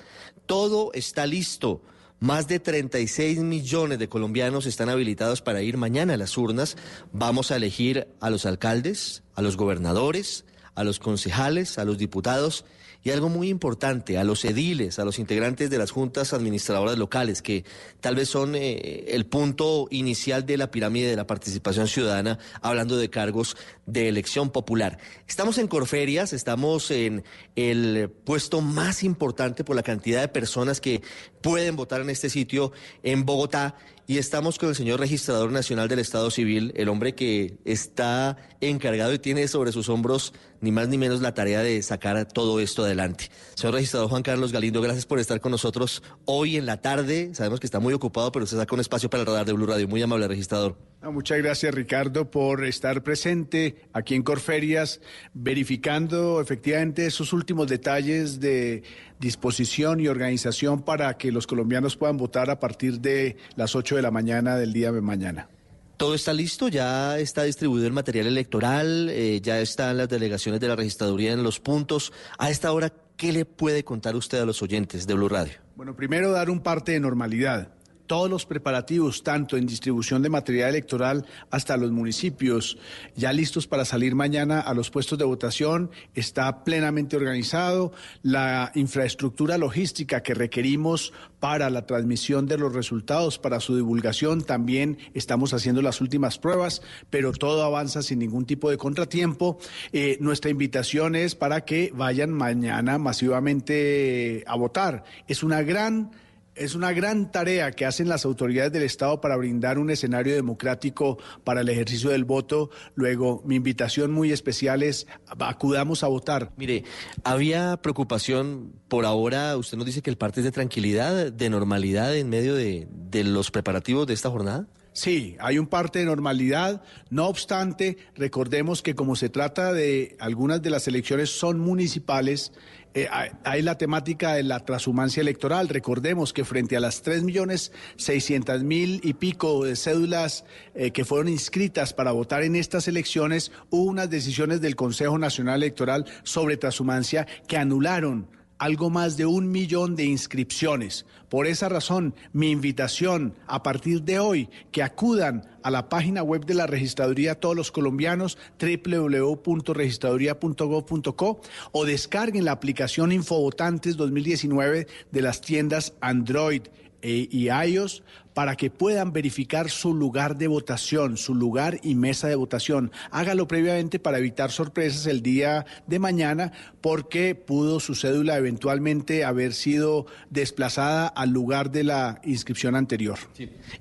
Todo 0.46 0.92
está 0.92 1.26
listo. 1.26 1.82
Más 2.18 2.48
de 2.48 2.60
36 2.60 3.38
millones 3.40 3.98
de 3.98 4.08
colombianos 4.08 4.64
están 4.64 4.88
habilitados 4.88 5.42
para 5.42 5.60
ir 5.60 5.76
mañana 5.76 6.14
a 6.14 6.16
las 6.16 6.38
urnas. 6.38 6.76
Vamos 7.12 7.50
a 7.50 7.56
elegir 7.56 8.08
a 8.20 8.30
los 8.30 8.46
alcaldes, 8.46 9.22
a 9.34 9.42
los 9.42 9.56
gobernadores, 9.56 10.46
a 10.76 10.84
los 10.84 11.00
concejales, 11.00 11.78
a 11.78 11.84
los 11.84 11.98
diputados 11.98 12.64
y 13.06 13.12
algo 13.12 13.28
muy 13.28 13.50
importante, 13.50 14.18
a 14.18 14.24
los 14.24 14.44
ediles, 14.44 14.98
a 14.98 15.04
los 15.04 15.20
integrantes 15.20 15.70
de 15.70 15.78
las 15.78 15.92
juntas 15.92 16.32
administradoras 16.32 16.98
locales, 16.98 17.40
que 17.40 17.64
tal 18.00 18.16
vez 18.16 18.28
son 18.28 18.56
eh, 18.56 19.04
el 19.08 19.26
punto 19.26 19.86
inicial 19.92 20.44
de 20.44 20.56
la 20.56 20.72
pirámide 20.72 21.10
de 21.10 21.14
la 21.14 21.24
participación 21.24 21.86
ciudadana, 21.86 22.40
hablando 22.62 22.96
de 22.96 23.08
cargos 23.08 23.56
de 23.86 24.08
elección 24.08 24.50
popular. 24.50 24.98
Estamos 25.28 25.58
en 25.58 25.68
Corferias, 25.68 26.32
estamos 26.32 26.90
en 26.90 27.22
el 27.54 28.10
puesto 28.10 28.60
más 28.60 29.04
importante 29.04 29.62
por 29.62 29.76
la 29.76 29.84
cantidad 29.84 30.20
de 30.20 30.28
personas 30.28 30.80
que 30.80 31.00
pueden 31.42 31.76
votar 31.76 32.00
en 32.00 32.10
este 32.10 32.28
sitio 32.28 32.72
en 33.04 33.24
Bogotá 33.24 33.76
y 34.06 34.18
estamos 34.18 34.58
con 34.58 34.68
el 34.68 34.74
señor 34.76 35.00
registrador 35.00 35.50
nacional 35.50 35.88
del 35.88 35.98
Estado 35.98 36.30
Civil, 36.30 36.72
el 36.76 36.88
hombre 36.88 37.14
que 37.14 37.58
está 37.64 38.36
encargado 38.60 39.12
y 39.12 39.18
tiene 39.18 39.48
sobre 39.48 39.72
sus 39.72 39.88
hombros 39.88 40.32
ni 40.60 40.70
más 40.70 40.88
ni 40.88 40.96
menos 40.96 41.20
la 41.20 41.34
tarea 41.34 41.60
de 41.60 41.82
sacar 41.82 42.26
todo 42.26 42.60
esto 42.60 42.84
adelante. 42.84 43.30
Señor 43.56 43.74
registrador 43.74 44.08
Juan 44.08 44.22
Carlos 44.22 44.52
Galindo, 44.52 44.80
gracias 44.80 45.06
por 45.06 45.18
estar 45.18 45.40
con 45.40 45.52
nosotros 45.52 46.02
hoy 46.24 46.56
en 46.56 46.66
la 46.66 46.80
tarde. 46.80 47.30
Sabemos 47.34 47.58
que 47.58 47.66
está 47.66 47.80
muy 47.80 47.94
ocupado, 47.94 48.30
pero 48.30 48.44
usted 48.44 48.58
saca 48.58 48.74
un 48.74 48.80
espacio 48.80 49.10
para 49.10 49.22
el 49.22 49.26
radar 49.26 49.44
de 49.46 49.52
Blue 49.52 49.66
Radio. 49.66 49.88
Muy 49.88 50.02
amable, 50.02 50.28
registrador. 50.28 50.76
Muchas 51.12 51.38
gracias, 51.38 51.74
Ricardo, 51.74 52.30
por 52.30 52.64
estar 52.64 53.02
presente 53.02 53.76
aquí 53.92 54.14
en 54.14 54.22
Corferias, 54.22 55.00
verificando 55.34 56.40
efectivamente 56.40 57.06
esos 57.06 57.32
últimos 57.32 57.68
detalles 57.68 58.40
de 58.40 58.82
disposición 59.18 60.00
y 60.00 60.08
organización 60.08 60.82
para 60.82 61.16
que 61.16 61.32
los 61.32 61.46
colombianos 61.46 61.96
puedan 61.96 62.16
votar 62.16 62.50
a 62.50 62.58
partir 62.58 63.00
de 63.00 63.36
las 63.56 63.74
8 63.74 63.96
de 63.96 64.02
la 64.02 64.10
mañana 64.10 64.56
del 64.56 64.72
día 64.72 64.92
de 64.92 65.00
mañana. 65.00 65.48
Todo 65.96 66.14
está 66.14 66.32
listo, 66.32 66.68
ya 66.68 67.18
está 67.18 67.44
distribuido 67.44 67.86
el 67.86 67.92
material 67.92 68.26
electoral, 68.26 69.08
eh, 69.10 69.40
ya 69.40 69.60
están 69.60 69.96
las 69.96 70.08
delegaciones 70.08 70.60
de 70.60 70.68
la 70.68 70.76
registraduría 70.76 71.32
en 71.32 71.42
los 71.42 71.58
puntos. 71.58 72.12
A 72.38 72.50
esta 72.50 72.70
hora, 72.72 72.92
¿qué 73.16 73.32
le 73.32 73.46
puede 73.46 73.82
contar 73.82 74.14
usted 74.14 74.40
a 74.40 74.44
los 74.44 74.60
oyentes 74.62 75.06
de 75.06 75.14
Blue 75.14 75.28
Radio? 75.28 75.54
Bueno, 75.74 75.96
primero 75.96 76.32
dar 76.32 76.50
un 76.50 76.60
parte 76.60 76.92
de 76.92 77.00
normalidad 77.00 77.75
todos 78.06 78.30
los 78.30 78.46
preparativos, 78.46 79.22
tanto 79.22 79.56
en 79.56 79.66
distribución 79.66 80.22
de 80.22 80.28
material 80.28 80.70
electoral 80.70 81.26
hasta 81.50 81.76
los 81.76 81.90
municipios, 81.90 82.78
ya 83.14 83.32
listos 83.32 83.66
para 83.66 83.84
salir 83.84 84.14
mañana 84.14 84.60
a 84.60 84.74
los 84.74 84.90
puestos 84.90 85.18
de 85.18 85.24
votación, 85.24 85.90
está 86.14 86.64
plenamente 86.64 87.16
organizado. 87.16 87.92
La 88.22 88.72
infraestructura 88.74 89.58
logística 89.58 90.22
que 90.22 90.34
requerimos 90.34 91.12
para 91.40 91.70
la 91.70 91.86
transmisión 91.86 92.46
de 92.46 92.58
los 92.58 92.72
resultados, 92.72 93.38
para 93.38 93.60
su 93.60 93.76
divulgación, 93.76 94.42
también 94.42 94.98
estamos 95.14 95.52
haciendo 95.52 95.82
las 95.82 96.00
últimas 96.00 96.38
pruebas, 96.38 96.82
pero 97.10 97.32
todo 97.32 97.62
avanza 97.62 98.02
sin 98.02 98.18
ningún 98.18 98.46
tipo 98.46 98.70
de 98.70 98.78
contratiempo. 98.78 99.58
Eh, 99.92 100.16
nuestra 100.20 100.50
invitación 100.50 101.14
es 101.14 101.34
para 101.34 101.64
que 101.64 101.92
vayan 101.94 102.32
mañana 102.32 102.98
masivamente 102.98 104.44
a 104.46 104.56
votar. 104.56 105.04
Es 105.28 105.42
una 105.42 105.62
gran 105.62 106.10
es 106.56 106.74
una 106.74 106.92
gran 106.92 107.30
tarea 107.30 107.70
que 107.70 107.86
hacen 107.86 108.08
las 108.08 108.24
autoridades 108.24 108.72
del 108.72 108.82
Estado 108.82 109.20
para 109.20 109.36
brindar 109.36 109.78
un 109.78 109.90
escenario 109.90 110.34
democrático 110.34 111.18
para 111.44 111.60
el 111.60 111.68
ejercicio 111.68 112.10
del 112.10 112.24
voto. 112.24 112.70
Luego, 112.94 113.42
mi 113.44 113.56
invitación 113.56 114.10
muy 114.10 114.32
especial 114.32 114.82
es 114.82 115.06
acudamos 115.38 116.02
a 116.02 116.08
votar. 116.08 116.52
Mire, 116.56 116.84
había 117.24 117.76
preocupación 117.82 118.72
por 118.88 119.04
ahora, 119.04 119.56
usted 119.56 119.76
nos 119.76 119.86
dice 119.86 120.02
que 120.02 120.10
el 120.10 120.16
parte 120.16 120.40
es 120.40 120.44
de 120.44 120.52
tranquilidad, 120.52 121.30
de 121.32 121.50
normalidad 121.50 122.16
en 122.16 122.28
medio 122.28 122.54
de, 122.54 122.88
de 122.90 123.24
los 123.24 123.50
preparativos 123.50 124.06
de 124.06 124.14
esta 124.14 124.30
jornada. 124.30 124.66
Sí, 124.96 125.36
hay 125.40 125.58
un 125.58 125.66
parte 125.66 125.98
de 125.98 126.06
normalidad. 126.06 126.82
No 127.10 127.26
obstante, 127.26 127.98
recordemos 128.14 128.80
que 128.80 128.94
como 128.94 129.14
se 129.14 129.28
trata 129.28 129.74
de 129.74 130.16
algunas 130.20 130.62
de 130.62 130.70
las 130.70 130.88
elecciones 130.88 131.28
son 131.28 131.60
municipales, 131.60 132.50
eh, 132.94 133.06
hay 133.44 133.60
la 133.60 133.76
temática 133.76 134.32
de 134.32 134.42
la 134.42 134.60
transhumancia 134.60 135.20
electoral. 135.20 135.68
Recordemos 135.68 136.32
que 136.32 136.46
frente 136.46 136.78
a 136.78 136.80
las 136.80 137.02
tres 137.02 137.24
millones 137.24 137.72
seiscientas 137.96 138.62
mil 138.62 139.02
y 139.04 139.12
pico 139.12 139.66
de 139.66 139.76
cédulas 139.76 140.46
eh, 140.74 140.92
que 140.92 141.04
fueron 141.04 141.28
inscritas 141.28 141.92
para 141.92 142.12
votar 142.12 142.42
en 142.42 142.56
estas 142.56 142.88
elecciones, 142.88 143.52
hubo 143.68 143.82
unas 143.82 144.08
decisiones 144.08 144.62
del 144.62 144.76
Consejo 144.76 145.18
Nacional 145.18 145.62
Electoral 145.62 146.06
sobre 146.22 146.56
transhumancia 146.56 147.26
que 147.46 147.58
anularon 147.58 148.30
algo 148.58 148.90
más 148.90 149.16
de 149.16 149.24
un 149.26 149.50
millón 149.50 149.96
de 149.96 150.04
inscripciones. 150.04 151.06
Por 151.28 151.46
esa 151.46 151.68
razón, 151.68 152.14
mi 152.32 152.50
invitación 152.50 153.34
a 153.46 153.62
partir 153.62 154.02
de 154.02 154.18
hoy, 154.18 154.48
que 154.72 154.82
acudan 154.82 155.48
a 155.62 155.70
la 155.70 155.88
página 155.88 156.22
web 156.22 156.44
de 156.46 156.54
la 156.54 156.66
registraduría 156.66 157.40
todos 157.40 157.56
los 157.56 157.72
colombianos, 157.72 158.38
www.registraduría.gov.co, 158.60 161.40
o 161.72 161.84
descarguen 161.84 162.44
la 162.44 162.52
aplicación 162.52 163.10
Infovotantes 163.12 163.96
2019 163.96 164.86
de 165.10 165.22
las 165.22 165.40
tiendas 165.40 165.94
Android 166.00 166.62
e, 167.06 167.28
y 167.30 167.50
iOS 167.50 168.02
para 168.34 168.56
que 168.56 168.68
puedan 168.68 169.12
verificar 169.12 169.70
su 169.70 169.94
lugar 169.94 170.36
de 170.36 170.48
votación, 170.48 171.16
su 171.16 171.36
lugar 171.36 171.78
y 171.84 171.94
mesa 171.94 172.26
de 172.26 172.34
votación. 172.34 172.90
Hágalo 173.12 173.46
previamente 173.46 174.00
para 174.00 174.18
evitar 174.18 174.50
sorpresas 174.50 175.06
el 175.06 175.22
día 175.22 175.66
de 175.86 176.00
mañana 176.00 176.50
porque 176.80 177.36
pudo 177.36 177.78
su 177.78 177.94
cédula 177.94 178.36
eventualmente 178.36 179.24
haber 179.24 179.54
sido 179.54 180.06
desplazada 180.30 181.06
al 181.06 181.30
lugar 181.30 181.70
de 181.70 181.84
la 181.84 182.20
inscripción 182.24 182.74
anterior. 182.74 183.18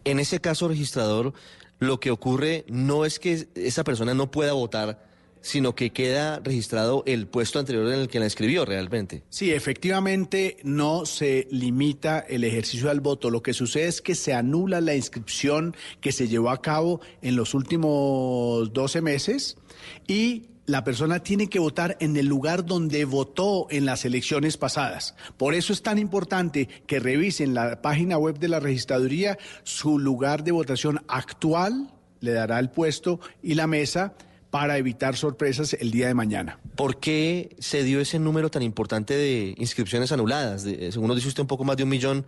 En 0.04 0.20
ese 0.20 0.40
caso, 0.40 0.68
registrador, 0.68 1.34
lo 1.80 2.00
que 2.00 2.12
ocurre 2.12 2.64
no 2.68 3.06
es 3.06 3.18
que 3.18 3.48
esa 3.56 3.84
persona 3.84 4.14
no 4.14 4.30
pueda 4.30 4.54
votar, 4.54 5.05
sino 5.46 5.76
que 5.76 5.92
queda 5.92 6.40
registrado 6.44 7.04
el 7.06 7.28
puesto 7.28 7.60
anterior 7.60 7.88
en 7.94 8.00
el 8.00 8.08
que 8.08 8.20
la 8.20 8.26
escribió 8.26 8.66
realmente. 8.66 9.22
Sí, 9.30 9.52
efectivamente 9.52 10.58
no 10.64 11.06
se 11.06 11.48
limita 11.52 12.18
el 12.18 12.44
ejercicio 12.44 12.88
del 12.90 13.00
voto. 13.00 13.30
Lo 13.30 13.44
que 13.44 13.54
sucede 13.54 13.86
es 13.86 14.02
que 14.02 14.16
se 14.16 14.34
anula 14.34 14.82
la 14.82 14.96
inscripción 14.96 15.76
que 16.02 16.12
se 16.12 16.28
llevó 16.28 16.50
a 16.50 16.64
cabo 16.64 17.00
en 17.22 17.36
los 17.36 17.54
últimos 17.54 18.74
12 18.74 19.02
meses 19.02 19.58
y 20.08 20.48
la 20.66 20.84
persona 20.84 21.20
tiene 21.20 21.48
que 21.48 21.60
votar 21.60 21.96
en 22.00 22.18
el 22.18 22.26
lugar 22.26 22.66
donde 22.66 23.06
votó 23.06 23.68
en 23.70 23.86
las 23.86 24.04
elecciones 24.04 24.58
pasadas. 24.58 25.14
Por 25.38 25.54
eso 25.54 25.74
es 25.74 25.84
tan 25.84 26.00
importante 26.00 26.68
que 26.88 27.00
revisen 27.00 27.54
la 27.54 27.84
página 27.84 28.18
web 28.18 28.40
de 28.40 28.48
la 28.48 28.60
registraduría 28.60 29.38
su 29.64 30.00
lugar 30.00 30.44
de 30.44 30.54
votación 30.54 31.04
actual, 31.08 31.94
le 32.20 32.32
dará 32.32 32.58
el 32.58 32.72
puesto 32.72 33.20
y 33.44 33.54
la 33.54 33.68
mesa 33.68 34.16
para 34.56 34.78
evitar 34.78 35.18
sorpresas 35.18 35.74
el 35.74 35.92
día 35.92 36.08
de 36.08 36.14
mañana. 36.14 36.60
¿Por 36.78 36.98
qué 37.02 37.58
se 37.60 37.84
dio 37.84 38.00
ese 38.00 38.20
número 38.20 38.50
tan 38.50 38.62
importante 38.62 39.14
de 39.14 39.54
inscripciones 39.58 40.14
anuladas? 40.14 40.62
según 40.62 41.08
nos 41.08 41.18
dice 41.18 41.28
usted, 41.28 41.42
un 41.42 41.48
poco 41.48 41.66
más 41.66 41.76
de 41.76 41.84
un 41.84 41.90
millón. 41.90 42.26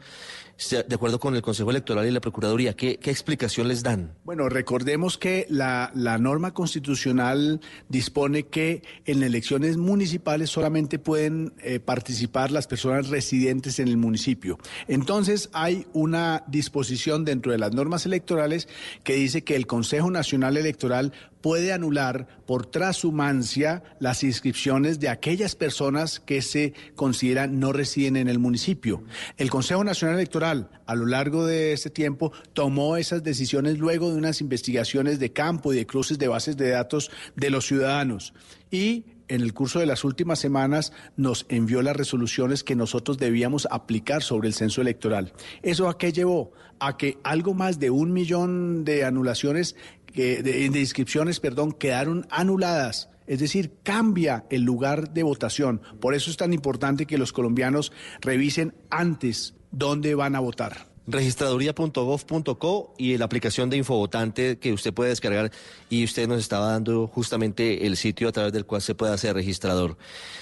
De 0.58 0.96
acuerdo 0.96 1.20
con 1.20 1.36
el 1.36 1.42
Consejo 1.42 1.70
Electoral 1.70 2.08
y 2.08 2.12
la 2.12 2.20
Procuraduría. 2.20 2.76
¿Qué, 2.76 2.98
explicación 3.06 3.68
les 3.68 3.84
dan? 3.84 4.16
Bueno, 4.24 4.50
recordemos 4.50 5.18
que 5.18 5.46
la, 5.50 5.92
norma 6.20 6.54
constitucional 6.54 7.62
dispone 7.90 8.44
que 8.44 8.82
en 9.06 9.22
elecciones 9.22 9.78
municipales 9.78 10.50
solamente 10.50 10.98
pueden 10.98 11.54
eh, 11.60 11.80
participar 11.80 12.52
las 12.52 12.66
personas 12.66 13.10
residentes 13.10 13.80
en 13.80 13.88
el 13.88 13.98
municipio. 13.98 14.58
Entonces 14.88 15.50
hay 15.54 15.86
una 15.94 16.44
disposición 16.48 17.24
dentro 17.24 17.52
de 17.52 17.60
las 17.60 17.74
normas 17.74 18.06
electorales 18.06 18.68
que 19.04 19.14
dice 19.14 19.44
que 19.44 19.56
el 19.56 19.68
Consejo 19.68 20.10
Nacional 20.10 20.58
Electoral 20.58 21.14
puede 21.42 21.72
anular 21.72 22.28
por 22.46 22.66
transhumancia 22.66 23.84
las 24.00 24.24
inscripciones 24.24 25.00
de 25.00 25.10
aquellas 25.10 25.56
personas 25.56 26.20
que 26.20 26.42
se 26.42 26.74
consideran 26.96 27.60
no 27.60 27.74
residen 27.74 28.18
en 28.18 28.28
el 28.28 28.40
municipio. 28.40 29.04
El 29.38 29.50
Consejo 29.50 29.84
Nacional 29.84 30.18
Electoral, 30.18 30.47
a 30.52 30.96
lo 30.96 31.06
largo 31.06 31.46
de 31.46 31.74
este 31.74 31.90
tiempo, 31.90 32.32
tomó 32.54 32.98
esas 32.98 33.24
decisiones 33.24 33.78
luego 33.78 34.12
de 34.12 34.18
unas 34.18 34.42
investigaciones 34.42 35.20
de 35.20 35.34
campo 35.34 35.74
y 35.74 35.78
de 35.78 35.88
cruces 35.88 36.20
de 36.20 36.28
bases 36.28 36.58
de 36.58 36.70
datos 36.70 37.12
de 37.36 37.50
los 37.50 37.66
ciudadanos. 37.66 38.34
Y 38.72 39.06
en 39.28 39.42
el 39.42 39.54
curso 39.54 39.80
de 39.80 39.86
las 39.86 40.04
últimas 40.04 40.40
semanas 40.40 40.94
nos 41.18 41.46
envió 41.50 41.82
las 41.82 41.96
resoluciones 41.96 42.64
que 42.64 42.76
nosotros 42.76 43.18
debíamos 43.18 43.68
aplicar 43.72 44.24
sobre 44.24 44.48
el 44.48 44.54
censo 44.54 44.82
electoral. 44.82 45.34
¿Eso 45.62 45.90
a 45.90 45.98
qué 45.98 46.12
llevó? 46.14 46.52
A 46.80 46.96
que 46.96 47.18
algo 47.24 47.54
más 47.54 47.80
de 47.80 47.90
un 47.90 48.14
millón 48.14 48.86
de 48.86 49.04
anulaciones 49.04 49.76
de, 50.14 50.80
inscripciones, 50.80 51.40
perdón, 51.40 51.72
quedaron 51.72 52.26
anuladas. 52.30 53.10
Es 53.28 53.40
decir, 53.40 53.74
cambia 53.84 54.46
el 54.50 54.62
lugar 54.62 55.14
de 55.14 55.24
votación. 55.24 55.82
Por 56.00 56.16
eso 56.16 56.32
es 56.32 56.38
tan 56.38 56.54
importante 56.54 57.06
que 57.06 57.18
los 57.18 57.34
colombianos 57.34 57.92
revisen 58.22 58.74
antes 58.90 59.54
dónde 59.72 60.16
van 60.16 60.36
a 60.36 60.40
votar 60.40 60.97
registraduría.gov.co 61.08 62.94
y 62.98 63.18
la 63.18 63.26
aplicación 63.26 63.70
de 63.70 63.78
Infovotante 63.78 64.58
que 64.60 64.74
usted 64.74 64.94
puede 64.94 65.10
descargar 65.12 65.52
y 65.90 66.04
usted 66.04 66.28
nos 66.28 66.40
estaba 66.40 66.72
dando 66.72 67.08
justamente 67.08 67.88
el 67.88 67.96
sitio 67.96 68.28
a 68.28 68.34
través 68.34 68.52
del 68.52 68.66
cual 68.66 68.82
se 68.82 68.94
puede 68.94 69.14
hacer 69.14 69.34
registrador. 69.34 69.98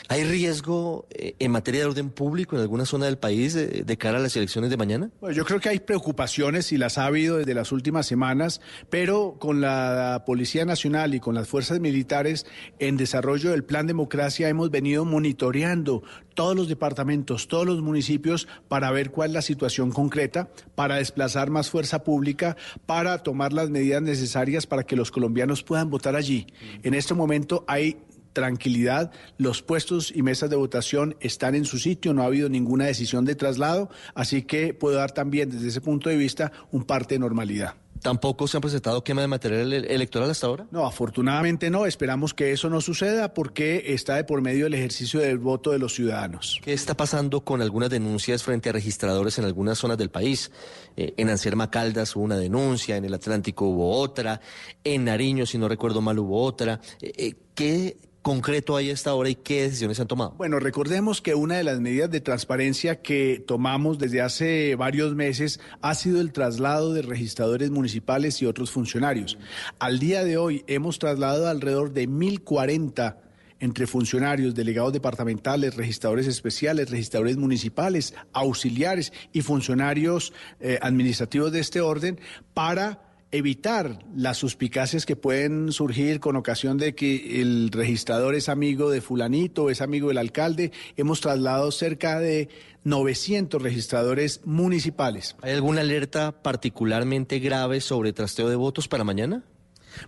¿Hay 0.09 0.23
riesgo 0.23 1.07
eh, 1.11 1.35
en 1.39 1.51
materia 1.51 1.81
de 1.81 1.87
orden 1.87 2.09
público 2.09 2.55
en 2.55 2.63
alguna 2.63 2.85
zona 2.85 3.05
del 3.05 3.17
país 3.17 3.53
de, 3.53 3.97
cara 3.97 4.17
a 4.17 4.21
las 4.21 4.35
elecciones 4.35 4.69
de 4.71 4.77
mañana? 4.77 5.11
Bueno, 5.21 5.35
yo 5.35 5.45
creo 5.45 5.59
que 5.59 5.69
hay 5.69 5.79
preocupaciones 5.79 6.71
y 6.71 6.77
las 6.77 6.97
ha 6.97 7.05
habido 7.05 7.37
desde 7.37 7.53
las 7.53 7.71
últimas 7.71 8.07
semanas, 8.07 8.59
pero 8.89 9.37
con 9.39 9.61
la 9.61 10.23
Policía 10.25 10.65
Nacional 10.65 11.13
y 11.15 11.19
con 11.19 11.35
las 11.35 11.47
fuerzas 11.47 11.79
militares 11.79 12.45
en 12.79 12.97
desarrollo 12.97 13.51
del 13.51 13.63
Plan 13.63 13.87
Democracia 13.87 14.49
hemos 14.49 14.71
venido 14.71 15.05
monitoreando 15.05 16.03
todos 16.33 16.55
los 16.55 16.67
departamentos, 16.67 17.47
todos 17.47 17.65
los 17.65 17.81
municipios 17.81 18.47
para 18.67 18.91
ver 18.91 19.11
cuál 19.11 19.29
es 19.29 19.33
la 19.33 19.41
situación 19.41 19.91
concreta 19.91 20.49
para 20.75 20.95
desplazar 20.97 21.49
más 21.49 21.69
fuerza 21.69 22.03
pública, 22.03 22.57
para 22.85 23.19
tomar 23.19 23.53
las 23.53 23.69
medidas 23.69 24.01
necesarias 24.01 24.67
para 24.67 24.83
que 24.83 24.95
los 24.95 25.11
colombianos 25.11 25.63
puedan 25.63 25.89
votar 25.89 26.15
allí. 26.15 26.47
En 26.83 26.93
este 26.93 27.13
momento 27.13 27.63
hay 27.67 27.97
tranquilidad, 28.33 29.11
los 29.37 29.61
puestos 29.61 30.11
y 30.13 30.21
mesas 30.21 30.49
de 30.49 30.57
votación 30.57 31.15
están 31.21 31.55
en 31.55 31.65
su 31.65 31.79
sitio, 31.79 32.13
no 32.13 32.21
ha 32.21 32.25
habido 32.25 32.49
ninguna 32.49 32.85
decisión 32.85 33.23
de 33.23 33.33
traslado, 33.33 33.89
así 34.13 34.43
que 34.43 34.73
puedo 34.73 34.97
dar 34.97 35.11
también 35.11 35.49
desde 35.49 35.69
ese 35.69 35.81
punto 35.81 36.09
de 36.09 36.17
vista 36.17 36.51
un 36.71 36.83
parte 36.83 37.15
de 37.15 37.19
normalidad. 37.19 37.75
¿Tampoco 38.01 38.47
se 38.47 38.57
han 38.57 38.61
presentado 38.61 39.03
quema 39.03 39.21
de 39.21 39.27
material 39.27 39.73
electoral 39.73 40.29
hasta 40.29 40.47
ahora? 40.47 40.67
No, 40.71 40.85
afortunadamente 40.85 41.69
no. 41.69 41.85
Esperamos 41.85 42.33
que 42.33 42.51
eso 42.51 42.69
no 42.69 42.81
suceda 42.81 43.33
porque 43.33 43.93
está 43.93 44.15
de 44.15 44.23
por 44.23 44.41
medio 44.41 44.65
del 44.65 44.73
ejercicio 44.73 45.19
del 45.19 45.39
voto 45.39 45.71
de 45.71 45.79
los 45.79 45.95
ciudadanos. 45.95 46.59
¿Qué 46.63 46.73
está 46.73 46.95
pasando 46.95 47.41
con 47.41 47.61
algunas 47.61 47.89
denuncias 47.89 48.43
frente 48.43 48.69
a 48.69 48.73
registradores 48.73 49.39
en 49.39 49.45
algunas 49.45 49.77
zonas 49.77 49.97
del 49.97 50.09
país? 50.09 50.51
Eh, 50.97 51.13
en 51.17 51.29
Anserma 51.29 51.71
Caldas 51.71 52.15
hubo 52.15 52.25
una 52.25 52.37
denuncia, 52.37 52.97
en 52.97 53.05
el 53.05 53.13
Atlántico 53.13 53.65
hubo 53.65 53.97
otra, 53.97 54.41
en 54.83 55.05
Nariño, 55.05 55.45
si 55.45 55.57
no 55.57 55.67
recuerdo 55.67 56.01
mal, 56.01 56.19
hubo 56.19 56.43
otra. 56.43 56.79
Eh, 57.01 57.13
eh, 57.17 57.33
¿Qué 57.55 57.97
concreto 58.25 58.75
hay 58.75 58.89
esta 58.89 59.13
hora 59.13 59.29
y 59.29 59.35
qué 59.35 59.61
decisiones 59.61 59.99
han 59.99 60.07
tomado? 60.07 60.31
Bueno, 60.31 60.59
recordemos 60.59 61.21
que 61.21 61.35
una 61.35 61.57
de 61.57 61.63
las 61.63 61.79
medidas 61.79 62.09
de 62.09 62.21
transparencia 62.21 63.03
que 63.03 63.43
tomamos 63.45 63.99
desde 63.99 64.21
hace 64.21 64.73
varios 64.73 65.13
meses 65.13 65.59
ha 65.83 65.93
sido 65.93 66.19
el 66.19 66.33
traslado 66.33 66.91
de 66.95 67.03
registradores 67.03 67.69
municipales 67.69 68.41
y 68.41 68.47
otros 68.47 68.71
funcionarios. 68.71 69.37
Al 69.77 69.99
día 69.99 70.23
de 70.23 70.37
hoy 70.37 70.63
hemos 70.65 70.97
trasladado 70.97 71.47
alrededor 71.47 71.93
de 71.93 72.09
1.040 72.09 73.17
entre 73.59 73.85
funcionarios, 73.85 74.55
delegados 74.55 74.91
departamentales, 74.91 75.75
registradores 75.75 76.25
especiales, 76.25 76.89
registradores 76.89 77.37
municipales, 77.37 78.15
auxiliares 78.33 79.13
y 79.33 79.43
funcionarios 79.43 80.33
eh, 80.59 80.79
administrativos 80.81 81.51
de 81.51 81.59
este 81.59 81.79
orden 81.79 82.19
para 82.55 83.04
evitar 83.37 83.99
las 84.15 84.37
suspicacias 84.37 85.05
que 85.05 85.15
pueden 85.15 85.71
surgir 85.71 86.19
con 86.19 86.35
ocasión 86.35 86.77
de 86.77 86.95
que 86.95 87.41
el 87.41 87.69
registrador 87.71 88.35
es 88.35 88.49
amigo 88.49 88.89
de 88.89 89.01
fulanito, 89.01 89.69
es 89.69 89.81
amigo 89.81 90.07
del 90.07 90.17
alcalde. 90.17 90.71
Hemos 90.95 91.21
trasladado 91.21 91.71
cerca 91.71 92.19
de 92.19 92.49
900 92.83 93.61
registradores 93.61 94.41
municipales. 94.45 95.35
¿Hay 95.41 95.53
alguna 95.53 95.81
alerta 95.81 96.41
particularmente 96.41 97.39
grave 97.39 97.81
sobre 97.81 98.13
trasteo 98.13 98.49
de 98.49 98.55
votos 98.55 98.87
para 98.87 99.03
mañana? 99.03 99.43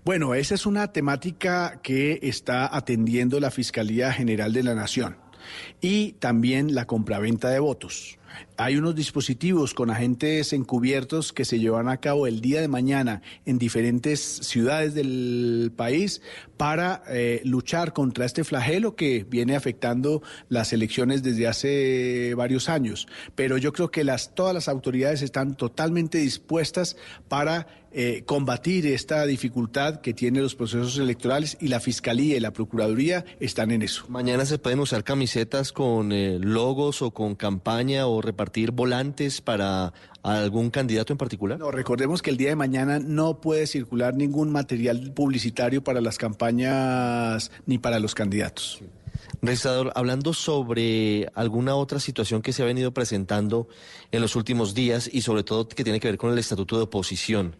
Bueno, 0.04 0.36
esa 0.36 0.56
es 0.56 0.66
una 0.66 0.92
temática 0.92 1.80
que 1.82 2.20
está 2.24 2.76
atendiendo 2.76 3.40
la 3.40 3.52
Fiscalía 3.52 4.12
General 4.12 4.54
de 4.54 4.64
la 4.64 4.76
Nación 4.76 5.18
y 5.82 6.14
también 6.14 6.76
la 6.76 6.86
compraventa 6.86 7.50
de 7.50 7.60
votos. 7.60 8.17
Hay 8.58 8.76
unos 8.76 8.96
dispositivos 8.96 9.74
con 9.74 9.90
agentes 9.90 10.54
encubiertos 10.54 11.34
que 11.34 11.46
se 11.46 11.60
llevan 11.60 11.90
a 11.90 11.98
cabo 11.98 12.28
el 12.28 12.42
día 12.42 12.62
de 12.62 12.68
mañana 12.68 13.22
en 13.46 13.60
diferentes 13.60 14.20
ciudades 14.20 14.94
del 14.94 15.72
país 15.76 16.22
para 16.58 17.04
eh, 17.08 17.42
luchar 17.44 17.94
contra 17.94 18.26
este 18.26 18.44
flagelo 18.44 18.96
que 18.96 19.26
viene 19.30 19.56
afectando 19.56 20.22
las 20.50 20.74
elecciones 20.74 21.24
desde 21.24 21.48
hace 21.48 22.34
varios 22.36 22.70
años. 22.70 23.08
Pero 23.36 23.58
yo 23.58 23.74
creo 23.74 23.92
que 23.92 24.04
las, 24.04 24.34
todas 24.34 24.54
las 24.54 24.68
autoridades 24.68 25.22
están 25.22 25.56
totalmente 25.56 26.18
dispuestas 26.18 26.98
para 27.28 27.68
eh, 28.00 28.22
combatir 28.28 28.86
esta 28.86 29.26
dificultad 29.26 30.02
que 30.02 30.14
tienen 30.14 30.44
los 30.44 30.54
procesos 30.54 31.00
electorales 31.00 31.58
y 31.60 31.70
la 31.70 31.80
Fiscalía 31.80 32.38
y 32.38 32.40
la 32.40 32.54
Procuraduría 32.54 33.26
están 33.40 33.72
en 33.72 33.82
eso. 33.82 34.06
Mañana 34.08 34.46
se 34.46 34.60
pueden 34.60 34.80
usar 34.80 35.04
camisetas 35.04 35.72
con 35.72 36.12
eh, 36.12 36.38
logos 36.40 37.02
o 37.02 37.10
con 37.10 37.34
campaña 37.34 38.06
o 38.06 38.22
repartir 38.22 38.70
volantes 38.70 39.42
para 39.42 39.94
algún 40.22 40.70
candidato 40.70 41.12
en 41.12 41.18
particular? 41.18 41.58
No, 41.58 41.72
recordemos 41.72 42.22
que 42.22 42.30
el 42.30 42.38
día 42.38 42.50
de 42.50 42.56
mañana 42.56 43.00
no 43.00 43.42
puede 43.42 43.66
circular 43.66 44.14
ningún 44.14 44.52
material 44.52 45.12
publicitario 45.14 45.84
para 45.84 46.00
las 46.00 46.20
campañas 46.20 47.50
ni 47.66 47.80
para 47.80 48.00
los 48.00 48.14
candidatos. 48.14 48.84
Registrador, 49.42 49.92
hablando 49.96 50.34
sobre 50.34 51.30
alguna 51.36 51.76
otra 51.76 52.00
situación 52.00 52.42
que 52.42 52.54
se 52.54 52.64
ha 52.64 52.66
venido 52.66 52.94
presentando 52.94 53.68
en 54.12 54.22
los 54.22 54.36
últimos 54.36 54.74
días 54.74 55.10
y 55.12 55.22
sobre 55.22 55.44
todo 55.44 55.68
que 55.68 55.84
tiene 55.84 56.00
que 56.00 56.08
ver 56.08 56.18
con 56.18 56.32
el 56.32 56.40
estatuto 56.40 56.78
de 56.78 56.84
oposición, 56.84 57.56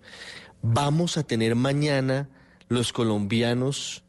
¿vamos 0.62 1.18
a 1.18 1.24
tener 1.24 1.56
mañana 1.56 2.30
los 2.68 2.92
colombianos 2.94 4.04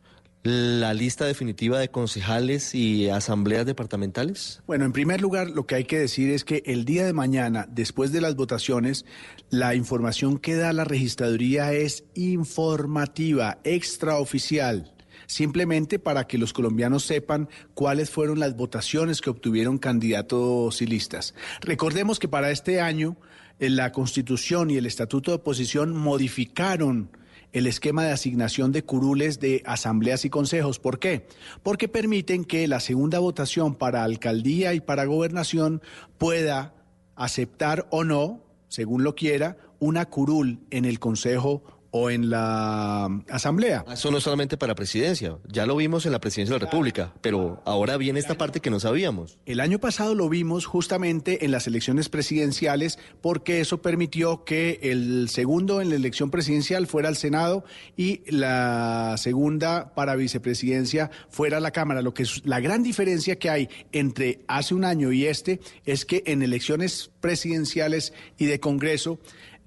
la 0.44 0.94
lista 0.94 1.26
definitiva 1.26 1.78
de 1.78 1.90
concejales 1.90 2.74
y 2.74 3.10
asambleas 3.10 3.66
departamentales? 3.66 4.62
Bueno, 4.66 4.84
en 4.84 4.92
primer 4.92 5.20
lugar, 5.20 5.50
lo 5.50 5.66
que 5.66 5.74
hay 5.74 5.84
que 5.84 5.98
decir 5.98 6.30
es 6.30 6.44
que 6.44 6.62
el 6.64 6.84
día 6.84 7.04
de 7.04 7.12
mañana, 7.12 7.66
después 7.70 8.12
de 8.12 8.20
las 8.20 8.34
votaciones, 8.34 9.04
la 9.50 9.74
información 9.74 10.38
que 10.38 10.54
da 10.54 10.72
la 10.72 10.84
registraduría 10.84 11.72
es 11.72 12.04
informativa, 12.14 13.58
extraoficial 13.64 14.94
simplemente 15.28 15.98
para 16.00 16.26
que 16.26 16.38
los 16.38 16.52
colombianos 16.52 17.04
sepan 17.04 17.48
cuáles 17.74 18.10
fueron 18.10 18.40
las 18.40 18.56
votaciones 18.56 19.20
que 19.20 19.30
obtuvieron 19.30 19.78
candidatos 19.78 20.82
y 20.82 20.86
listas. 20.86 21.34
Recordemos 21.60 22.18
que 22.18 22.28
para 22.28 22.50
este 22.50 22.80
año 22.80 23.16
la 23.60 23.92
Constitución 23.92 24.70
y 24.70 24.76
el 24.76 24.86
Estatuto 24.86 25.30
de 25.30 25.36
Oposición 25.36 25.94
modificaron 25.94 27.10
el 27.52 27.66
esquema 27.66 28.04
de 28.04 28.12
asignación 28.12 28.72
de 28.72 28.84
curules 28.84 29.38
de 29.38 29.62
asambleas 29.66 30.24
y 30.24 30.30
consejos. 30.30 30.78
¿Por 30.78 30.98
qué? 30.98 31.26
Porque 31.62 31.88
permiten 31.88 32.44
que 32.44 32.66
la 32.66 32.80
segunda 32.80 33.18
votación 33.18 33.74
para 33.74 34.04
alcaldía 34.04 34.74
y 34.74 34.80
para 34.80 35.04
gobernación 35.04 35.82
pueda 36.16 36.74
aceptar 37.16 37.86
o 37.90 38.04
no, 38.04 38.42
según 38.68 39.02
lo 39.02 39.14
quiera, 39.14 39.56
una 39.78 40.06
curul 40.06 40.60
en 40.70 40.84
el 40.84 40.98
consejo 40.98 41.62
o 41.90 42.10
en 42.10 42.30
la 42.30 43.06
Asamblea. 43.30 43.84
Ah, 43.86 43.94
Eso 43.94 44.10
no 44.10 44.18
es 44.18 44.24
solamente 44.24 44.56
para 44.56 44.74
presidencia, 44.74 45.38
ya 45.46 45.66
lo 45.66 45.76
vimos 45.76 46.06
en 46.06 46.12
la 46.12 46.20
presidencia 46.20 46.54
de 46.54 46.60
la 46.60 46.66
República, 46.66 47.14
pero 47.20 47.62
ahora 47.64 47.96
viene 47.96 48.20
esta 48.20 48.36
parte 48.36 48.60
que 48.60 48.70
no 48.70 48.80
sabíamos. 48.80 49.38
El 49.46 49.60
año 49.60 49.78
pasado 49.78 50.14
lo 50.14 50.28
vimos 50.28 50.66
justamente 50.66 51.44
en 51.44 51.50
las 51.50 51.66
elecciones 51.66 52.08
presidenciales 52.08 52.98
porque 53.20 53.60
eso 53.60 53.80
permitió 53.80 54.44
que 54.44 54.78
el 54.82 55.28
segundo 55.28 55.80
en 55.80 55.90
la 55.90 55.96
elección 55.96 56.30
presidencial 56.30 56.86
fuera 56.86 57.08
al 57.08 57.16
Senado 57.16 57.64
y 57.96 58.22
la 58.30 59.14
segunda 59.18 59.94
para 59.94 60.16
vicepresidencia 60.16 61.10
fuera 61.28 61.58
a 61.58 61.60
la 61.60 61.70
Cámara. 61.70 62.02
Lo 62.02 62.14
que 62.14 62.24
es 62.24 62.44
la 62.44 62.60
gran 62.60 62.82
diferencia 62.82 63.38
que 63.38 63.50
hay 63.50 63.68
entre 63.92 64.40
hace 64.48 64.74
un 64.74 64.84
año 64.84 65.12
y 65.12 65.26
este 65.26 65.60
es 65.84 66.04
que 66.04 66.22
en 66.26 66.42
elecciones 66.42 67.10
presidenciales 67.20 68.12
y 68.36 68.46
de 68.46 68.60
Congreso 68.60 69.18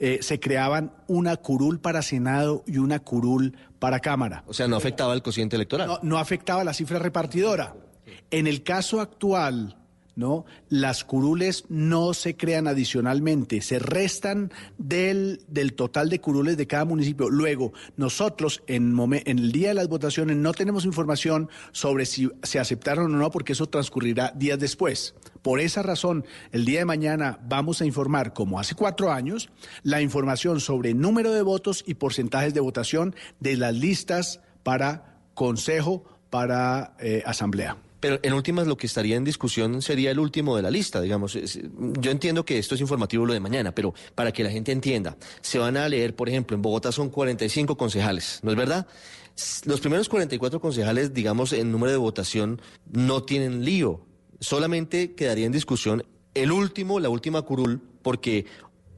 eh, 0.03 0.17
se 0.21 0.39
creaban 0.39 0.91
una 1.07 1.37
curul 1.37 1.79
para 1.79 2.01
Senado 2.01 2.63
y 2.67 2.79
una 2.79 2.99
curul 2.99 3.55
para 3.79 3.99
Cámara. 3.99 4.43
O 4.47 4.53
sea, 4.53 4.67
no 4.67 4.75
afectaba 4.75 5.13
el 5.13 5.21
cociente 5.21 5.55
electoral. 5.55 5.87
No, 5.87 5.99
no 6.01 6.17
afectaba 6.17 6.63
la 6.63 6.73
cifra 6.73 6.99
repartidora. 6.99 7.75
En 8.31 8.47
el 8.47 8.63
caso 8.63 8.99
actual, 8.99 9.77
¿no? 10.15 10.45
Las 10.69 11.03
curules 11.05 11.65
no 11.69 12.13
se 12.13 12.35
crean 12.35 12.67
adicionalmente, 12.67 13.61
se 13.61 13.79
restan 13.79 14.51
del, 14.77 15.41
del 15.47 15.73
total 15.73 16.09
de 16.09 16.19
curules 16.19 16.57
de 16.57 16.67
cada 16.67 16.83
municipio. 16.83 17.29
Luego, 17.29 17.71
nosotros 17.95 18.61
en, 18.67 18.93
momen- 18.93 19.23
en 19.25 19.39
el 19.39 19.51
día 19.51 19.69
de 19.69 19.75
las 19.75 19.87
votaciones 19.87 20.35
no 20.35 20.51
tenemos 20.53 20.83
información 20.85 21.49
sobre 21.71 22.05
si 22.05 22.29
se 22.43 22.59
aceptaron 22.59 23.13
o 23.15 23.17
no, 23.17 23.31
porque 23.31 23.53
eso 23.53 23.67
transcurrirá 23.69 24.33
días 24.35 24.59
después. 24.59 25.15
Por 25.41 25.59
esa 25.59 25.81
razón, 25.81 26.25
el 26.51 26.65
día 26.65 26.79
de 26.79 26.85
mañana 26.85 27.39
vamos 27.47 27.81
a 27.81 27.85
informar, 27.85 28.33
como 28.33 28.59
hace 28.59 28.75
cuatro 28.75 29.11
años, 29.11 29.49
la 29.83 30.01
información 30.01 30.59
sobre 30.59 30.93
número 30.93 31.31
de 31.31 31.41
votos 31.41 31.83
y 31.87 31.95
porcentajes 31.95 32.53
de 32.53 32.59
votación 32.59 33.15
de 33.39 33.57
las 33.57 33.73
listas 33.73 34.41
para 34.63 35.19
consejo, 35.33 36.03
para 36.29 36.95
eh, 36.99 37.23
asamblea. 37.25 37.77
Pero 38.01 38.19
en 38.23 38.33
últimas 38.33 38.65
lo 38.65 38.77
que 38.77 38.87
estaría 38.87 39.15
en 39.15 39.23
discusión 39.23 39.81
sería 39.81 40.09
el 40.09 40.19
último 40.19 40.55
de 40.55 40.63
la 40.63 40.71
lista, 40.71 40.99
digamos. 40.99 41.33
Yo 41.33 42.11
entiendo 42.11 42.43
que 42.43 42.57
esto 42.57 42.73
es 42.73 42.81
informativo 42.81 43.27
lo 43.27 43.33
de 43.33 43.39
mañana, 43.39 43.73
pero 43.73 43.93
para 44.15 44.31
que 44.31 44.43
la 44.43 44.49
gente 44.49 44.71
entienda, 44.71 45.17
se 45.41 45.59
van 45.59 45.77
a 45.77 45.87
leer, 45.87 46.15
por 46.15 46.27
ejemplo, 46.27 46.55
en 46.55 46.63
Bogotá 46.63 46.91
son 46.91 47.09
45 47.09 47.77
concejales, 47.77 48.39
¿no 48.41 48.49
es 48.49 48.57
verdad? 48.57 48.87
Los 49.65 49.79
primeros 49.79 50.09
44 50.09 50.59
concejales, 50.59 51.13
digamos, 51.13 51.53
en 51.53 51.71
número 51.71 51.91
de 51.91 51.97
votación, 51.97 52.59
no 52.91 53.23
tienen 53.23 53.63
lío. 53.63 54.01
Solamente 54.41 55.13
quedaría 55.13 55.45
en 55.45 55.53
discusión 55.53 56.03
el 56.33 56.51
último, 56.51 56.99
la 56.99 57.09
última 57.09 57.41
curul, 57.43 57.81
porque 58.01 58.45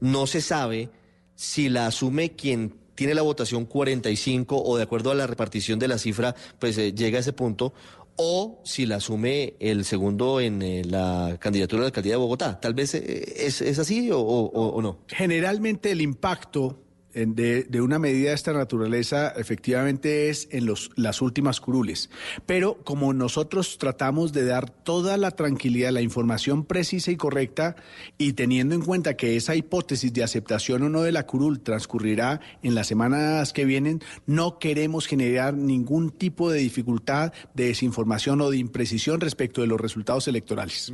no 0.00 0.26
se 0.26 0.40
sabe 0.40 0.90
si 1.36 1.68
la 1.68 1.86
asume 1.86 2.32
quien 2.32 2.74
tiene 2.94 3.14
la 3.14 3.22
votación 3.22 3.66
45 3.66 4.62
o 4.62 4.76
de 4.76 4.82
acuerdo 4.82 5.10
a 5.10 5.14
la 5.14 5.26
repartición 5.26 5.78
de 5.78 5.88
la 5.88 5.98
cifra, 5.98 6.34
pues 6.58 6.78
eh, 6.78 6.92
llega 6.94 7.18
a 7.18 7.20
ese 7.20 7.32
punto, 7.32 7.74
o 8.16 8.60
si 8.64 8.86
la 8.86 8.96
asume 8.96 9.54
el 9.58 9.84
segundo 9.84 10.40
en 10.40 10.62
eh, 10.62 10.82
la 10.84 11.36
candidatura 11.40 11.80
a 11.80 11.82
la 11.82 11.86
alcaldía 11.86 12.12
de 12.12 12.18
Bogotá. 12.18 12.60
Tal 12.60 12.74
vez 12.74 12.94
eh, 12.94 13.34
es, 13.36 13.60
así 13.78 14.10
o, 14.12 14.78
no. 14.80 14.98
Generalmente 15.08 15.90
el 15.90 16.00
impacto 16.00 16.83
de, 17.14 17.64
de 17.64 17.80
una 17.80 17.98
medida 17.98 18.30
de 18.30 18.34
esta 18.34 18.52
naturaleza 18.52 19.28
efectivamente 19.36 20.28
es 20.28 20.48
en 20.50 20.66
los, 20.66 20.90
las 20.96 21.22
últimas 21.22 21.60
curules. 21.60 22.10
Pero 22.46 22.82
como 22.84 23.12
nosotros 23.12 23.78
tratamos 23.78 24.32
de 24.32 24.44
dar 24.44 24.70
toda 24.70 25.16
la 25.16 25.30
tranquilidad, 25.30 25.92
la 25.92 26.02
información 26.02 26.64
precisa 26.64 27.10
y 27.10 27.16
correcta, 27.16 27.76
y 28.18 28.32
teniendo 28.32 28.74
en 28.74 28.82
cuenta 28.82 29.16
que 29.16 29.36
esa 29.36 29.54
hipótesis 29.54 30.12
de 30.12 30.22
aceptación 30.24 30.82
o 30.82 30.88
no 30.88 31.02
de 31.02 31.12
la 31.12 31.26
curul 31.26 31.60
transcurrirá 31.60 32.40
en 32.62 32.74
las 32.74 32.86
semanas 32.86 33.52
que 33.52 33.64
vienen, 33.64 34.00
no 34.26 34.58
queremos 34.58 35.06
generar 35.06 35.54
ningún 35.54 36.10
tipo 36.10 36.50
de 36.50 36.58
dificultad, 36.58 37.32
de 37.54 37.66
desinformación 37.66 38.40
o 38.40 38.50
de 38.50 38.58
imprecisión 38.58 39.20
respecto 39.20 39.60
de 39.60 39.66
los 39.66 39.80
resultados 39.80 40.28
electorales. 40.28 40.92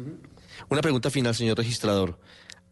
Una 0.68 0.82
pregunta 0.82 1.10
final, 1.10 1.34
señor 1.34 1.56
registrador. 1.56 2.18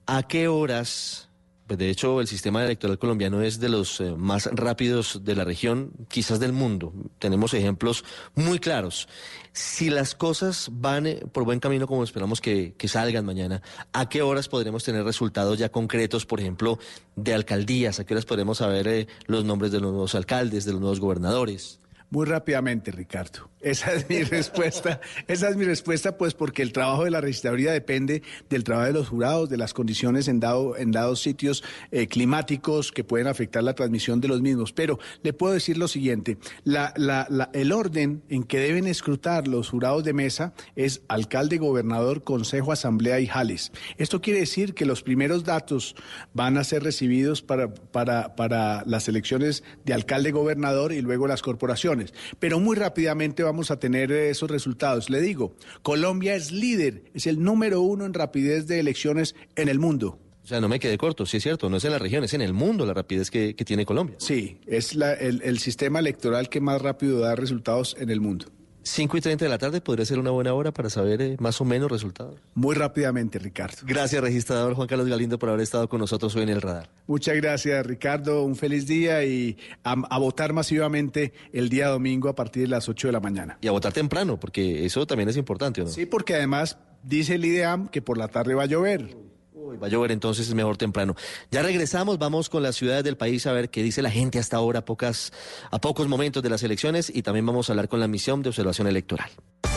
¿A 0.07 0.23
qué 0.23 0.49
horas, 0.49 1.28
pues 1.69 1.79
de 1.79 1.91
hecho 1.91 2.21
el 2.21 2.27
sistema 2.27 2.65
electoral 2.65 2.99
colombiano 2.99 3.43
es 3.43 3.61
de 3.61 3.69
los 3.69 4.01
eh, 4.01 4.15
más 4.17 4.49
rápidos 4.53 5.21
de 5.23 5.37
la 5.37 5.45
región, 5.45 5.93
quizás 6.09 6.41
del 6.41 6.53
mundo? 6.53 6.95
Tenemos 7.19 7.53
ejemplos 7.53 8.05
muy 8.35 8.59
claros. 8.59 9.07
Si 9.53 9.91
las 9.91 10.15
cosas 10.15 10.71
van 10.73 11.07
eh, 11.07 11.21
por 11.31 11.45
buen 11.45 11.61
camino 11.61 11.87
como 11.87 12.03
esperamos 12.03 12.41
que, 12.41 12.75
salgan 12.87 13.27
mañana, 13.27 13.61
¿a 13.93 14.09
qué 14.09 14.23
horas 14.23 14.49
podremos 14.49 14.83
tener 14.83 15.05
resultados 15.05 15.59
ya 15.59 15.69
concretos, 15.69 16.25
por 16.25 16.41
ejemplo, 16.41 16.79
de 17.17 17.35
alcaldías? 17.35 18.01
¿A 18.01 18.07
qué 18.07 18.15
horas 18.15 18.25
podremos 18.25 18.59
saber 18.59 18.89
eh, 18.89 19.07
los 19.27 19.45
nombres 19.45 19.71
de 19.71 19.81
los 19.81 19.93
nuevos 19.93 20.15
alcaldes, 20.15 20.65
de 20.65 20.73
los 20.73 20.81
nuevos 20.81 21.01
gobernadores? 21.01 21.81
Muy 22.11 22.25
rápidamente, 22.27 22.91
Ricardo. 22.91 23.51
Esa 23.61 23.93
es 23.93 24.09
mi 24.09 24.23
respuesta. 24.23 25.01
Esa 25.27 25.49
es 25.51 25.57
mi 25.57 25.65
respuesta, 25.67 26.17
pues 26.17 26.33
porque 26.33 26.63
el 26.63 26.73
trabajo 26.73 27.05
de 27.05 27.11
la 27.11 27.21
registraduría 27.21 27.71
depende 27.73 28.23
del 28.49 28.65
trabajo 28.65 28.87
de 28.87 28.93
los 28.95 29.09
jurados, 29.09 29.51
de 29.51 29.59
las 29.59 29.75
condiciones 29.75 30.27
en, 30.29 30.41
dado, 30.41 30.77
en 30.79 30.91
dados 30.91 31.21
sitios 31.21 31.63
eh, 31.91 32.07
climáticos 32.07 32.93
que 32.93 33.05
pueden 33.05 33.27
afectar 33.27 33.63
la 33.63 33.75
transmisión 33.75 34.21
de 34.23 34.29
los 34.29 34.41
mismos. 34.41 34.73
Pero 34.73 34.99
le 35.23 35.33
puedo 35.35 35.53
decir 35.53 35.77
lo 35.77 35.87
siguiente, 35.89 36.39
la- 36.65 36.95
la- 36.97 37.27
la- 37.29 37.51
el 37.53 37.73
orden 37.73 38.23
en 38.31 38.45
que 38.45 38.59
deben 38.59 38.87
escrutar 38.87 39.47
los 39.47 39.69
jurados 39.69 40.03
de 40.05 40.13
mesa 40.15 40.55
es 40.77 41.03
alcalde, 41.09 41.59
gobernador, 41.59 42.23
consejo, 42.25 42.73
asamblea 42.73 43.21
y 43.21 43.27
jales. 43.27 43.71
Esto 43.99 44.23
quiere 44.23 44.41
decir 44.41 44.73
que 44.73 44.87
los 44.87 45.03
primeros 45.03 45.45
datos 45.45 45.95
van 46.33 46.57
a 46.57 46.65
ser 46.65 46.85
recibidos 46.85 47.43
para, 47.43 47.75
para, 47.75 48.35
para 48.35 48.83
las 48.87 49.09
elecciones 49.09 49.63
de 49.85 49.93
alcalde, 49.93 50.31
gobernador 50.31 50.93
y 50.93 51.03
luego 51.03 51.27
las 51.27 51.43
corporaciones. 51.43 51.98
Pero 52.39 52.61
muy 52.61 52.77
rápidamente 52.77 53.43
vamos 53.43 53.71
a 53.71 53.79
tener 53.79 54.11
esos 54.13 54.51
resultados. 54.51 55.11
Le 55.11 55.21
digo, 55.21 55.55
Colombia 55.83 56.35
es 56.35 56.53
líder, 56.53 57.05
es 57.15 57.27
el 57.27 57.43
número 57.43 57.81
uno 57.83 58.05
en 58.07 58.15
rapidez 58.15 58.67
de 58.67 58.81
elecciones 58.81 59.35
en 59.57 59.69
el 59.69 59.79
mundo. 59.79 60.19
O 60.43 60.47
sea, 60.49 60.61
no 60.63 60.69
me 60.69 60.81
quedé 60.81 60.97
corto, 60.97 61.27
sí 61.27 61.37
es 61.37 61.43
cierto, 61.43 61.69
no 61.69 61.77
es 61.77 61.85
en 61.85 61.91
la 61.93 61.99
región, 61.99 62.25
es 62.25 62.33
en 62.33 62.41
el 62.41 62.55
mundo 62.55 62.87
la 62.87 62.95
rapidez 62.95 63.31
que, 63.31 63.55
que 63.55 63.65
tiene 63.67 63.85
Colombia. 63.85 64.17
Sí, 64.19 64.59
es 64.67 64.95
la- 64.95 65.13
el, 65.13 65.43
el 65.43 65.59
sistema 65.59 65.99
electoral 65.99 66.49
que 66.49 66.61
más 66.63 66.81
rápido 66.81 67.19
da 67.21 67.35
resultados 67.37 67.95
en 67.99 68.09
el 68.09 68.21
mundo. 68.21 68.47
5 68.89 69.17
y 69.17 69.21
30 69.21 69.45
de 69.45 69.49
la 69.49 69.59
tarde 69.59 69.81
podría 69.81 70.05
ser 70.07 70.19
una 70.19 70.31
buena 70.31 70.55
hora 70.55 70.73
para 70.73 70.89
saber 70.91 71.21
eh, 71.21 71.37
más 71.39 71.61
o 71.61 71.65
menos 71.65 71.91
resultados. 71.91 72.37
Muy 72.55 72.75
rápidamente, 72.75 73.39
Ricardo. 73.39 73.77
Gracias, 73.83 74.21
registrador 74.23 74.75
Juan 74.75 74.89
Carlos 74.89 75.09
Galindo, 75.09 75.39
por 75.39 75.51
haber 75.51 75.61
estado 75.61 75.89
con 75.89 76.01
nosotros 76.01 76.35
hoy 76.37 76.43
en 76.43 76.49
el 76.49 76.63
radar. 76.63 76.89
Muchas 77.07 77.37
gracias, 77.37 77.87
Ricardo. 77.87 78.43
Un 78.43 78.57
feliz 78.57 78.87
día 78.87 79.25
y 79.25 79.59
a, 79.85 79.93
a 79.93 80.19
votar 80.19 80.53
masivamente 80.53 81.33
el 81.53 81.69
día 81.69 81.89
domingo 81.89 82.29
a 82.29 82.35
partir 82.35 82.63
de 82.63 82.69
las 82.69 82.89
8 82.89 83.09
de 83.09 83.13
la 83.13 83.21
mañana. 83.21 83.59
Y 83.61 83.69
a 83.69 83.73
votar 83.73 83.93
temprano, 83.93 84.41
porque 84.41 84.85
eso 84.87 85.07
también 85.07 85.29
es 85.29 85.37
importante, 85.37 85.83
¿o 85.83 85.85
no? 85.85 85.91
Sí, 85.91 86.07
porque 86.07 86.35
además 86.35 86.79
dice 87.03 87.35
el 87.35 87.45
IDEAM 87.45 87.89
que 87.89 88.03
por 88.03 88.19
la 88.19 88.29
tarde 88.29 88.55
va 88.55 88.65
a 88.65 88.67
llover. 88.67 89.17
Uy, 89.61 89.77
va 89.77 89.89
a 89.89 89.91
llover, 89.91 90.13
entonces 90.13 90.47
es 90.47 90.55
mejor 90.55 90.77
temprano. 90.77 91.17
Ya 91.51 91.63
regresamos, 91.63 92.17
vamos 92.17 92.49
con 92.49 92.63
las 92.63 92.77
ciudades 92.77 93.03
del 93.03 93.17
país 93.17 93.45
a 93.45 93.53
ver 93.53 93.71
qué 93.71 93.83
dice 93.83 94.03
la 94.03 94.11
gente 94.11 94.39
hasta 94.39 94.57
ahora, 94.57 94.81
a, 94.81 94.85
pocas, 94.85 95.33
a 95.73 95.81
pocos 95.81 96.07
momentos 96.07 96.45
de 96.45 96.49
las 96.49 96.63
elecciones, 96.63 97.11
y 97.13 97.23
también 97.23 97.45
vamos 97.45 97.69
a 97.69 97.73
hablar 97.73 97.89
con 97.89 97.99
la 97.99 98.07
misión 98.07 98.41
de 98.41 98.51
observación 98.51 98.87
electoral. 98.87 99.29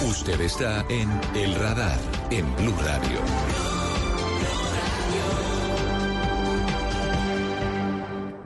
Usted 0.08 0.39
está 0.39 0.86
en 0.88 1.10
El 1.36 1.56
Radar, 1.56 1.98
en 2.30 2.56
Blue 2.58 2.76
Radio. 2.84 3.22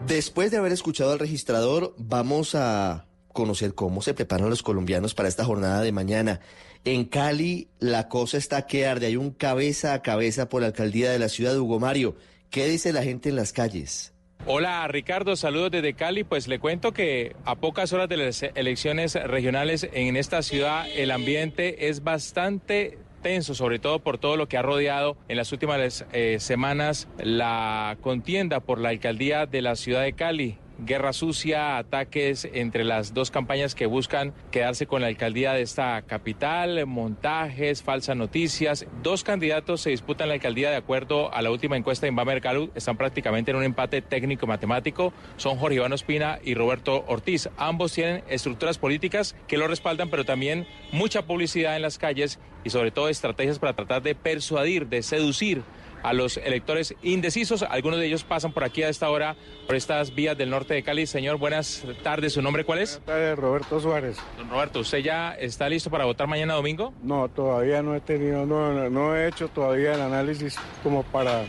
Después 0.08 0.52
de 0.52 0.58
haber 0.58 0.72
escuchado 0.72 1.12
al 1.12 1.20
registrador, 1.20 1.96
vamos 1.98 2.56
a 2.56 3.08
conocer 3.34 3.76
cómo 3.76 4.02
se 4.02 4.14
preparan 4.14 4.50
los 4.50 4.64
colombianos 4.64 5.14
para 5.14 5.28
esta 5.28 5.44
jornada 5.44 5.82
de 5.82 5.92
mañana. 5.92 6.40
En 6.86 7.06
Cali, 7.06 7.68
la 7.80 8.08
cosa 8.10 8.38
está 8.38 8.68
que 8.68 8.86
arde. 8.86 9.08
Hay 9.08 9.16
un 9.16 9.32
cabeza 9.32 9.96
a 9.96 10.04
cabeza 10.04 10.50
por 10.50 10.62
la 10.62 10.68
alcaldía 10.68 11.10
de 11.12 11.18
la 11.18 11.30
ciudad 11.30 11.52
de 11.52 11.60
Hugo 11.60 11.80
Mario. 11.80 12.16
¿Qué 12.52 12.68
dice 12.68 12.94
la 12.94 13.02
gente 13.02 13.30
en 13.30 13.36
las 13.36 13.54
calles? 13.54 14.14
Hola 14.46 14.88
Ricardo, 14.88 15.36
saludos 15.36 15.72
desde 15.72 15.96
Cali. 15.96 16.24
Pues 16.24 16.48
le 16.48 16.60
cuento 16.60 16.92
que 16.92 17.36
a 17.44 17.56
pocas 17.56 17.92
horas 17.92 18.08
de 18.08 18.18
las 18.18 18.44
elecciones 18.44 19.16
regionales 19.16 19.90
en 19.94 20.16
esta 20.16 20.44
ciudad 20.44 20.86
el 20.96 21.10
ambiente 21.10 21.90
es 21.90 22.04
bastante 22.04 23.00
tenso, 23.24 23.56
sobre 23.56 23.80
todo 23.80 23.98
por 23.98 24.20
todo 24.20 24.38
lo 24.38 24.48
que 24.48 24.56
ha 24.56 24.62
rodeado 24.62 25.18
en 25.28 25.38
las 25.38 25.52
últimas 25.52 26.06
eh, 26.14 26.38
semanas 26.40 27.08
la 27.18 27.98
contienda 28.02 28.60
por 28.60 28.80
la 28.80 28.90
alcaldía 28.90 29.48
de 29.48 29.64
la 29.64 29.76
ciudad 29.76 30.04
de 30.04 30.14
Cali. 30.14 30.60
Guerra 30.78 31.14
sucia, 31.14 31.78
ataques 31.78 32.48
entre 32.52 32.84
las 32.84 33.14
dos 33.14 33.32
campañas 33.32 33.76
que 33.76 33.86
buscan 33.86 34.34
quedarse 34.52 34.86
con 34.88 35.02
la 35.02 35.08
alcaldía 35.08 35.54
de 35.54 35.62
esta 35.62 36.02
capital, 36.02 36.86
montajes, 36.86 37.82
falsas 37.82 38.18
noticias. 38.18 38.86
Dos 39.02 39.24
candidatos 39.24 39.80
se 39.80 39.92
disputan 39.92 40.28
la 40.28 40.34
alcaldía 40.34 40.70
de 40.70 40.76
acuerdo 40.76 41.34
a 41.34 41.42
la 41.42 41.50
última 41.50 41.78
encuesta 41.78 42.06
de 42.06 42.10
Inbamer 42.10 42.42
Calu. 42.42 42.72
Están 42.76 42.98
prácticamente 42.98 43.52
en 43.52 43.58
un 43.58 43.64
empate 43.64 44.02
técnico-matemático. 44.02 45.14
Son 45.38 45.58
Jorge 45.58 45.78
Iván 45.78 45.94
Ospina 45.94 46.40
y 46.44 46.56
Roberto 46.56 47.06
Ortiz. 47.08 47.50
Ambos 47.56 47.94
tienen 47.94 48.24
estructuras 48.28 48.78
políticas 48.78 49.36
que 49.48 49.58
lo 49.58 49.70
respaldan, 49.70 50.10
pero 50.10 50.26
también 50.26 50.68
mucha 50.92 51.22
publicidad 51.22 51.78
en 51.78 51.84
las 51.84 51.98
calles 51.98 52.38
y 52.66 52.70
sobre 52.70 52.92
todo 52.92 53.08
estrategias 53.08 53.60
para 53.60 53.74
tratar 53.74 54.02
de 54.02 54.14
persuadir, 54.14 54.88
de 54.88 55.04
seducir 55.04 55.64
a 56.06 56.14
los 56.14 56.38
electores 56.38 56.94
indecisos. 57.02 57.64
Algunos 57.64 58.00
de 58.00 58.06
ellos 58.06 58.24
pasan 58.24 58.54
por 58.54 58.64
aquí 58.64 58.84
a 58.84 58.90
esta 58.90 59.10
hora, 59.10 59.36
por 59.66 59.76
estas 59.76 60.14
vías 60.14 60.38
del 60.38 60.52
norte 60.52 60.76
de 60.76 60.84
Cali. 60.84 61.08
Señor, 61.08 61.38
buenas 61.38 61.84
tardes. 62.04 62.34
¿Su 62.34 62.44
nombre 62.44 62.64
cuál 62.64 62.80
es? 62.80 63.02
Roberto 63.36 63.80
Suárez. 63.80 64.18
Don 64.38 64.50
Roberto, 64.50 64.80
¿usted 64.82 65.00
ya 65.00 65.32
está 65.34 65.68
listo 65.68 65.90
para 65.90 66.06
votar 66.06 66.28
mañana 66.28 66.54
domingo? 66.54 66.94
No, 67.02 67.28
todavía 67.28 67.82
no 67.82 67.96
he 67.96 68.02
tenido, 68.02 68.46
no, 68.46 68.88
no 68.92 69.16
he 69.16 69.28
hecho 69.28 69.48
todavía 69.48 69.96
el 69.96 70.02
análisis 70.02 70.58
como 70.84 71.02
para... 71.02 71.44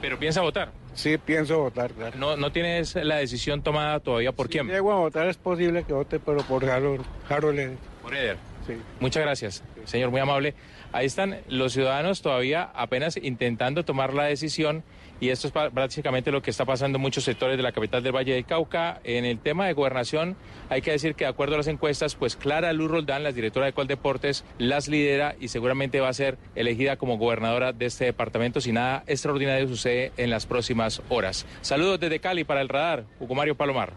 ¿Pero 0.00 0.18
piensa 0.18 0.40
votar? 0.40 0.70
Sí, 0.94 1.18
pienso 1.18 1.58
votar, 1.58 1.90
¿No, 2.16 2.36
¿No 2.36 2.52
tienes 2.52 2.94
la 2.94 3.16
decisión 3.16 3.62
tomada 3.62 3.98
todavía 4.00 4.32
por 4.32 4.48
quién? 4.48 4.66
Si 4.66 4.72
llego 4.72 4.92
a 4.92 4.96
votar 4.96 5.26
es 5.26 5.36
posible 5.36 5.82
que 5.84 5.92
vote, 5.92 6.20
pero 6.20 6.38
por 6.44 6.64
Harold, 6.64 7.04
Harold 7.28 7.76
Por 8.02 8.14
Eder. 8.14 8.38
Sí. 8.66 8.74
Muchas 8.98 9.22
gracias, 9.22 9.64
señor, 9.84 10.10
muy 10.10 10.20
amable. 10.20 10.54
Ahí 10.92 11.06
están 11.06 11.38
los 11.48 11.72
ciudadanos 11.72 12.22
todavía 12.22 12.70
apenas 12.74 13.16
intentando 13.16 13.84
tomar 13.84 14.14
la 14.14 14.24
decisión 14.24 14.84
y 15.18 15.30
esto 15.30 15.48
es 15.48 15.52
prácticamente 15.52 16.30
lo 16.30 16.42
que 16.42 16.50
está 16.50 16.64
pasando 16.64 16.96
en 16.96 17.02
muchos 17.02 17.24
sectores 17.24 17.56
de 17.56 17.62
la 17.62 17.72
capital 17.72 18.02
del 18.02 18.14
Valle 18.14 18.34
del 18.34 18.44
Cauca. 18.44 19.00
En 19.02 19.24
el 19.24 19.38
tema 19.38 19.66
de 19.66 19.72
gobernación, 19.72 20.36
hay 20.68 20.82
que 20.82 20.90
decir 20.90 21.14
que 21.14 21.24
de 21.24 21.30
acuerdo 21.30 21.54
a 21.54 21.58
las 21.58 21.68
encuestas, 21.68 22.14
pues 22.14 22.36
Clara 22.36 22.72
Luz 22.74 22.90
Roldán, 22.90 23.22
la 23.22 23.32
directora 23.32 23.66
de 23.66 23.72
Coldeportes, 23.72 24.44
las 24.58 24.88
lidera 24.88 25.34
y 25.40 25.48
seguramente 25.48 26.00
va 26.00 26.08
a 26.08 26.12
ser 26.12 26.36
elegida 26.54 26.96
como 26.96 27.16
gobernadora 27.16 27.72
de 27.72 27.86
este 27.86 28.04
departamento 28.04 28.60
si 28.60 28.72
nada 28.72 29.04
extraordinario 29.06 29.66
sucede 29.68 30.12
en 30.18 30.28
las 30.28 30.44
próximas 30.44 31.00
horas. 31.08 31.46
Saludos 31.62 31.98
desde 31.98 32.20
Cali 32.20 32.44
para 32.44 32.60
el 32.60 32.68
radar, 32.68 33.04
Hugo 33.18 33.34
Mario 33.34 33.56
Palomar. 33.56 33.94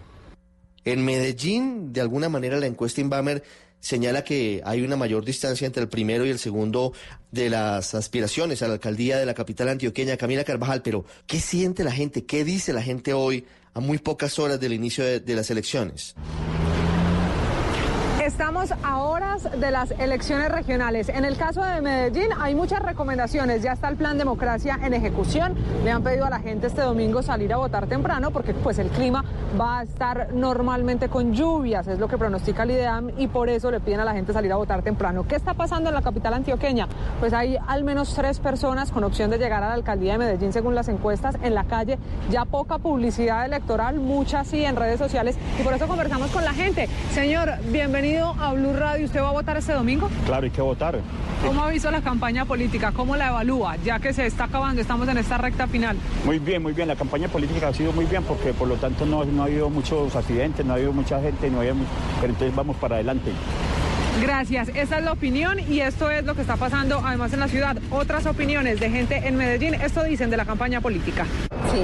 En 0.86 1.04
Medellín, 1.04 1.92
de 1.92 2.00
alguna 2.00 2.30
manera, 2.30 2.58
la 2.58 2.66
encuesta 2.66 3.02
Inbamer 3.02 3.44
señala 3.80 4.24
que 4.24 4.62
hay 4.66 4.82
una 4.82 4.96
mayor 4.96 5.26
distancia 5.26 5.66
entre 5.66 5.84
el 5.84 5.90
primero 5.90 6.26
y 6.26 6.30
el 6.30 6.40
segundo 6.40 6.94
de 7.32 7.50
las 7.50 7.96
aspiraciones 7.96 8.62
a 8.62 8.68
la 8.68 8.74
alcaldía 8.74 9.18
de 9.18 9.26
la 9.26 9.34
capital 9.34 9.70
antioqueña, 9.70 10.18
Camila 10.18 10.44
Carvajal, 10.44 10.82
pero 10.82 11.06
¿qué 11.28 11.40
siente 11.40 11.84
la 11.84 11.92
gente? 11.92 12.26
¿Qué 12.26 12.44
dice 12.44 12.74
la 12.74 12.82
gente 12.82 13.14
hoy 13.14 13.46
a 13.74 13.80
muy 13.80 13.98
pocas 13.98 14.40
horas 14.40 14.60
del 14.60 14.74
inicio 14.74 15.04
de, 15.04 15.20
de 15.20 15.36
las 15.36 15.50
elecciones? 15.50 16.16
Estamos 18.40 18.74
a 18.84 19.00
horas 19.00 19.50
de 19.60 19.70
las 19.70 19.92
elecciones 19.92 20.50
regionales. 20.50 21.10
En 21.10 21.26
el 21.26 21.36
caso 21.36 21.62
de 21.62 21.82
Medellín 21.82 22.30
hay 22.40 22.56
muchas 22.56 22.82
recomendaciones. 22.82 23.62
Ya 23.62 23.74
está 23.74 23.90
el 23.90 23.98
plan 23.98 24.18
democracia 24.18 24.80
en 24.82 24.94
ejecución. 24.94 25.56
Le 25.84 25.92
han 25.92 26.04
pedido 26.04 26.26
a 26.26 26.30
la 26.30 26.40
gente 26.40 26.68
este 26.68 26.82
domingo 26.82 27.22
salir 27.22 27.52
a 27.52 27.58
votar 27.58 27.88
temprano 27.88 28.32
porque 28.32 28.54
pues 28.54 28.80
el 28.80 28.92
clima 28.92 29.26
va 29.60 29.80
a 29.80 29.84
estar 29.84 30.34
normalmente 30.34 31.10
con 31.10 31.34
lluvias, 31.34 31.88
es 31.88 32.00
lo 32.00 32.08
que 32.08 32.18
pronostica 32.18 32.64
el 32.64 32.72
IDEAM 32.72 33.12
y 33.18 33.28
por 33.28 33.50
eso 33.50 33.72
le 33.72 33.82
piden 33.82 34.00
a 34.00 34.06
la 34.06 34.14
gente 34.14 34.32
salir 34.32 34.54
a 34.54 34.56
votar 34.56 34.84
temprano. 34.84 35.26
¿Qué 35.28 35.36
está 35.36 35.54
pasando 35.54 35.90
en 35.90 35.96
la 35.96 36.02
capital 36.02 36.34
antioqueña? 36.34 36.88
Pues 37.20 37.34
hay 37.34 37.58
al 37.68 37.84
menos 37.84 38.14
tres 38.16 38.40
personas 38.40 38.92
con 38.92 39.04
opción 39.04 39.32
de 39.32 39.38
llegar 39.38 39.64
a 39.64 39.68
la 39.68 39.74
alcaldía 39.74 40.14
de 40.14 40.20
Medellín 40.20 40.54
según 40.54 40.76
las 40.76 40.88
encuestas 40.88 41.36
en 41.44 41.56
la 41.56 41.66
calle. 41.66 42.00
Ya 42.30 42.46
poca 42.46 42.78
publicidad 42.78 43.46
electoral, 43.46 44.00
mucha 44.00 44.46
sí 44.46 44.64
en 44.64 44.78
redes 44.78 44.98
sociales 44.98 45.38
y 45.60 45.64
por 45.64 45.74
eso 45.74 45.90
conversamos 45.90 46.32
con 46.32 46.46
la 46.46 46.54
gente. 46.54 46.88
Señor, 47.12 47.56
bienvenido 47.66 48.29
a 48.40 48.54
Blue 48.54 48.74
Radio. 48.74 49.06
¿Usted 49.06 49.22
va 49.22 49.30
a 49.30 49.34
votar 49.34 49.58
este 49.58 49.74
domingo? 49.74 50.10
Claro, 50.26 50.44
hay 50.44 50.52
que 50.52 50.62
votar. 50.62 51.00
¿Cómo 51.46 51.64
ha 51.64 51.70
visto 51.70 51.90
la 51.90 52.02
campaña 52.02 52.46
política? 52.46 52.92
¿Cómo 52.92 53.16
la 53.16 53.30
evalúa? 53.30 53.78
Ya 53.78 54.00
que 54.00 54.14
se 54.14 54.26
está 54.26 54.46
acabando, 54.46 54.82
estamos 54.82 55.08
en 55.08 55.18
esta 55.18 55.38
recta 55.38 55.68
final. 55.68 55.96
Muy 56.26 56.40
bien, 56.40 56.62
muy 56.62 56.74
bien. 56.74 56.88
La 56.88 56.96
campaña 56.96 57.28
política 57.28 57.70
ha 57.70 57.74
sido 57.74 57.94
muy 57.94 58.06
bien 58.06 58.24
porque 58.24 58.54
por 58.54 58.68
lo 58.68 58.76
tanto 58.76 59.06
no, 59.06 59.24
no 59.26 59.44
ha 59.44 59.46
habido 59.46 59.70
muchos 59.70 60.16
accidentes, 60.16 60.66
no 60.66 60.74
ha 60.74 60.76
habido 60.76 60.92
mucha 60.92 61.22
gente, 61.22 61.50
no 61.50 61.60
había, 61.60 61.74
pero 62.20 62.34
entonces 62.34 62.56
vamos 62.56 62.76
para 62.78 62.96
adelante. 62.96 63.32
Gracias, 64.22 64.68
esa 64.76 64.98
es 64.98 65.06
la 65.06 65.14
opinión 65.14 65.60
y 65.60 65.80
esto 65.80 66.12
es 66.12 66.26
lo 66.26 66.36
que 66.36 66.42
está 66.42 66.58
pasando 66.58 67.02
además 67.06 67.32
en 67.32 67.40
la 67.40 67.48
ciudad. 67.48 67.78
Otras 67.90 68.26
opiniones 68.26 68.80
de 68.80 68.90
gente 68.90 69.26
en 69.26 69.38
Medellín, 69.38 69.76
esto 69.76 70.04
dicen 70.04 70.30
de 70.30 70.36
la 70.36 70.44
campaña 70.44 70.82
política. 70.82 71.26
Sí, 71.72 71.80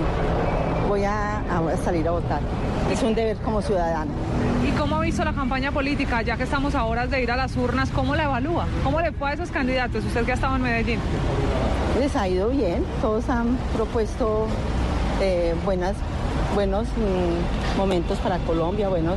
voy 0.90 1.06
a, 1.06 1.38
a 1.38 1.78
salir 1.78 2.06
a 2.08 2.12
votar. 2.12 2.42
Es 2.92 3.02
un 3.04 3.16
deber 3.16 3.38
como 3.38 3.62
ciudadano. 3.62 4.12
¿Y 4.76 4.78
cómo 4.78 4.98
ha 4.98 5.02
visto 5.02 5.24
la 5.24 5.32
campaña 5.32 5.72
política, 5.72 6.22
ya 6.22 6.36
que 6.36 6.44
estamos 6.44 6.76
a 6.76 6.84
horas 6.84 7.10
de 7.10 7.24
ir 7.24 7.32
a 7.32 7.38
las 7.38 7.56
urnas? 7.56 7.90
¿Cómo 7.92 8.14
la 8.14 8.26
evalúa? 8.26 8.68
¿Cómo 8.84 9.00
le 9.00 9.14
fue 9.14 9.30
a 9.30 9.34
esos 9.34 9.50
candidatos? 9.50 10.04
Usted 10.04 10.26
que 10.26 10.32
ha 10.32 10.36
estado 10.36 10.58
en 10.58 10.64
Medellín. 10.64 11.00
Les 11.98 12.14
ha 12.18 12.28
ido 12.28 12.50
bien, 12.50 12.84
todos 13.00 13.30
han 13.30 13.58
propuesto 13.74 14.48
eh, 15.22 15.56
buenas, 15.64 15.96
buenos 16.56 16.88
mm, 16.88 17.78
momentos 17.78 18.18
para 18.18 18.38
Colombia, 18.40 18.90
buenas 18.90 19.16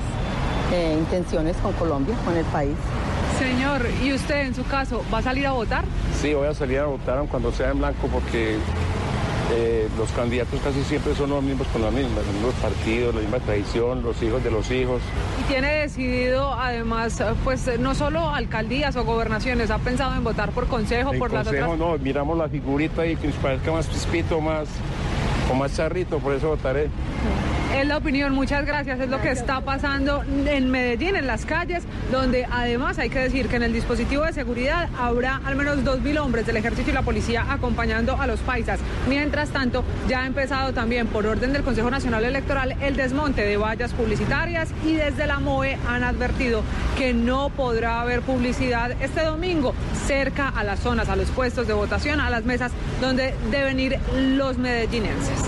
eh, 0.73 0.95
intenciones 0.97 1.57
con 1.57 1.73
Colombia, 1.73 2.15
con 2.25 2.37
el 2.37 2.45
país. 2.47 2.77
Señor, 3.41 3.85
¿y 4.01 4.13
usted 4.13 4.47
en 4.47 4.55
su 4.55 4.65
caso 4.65 5.03
va 5.13 5.19
a 5.19 5.23
salir 5.23 5.47
a 5.49 5.53
votar? 5.53 5.85
Sí, 6.21 6.35
voy 6.35 6.47
a 6.47 6.55
salir 6.55 6.79
a 6.79 6.87
votar 6.87 7.21
cuando 7.29 7.51
sea 7.51 7.71
en 7.71 7.79
blanco 7.79 8.07
porque 8.13 8.59
eh, 9.51 9.89
los 9.97 10.11
candidatos 10.13 10.61
casi 10.63 10.83
siempre 10.85 11.15
son 11.15 11.31
los 11.31 11.43
mismos 11.43 11.67
con 11.69 11.83
los 11.83 11.93
mismos, 11.93 12.13
los 12.15 12.35
mismos 12.35 12.55
partidos, 12.55 13.15
la 13.15 13.21
misma 13.23 13.39
tradición, 13.41 14.03
los 14.03 14.23
hijos 14.23 14.45
de 14.45 14.51
los 14.51 14.71
hijos. 14.71 15.01
Y 15.41 15.53
tiene 15.53 15.69
decidido 15.81 16.53
además, 16.55 17.23
pues 17.45 17.79
no 17.79 17.95
solo 17.95 18.29
alcaldías 18.29 18.97
o 18.97 19.05
gobernaciones, 19.05 19.71
ha 19.71 19.79
pensado 19.79 20.15
en 20.15 20.25
votar 20.25 20.51
por 20.51 20.67
consejo, 20.67 21.13
por 21.19 21.33
las 21.33 21.47
otras... 21.47 21.79
no, 21.79 21.97
miramos 21.99 22.37
la 22.37 22.49
figurita 22.49 23.07
y 23.07 23.17
que 23.17 23.29
nos 23.29 23.37
parezca 23.37 23.73
más 23.73 23.87
pispito, 23.87 24.41
más, 24.41 24.69
o 25.51 25.55
más 25.55 25.75
charrito, 25.75 26.19
por 26.19 26.35
eso 26.35 26.49
votaré. 26.49 26.91
Es 27.75 27.87
la 27.87 27.99
opinión, 27.99 28.33
muchas 28.33 28.65
gracias. 28.65 28.99
Es 28.99 29.11
lo 29.11 29.21
que 29.21 29.31
está 29.31 29.61
pasando 29.61 30.25
en 30.47 30.71
Medellín, 30.71 31.17
en 31.17 31.27
las 31.27 31.45
calles, 31.45 31.85
donde 32.11 32.47
además 32.51 32.99
hay 32.99 33.11
que 33.11 33.19
decir 33.19 33.49
que 33.49 33.57
en 33.57 33.63
el 33.63 33.73
dispositivo 33.73 34.25
de 34.25 34.33
seguridad 34.33 34.89
habrá 34.99 35.41
al 35.45 35.55
menos 35.55 35.85
2.000 35.85 36.19
hombres 36.19 36.47
del 36.47 36.57
ejército 36.57 36.91
y 36.91 36.95
la 36.95 37.03
policía 37.03 37.45
acompañando 37.49 38.17
a 38.19 38.27
los 38.27 38.41
paisas. 38.41 38.81
Mientras 39.07 39.51
tanto, 39.51 39.85
ya 40.09 40.23
ha 40.23 40.27
empezado 40.27 40.73
también 40.73 41.09
por 41.09 41.27
orden 41.27 41.53
del 41.53 41.63
Consejo 41.63 41.91
Nacional 41.91 42.25
Electoral 42.25 42.75
el 42.81 42.97
desmonte 42.97 43.43
de 43.43 43.59
vallas 43.59 43.93
publicitarias 43.93 44.71
y 44.85 44.95
desde 44.95 45.27
la 45.27 45.39
MOE 45.39 45.77
han 45.87 46.05
advertido 46.05 46.63
que 46.97 47.13
no 47.13 47.51
podrá 47.51 48.01
haber 48.01 48.23
publicidad 48.23 48.93
este 49.03 49.23
domingo 49.25 49.75
cerca 50.07 50.49
a 50.49 50.65
las 50.65 50.81
zonas, 50.81 51.11
a 51.11 51.17
los 51.17 51.31
puestos 51.31 51.69
de 51.69 51.75
votación, 51.75 52.21
a 52.21 52.31
las 52.31 52.45
mesas 52.45 52.73
donde 53.01 53.35
deben 53.51 53.79
ir 53.79 53.99
los 54.17 54.57
medellinenses. 54.57 55.45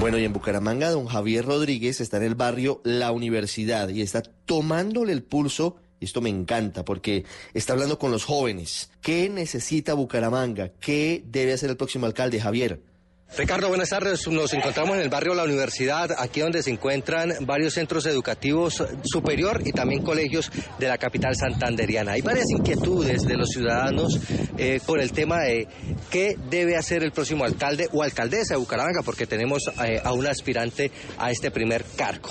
Bueno, 0.00 0.16
y 0.16 0.24
en 0.24 0.32
Bucaramanga, 0.32 0.90
don 0.90 1.06
Javier 1.06 1.44
Rodríguez 1.44 2.00
está 2.00 2.18
en 2.18 2.22
el 2.22 2.36
barrio 2.36 2.80
La 2.84 3.10
Universidad 3.10 3.88
y 3.88 4.00
está 4.00 4.22
tomándole 4.22 5.12
el 5.12 5.24
pulso. 5.24 5.76
Esto 6.00 6.20
me 6.20 6.30
encanta 6.30 6.84
porque 6.84 7.24
está 7.52 7.72
hablando 7.72 7.98
con 7.98 8.12
los 8.12 8.24
jóvenes. 8.24 8.90
¿Qué 9.02 9.28
necesita 9.28 9.94
Bucaramanga? 9.94 10.70
¿Qué 10.80 11.24
debe 11.26 11.52
hacer 11.52 11.70
el 11.70 11.76
próximo 11.76 12.06
alcalde, 12.06 12.40
Javier? 12.40 12.80
Ricardo, 13.36 13.68
buenas 13.68 13.90
tardes. 13.90 14.26
Nos 14.26 14.52
encontramos 14.54 14.96
en 14.96 15.02
el 15.02 15.10
barrio 15.10 15.34
La 15.34 15.44
Universidad, 15.44 16.10
aquí 16.18 16.40
donde 16.40 16.62
se 16.62 16.70
encuentran 16.70 17.34
varios 17.42 17.74
centros 17.74 18.06
educativos 18.06 18.82
superior 19.04 19.62
y 19.64 19.70
también 19.70 20.02
colegios 20.02 20.50
de 20.78 20.88
la 20.88 20.98
capital 20.98 21.36
santanderiana. 21.36 22.12
Hay 22.12 22.22
varias 22.22 22.46
inquietudes 22.50 23.22
de 23.22 23.36
los 23.36 23.50
ciudadanos 23.50 24.18
eh, 24.56 24.80
por 24.84 25.00
el 25.00 25.12
tema 25.12 25.40
de 25.42 25.68
qué 26.10 26.36
debe 26.50 26.76
hacer 26.76 27.04
el 27.04 27.12
próximo 27.12 27.44
alcalde 27.44 27.88
o 27.92 28.02
alcaldesa 28.02 28.54
de 28.54 28.60
Bucaramanga, 28.60 29.02
porque 29.04 29.26
tenemos 29.26 29.62
eh, 29.84 30.00
a 30.02 30.12
un 30.12 30.26
aspirante 30.26 30.90
a 31.18 31.30
este 31.30 31.50
primer 31.50 31.84
cargo. 31.96 32.30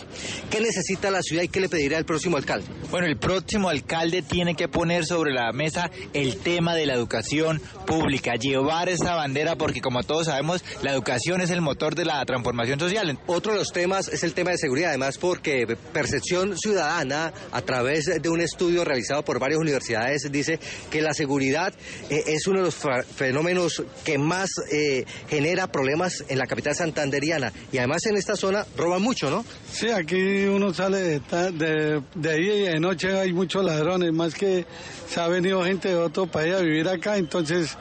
¿Qué 0.49 0.59
necesita 0.59 1.09
la 1.11 1.21
ciudad 1.21 1.43
y 1.43 1.47
qué 1.47 1.61
le 1.61 1.69
pediría 1.69 1.99
al 1.99 2.05
próximo 2.05 2.37
alcalde? 2.37 2.67
Bueno, 2.89 3.07
el 3.07 3.17
próximo 3.17 3.69
alcalde 3.69 4.23
tiene 4.23 4.55
que 4.55 4.67
poner 4.67 5.05
sobre 5.05 5.31
la 5.31 5.53
mesa 5.53 5.89
el 6.13 6.37
tema 6.37 6.75
de 6.75 6.87
la 6.87 6.95
educación 6.95 7.61
pública, 7.85 8.33
llevar 8.33 8.89
esa 8.89 9.15
bandera, 9.15 9.55
porque 9.55 9.79
como 9.79 10.03
todos 10.03 10.25
sabemos, 10.25 10.63
la 10.87 10.93
educación 10.93 11.41
es 11.41 11.49
el 11.49 11.59
motor 11.59 11.95
de 11.95 12.05
la 12.05 12.23
transformación 12.23 12.79
social. 12.79 13.19
Otro 13.27 13.51
de 13.51 13.59
los 13.59 13.73
temas 13.73 14.07
es 14.07 14.23
el 14.23 14.33
tema 14.33 14.51
de 14.51 14.57
seguridad, 14.57 14.91
además 14.91 15.17
porque 15.17 15.67
Percepción 15.91 16.57
Ciudadana, 16.57 17.33
a 17.51 17.61
través 17.61 18.05
de 18.05 18.29
un 18.29 18.39
estudio 18.39 18.85
realizado 18.85 19.21
por 19.21 19.37
varias 19.37 19.59
universidades, 19.59 20.31
dice 20.31 20.61
que 20.89 21.01
la 21.01 21.13
seguridad 21.13 21.73
eh, 22.09 22.23
es 22.27 22.47
uno 22.47 22.59
de 22.59 22.65
los 22.67 22.75
fenómenos 23.13 23.83
que 24.05 24.17
más 24.17 24.49
eh, 24.71 25.03
genera 25.27 25.67
problemas 25.67 26.23
en 26.29 26.37
la 26.37 26.47
capital 26.47 26.73
santanderiana. 26.73 27.51
Y 27.73 27.79
además 27.79 28.05
en 28.05 28.15
esta 28.15 28.37
zona 28.37 28.65
roban 28.77 29.01
mucho, 29.01 29.29
¿no? 29.29 29.43
Sí, 29.69 29.89
aquí 29.89 30.45
uno 30.45 30.73
sale 30.73 30.99
de, 30.99 31.19
de, 31.51 32.01
de 32.15 32.35
día 32.37 32.55
y 32.55 32.61
de 32.61 32.79
noche, 32.79 33.11
hay 33.11 33.33
muchos 33.33 33.65
ladrones, 33.65 34.13
más 34.13 34.33
que 34.33 34.65
se 35.09 35.19
ha 35.19 35.27
venido 35.27 35.65
gente 35.65 35.89
de 35.89 35.97
otro 35.97 36.27
país 36.27 36.55
a 36.55 36.61
vivir 36.61 36.87
acá, 36.87 37.17
entonces 37.17 37.77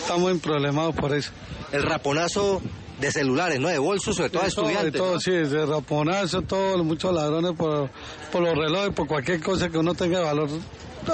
estamos 0.00 0.30
en 0.30 0.38
problemas 0.38 0.94
por 0.94 1.12
eso 1.12 1.32
el 1.72 1.82
raponazo 1.82 2.60
de 3.00 3.10
celulares, 3.10 3.58
¿no? 3.58 3.68
De 3.68 3.78
bolsos, 3.78 4.16
sobre 4.16 4.30
todo 4.30 4.42
a 4.42 4.46
estudiantes. 4.46 4.92
De 4.92 4.98
todo, 4.98 5.20
sí, 5.20 5.30
de 5.30 5.66
raponazo, 5.66 6.42
todo, 6.42 6.82
muchos 6.84 7.14
ladrones 7.14 7.52
por, 7.56 7.90
por 8.30 8.42
los 8.42 8.54
relojes, 8.54 8.94
por 8.94 9.06
cualquier 9.06 9.40
cosa 9.40 9.68
que 9.68 9.78
uno 9.78 9.94
tenga 9.94 10.20
valor 10.20 10.48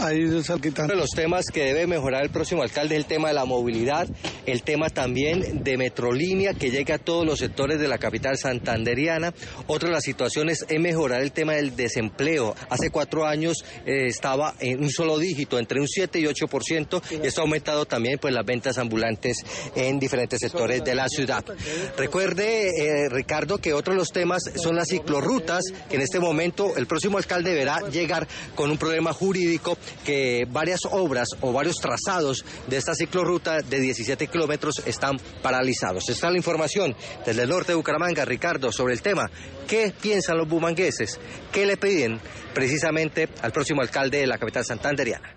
ahí 0.01 0.43
cerquita. 0.43 0.85
Uno 0.85 0.95
de 0.95 1.01
los 1.01 1.11
temas 1.11 1.47
que 1.47 1.65
debe 1.65 1.87
mejorar 1.87 2.23
el 2.23 2.31
próximo 2.31 2.63
alcalde 2.63 2.97
es 2.97 3.03
el 3.03 3.07
tema 3.07 3.29
de 3.29 3.35
la 3.35 3.45
movilidad, 3.45 4.09
el 4.47 4.63
tema 4.63 4.89
también 4.91 5.63
de 5.63 5.77
Metrolínea 5.77 6.55
que 6.55 6.71
llegue 6.71 6.93
a 6.93 6.99
todos 6.99 7.25
los 7.25 7.39
sectores 7.39 7.79
de 7.79 7.89
la 7.89 7.99
capital 7.99 8.37
santanderiana. 8.37 9.33
Otra 9.67 9.89
de 9.89 9.95
las 9.95 10.05
situaciones 10.05 10.65
es 10.69 10.81
mejorar 10.81 11.23
el 11.23 11.33
tema 11.33 11.55
del 11.55 11.77
desempleo. 11.77 12.55
Hace 12.69 12.91
cuatro 12.91 13.27
años 13.27 13.65
eh, 13.85 14.07
estaba 14.07 14.55
en 14.61 14.83
un 14.83 14.91
solo 14.91 15.19
dígito, 15.19 15.59
entre 15.59 15.81
un 15.81 15.89
7 15.89 16.19
y 16.19 16.25
8%, 16.25 17.03
y 17.23 17.27
esto 17.27 17.41
ha 17.41 17.45
aumentado 17.45 17.87
también 17.87 18.19
pues, 18.19 18.35
las 18.35 18.45
ventas 18.45 18.79
ambulantes 18.79 19.39
en 19.75 19.99
diferentes 19.99 20.41
sectores 20.41 20.85
de 20.85 20.95
la 20.95 21.09
ciudad. 21.09 21.45
Recuerde, 21.97 22.69
eh, 22.69 23.09
Ricardo, 23.09 23.59
que 23.59 23.73
otro 23.73 23.93
de 23.93 23.99
los 23.99 24.11
temas 24.11 24.43
son 24.57 24.77
las 24.77 24.89
ciclorrutas, 24.89 25.65
que 25.89 25.97
en 25.97 26.03
este 26.03 26.21
momento 26.21 26.77
el 26.77 26.87
próximo 26.87 27.19
alcalde 27.19 27.51
deberá 27.51 27.81
llegar 27.91 28.27
con 28.55 28.71
un 28.71 28.79
problema 28.79 29.13
jurídico 29.13 29.76
que 30.05 30.47
varias 30.51 30.81
obras 30.91 31.29
o 31.41 31.53
varios 31.53 31.77
trazados 31.77 32.45
de 32.67 32.77
esta 32.77 32.95
ciclorruta 32.95 33.63
de 33.63 33.81
17 33.81 34.27
kilómetros 34.29 34.83
están 34.87 35.19
paralizados. 35.43 36.09
Esta 36.09 36.27
es 36.27 36.33
la 36.33 36.39
información 36.39 36.95
desde 37.25 37.43
el 37.43 37.49
norte 37.49 37.73
de 37.73 37.77
Bucaramanga, 37.77 38.25
Ricardo, 38.25 38.73
sobre 38.73 38.95
el 38.95 39.03
tema. 39.03 39.31
¿Qué 39.67 39.93
piensan 40.01 40.39
los 40.39 40.49
bumangueses? 40.49 41.19
¿Qué 41.53 41.67
le 41.67 41.77
piden 41.77 42.21
precisamente 42.55 43.29
al 43.43 43.53
próximo 43.53 43.83
alcalde 43.83 44.19
de 44.19 44.27
la 44.27 44.39
capital 44.39 44.65
santanderiana? 44.65 45.37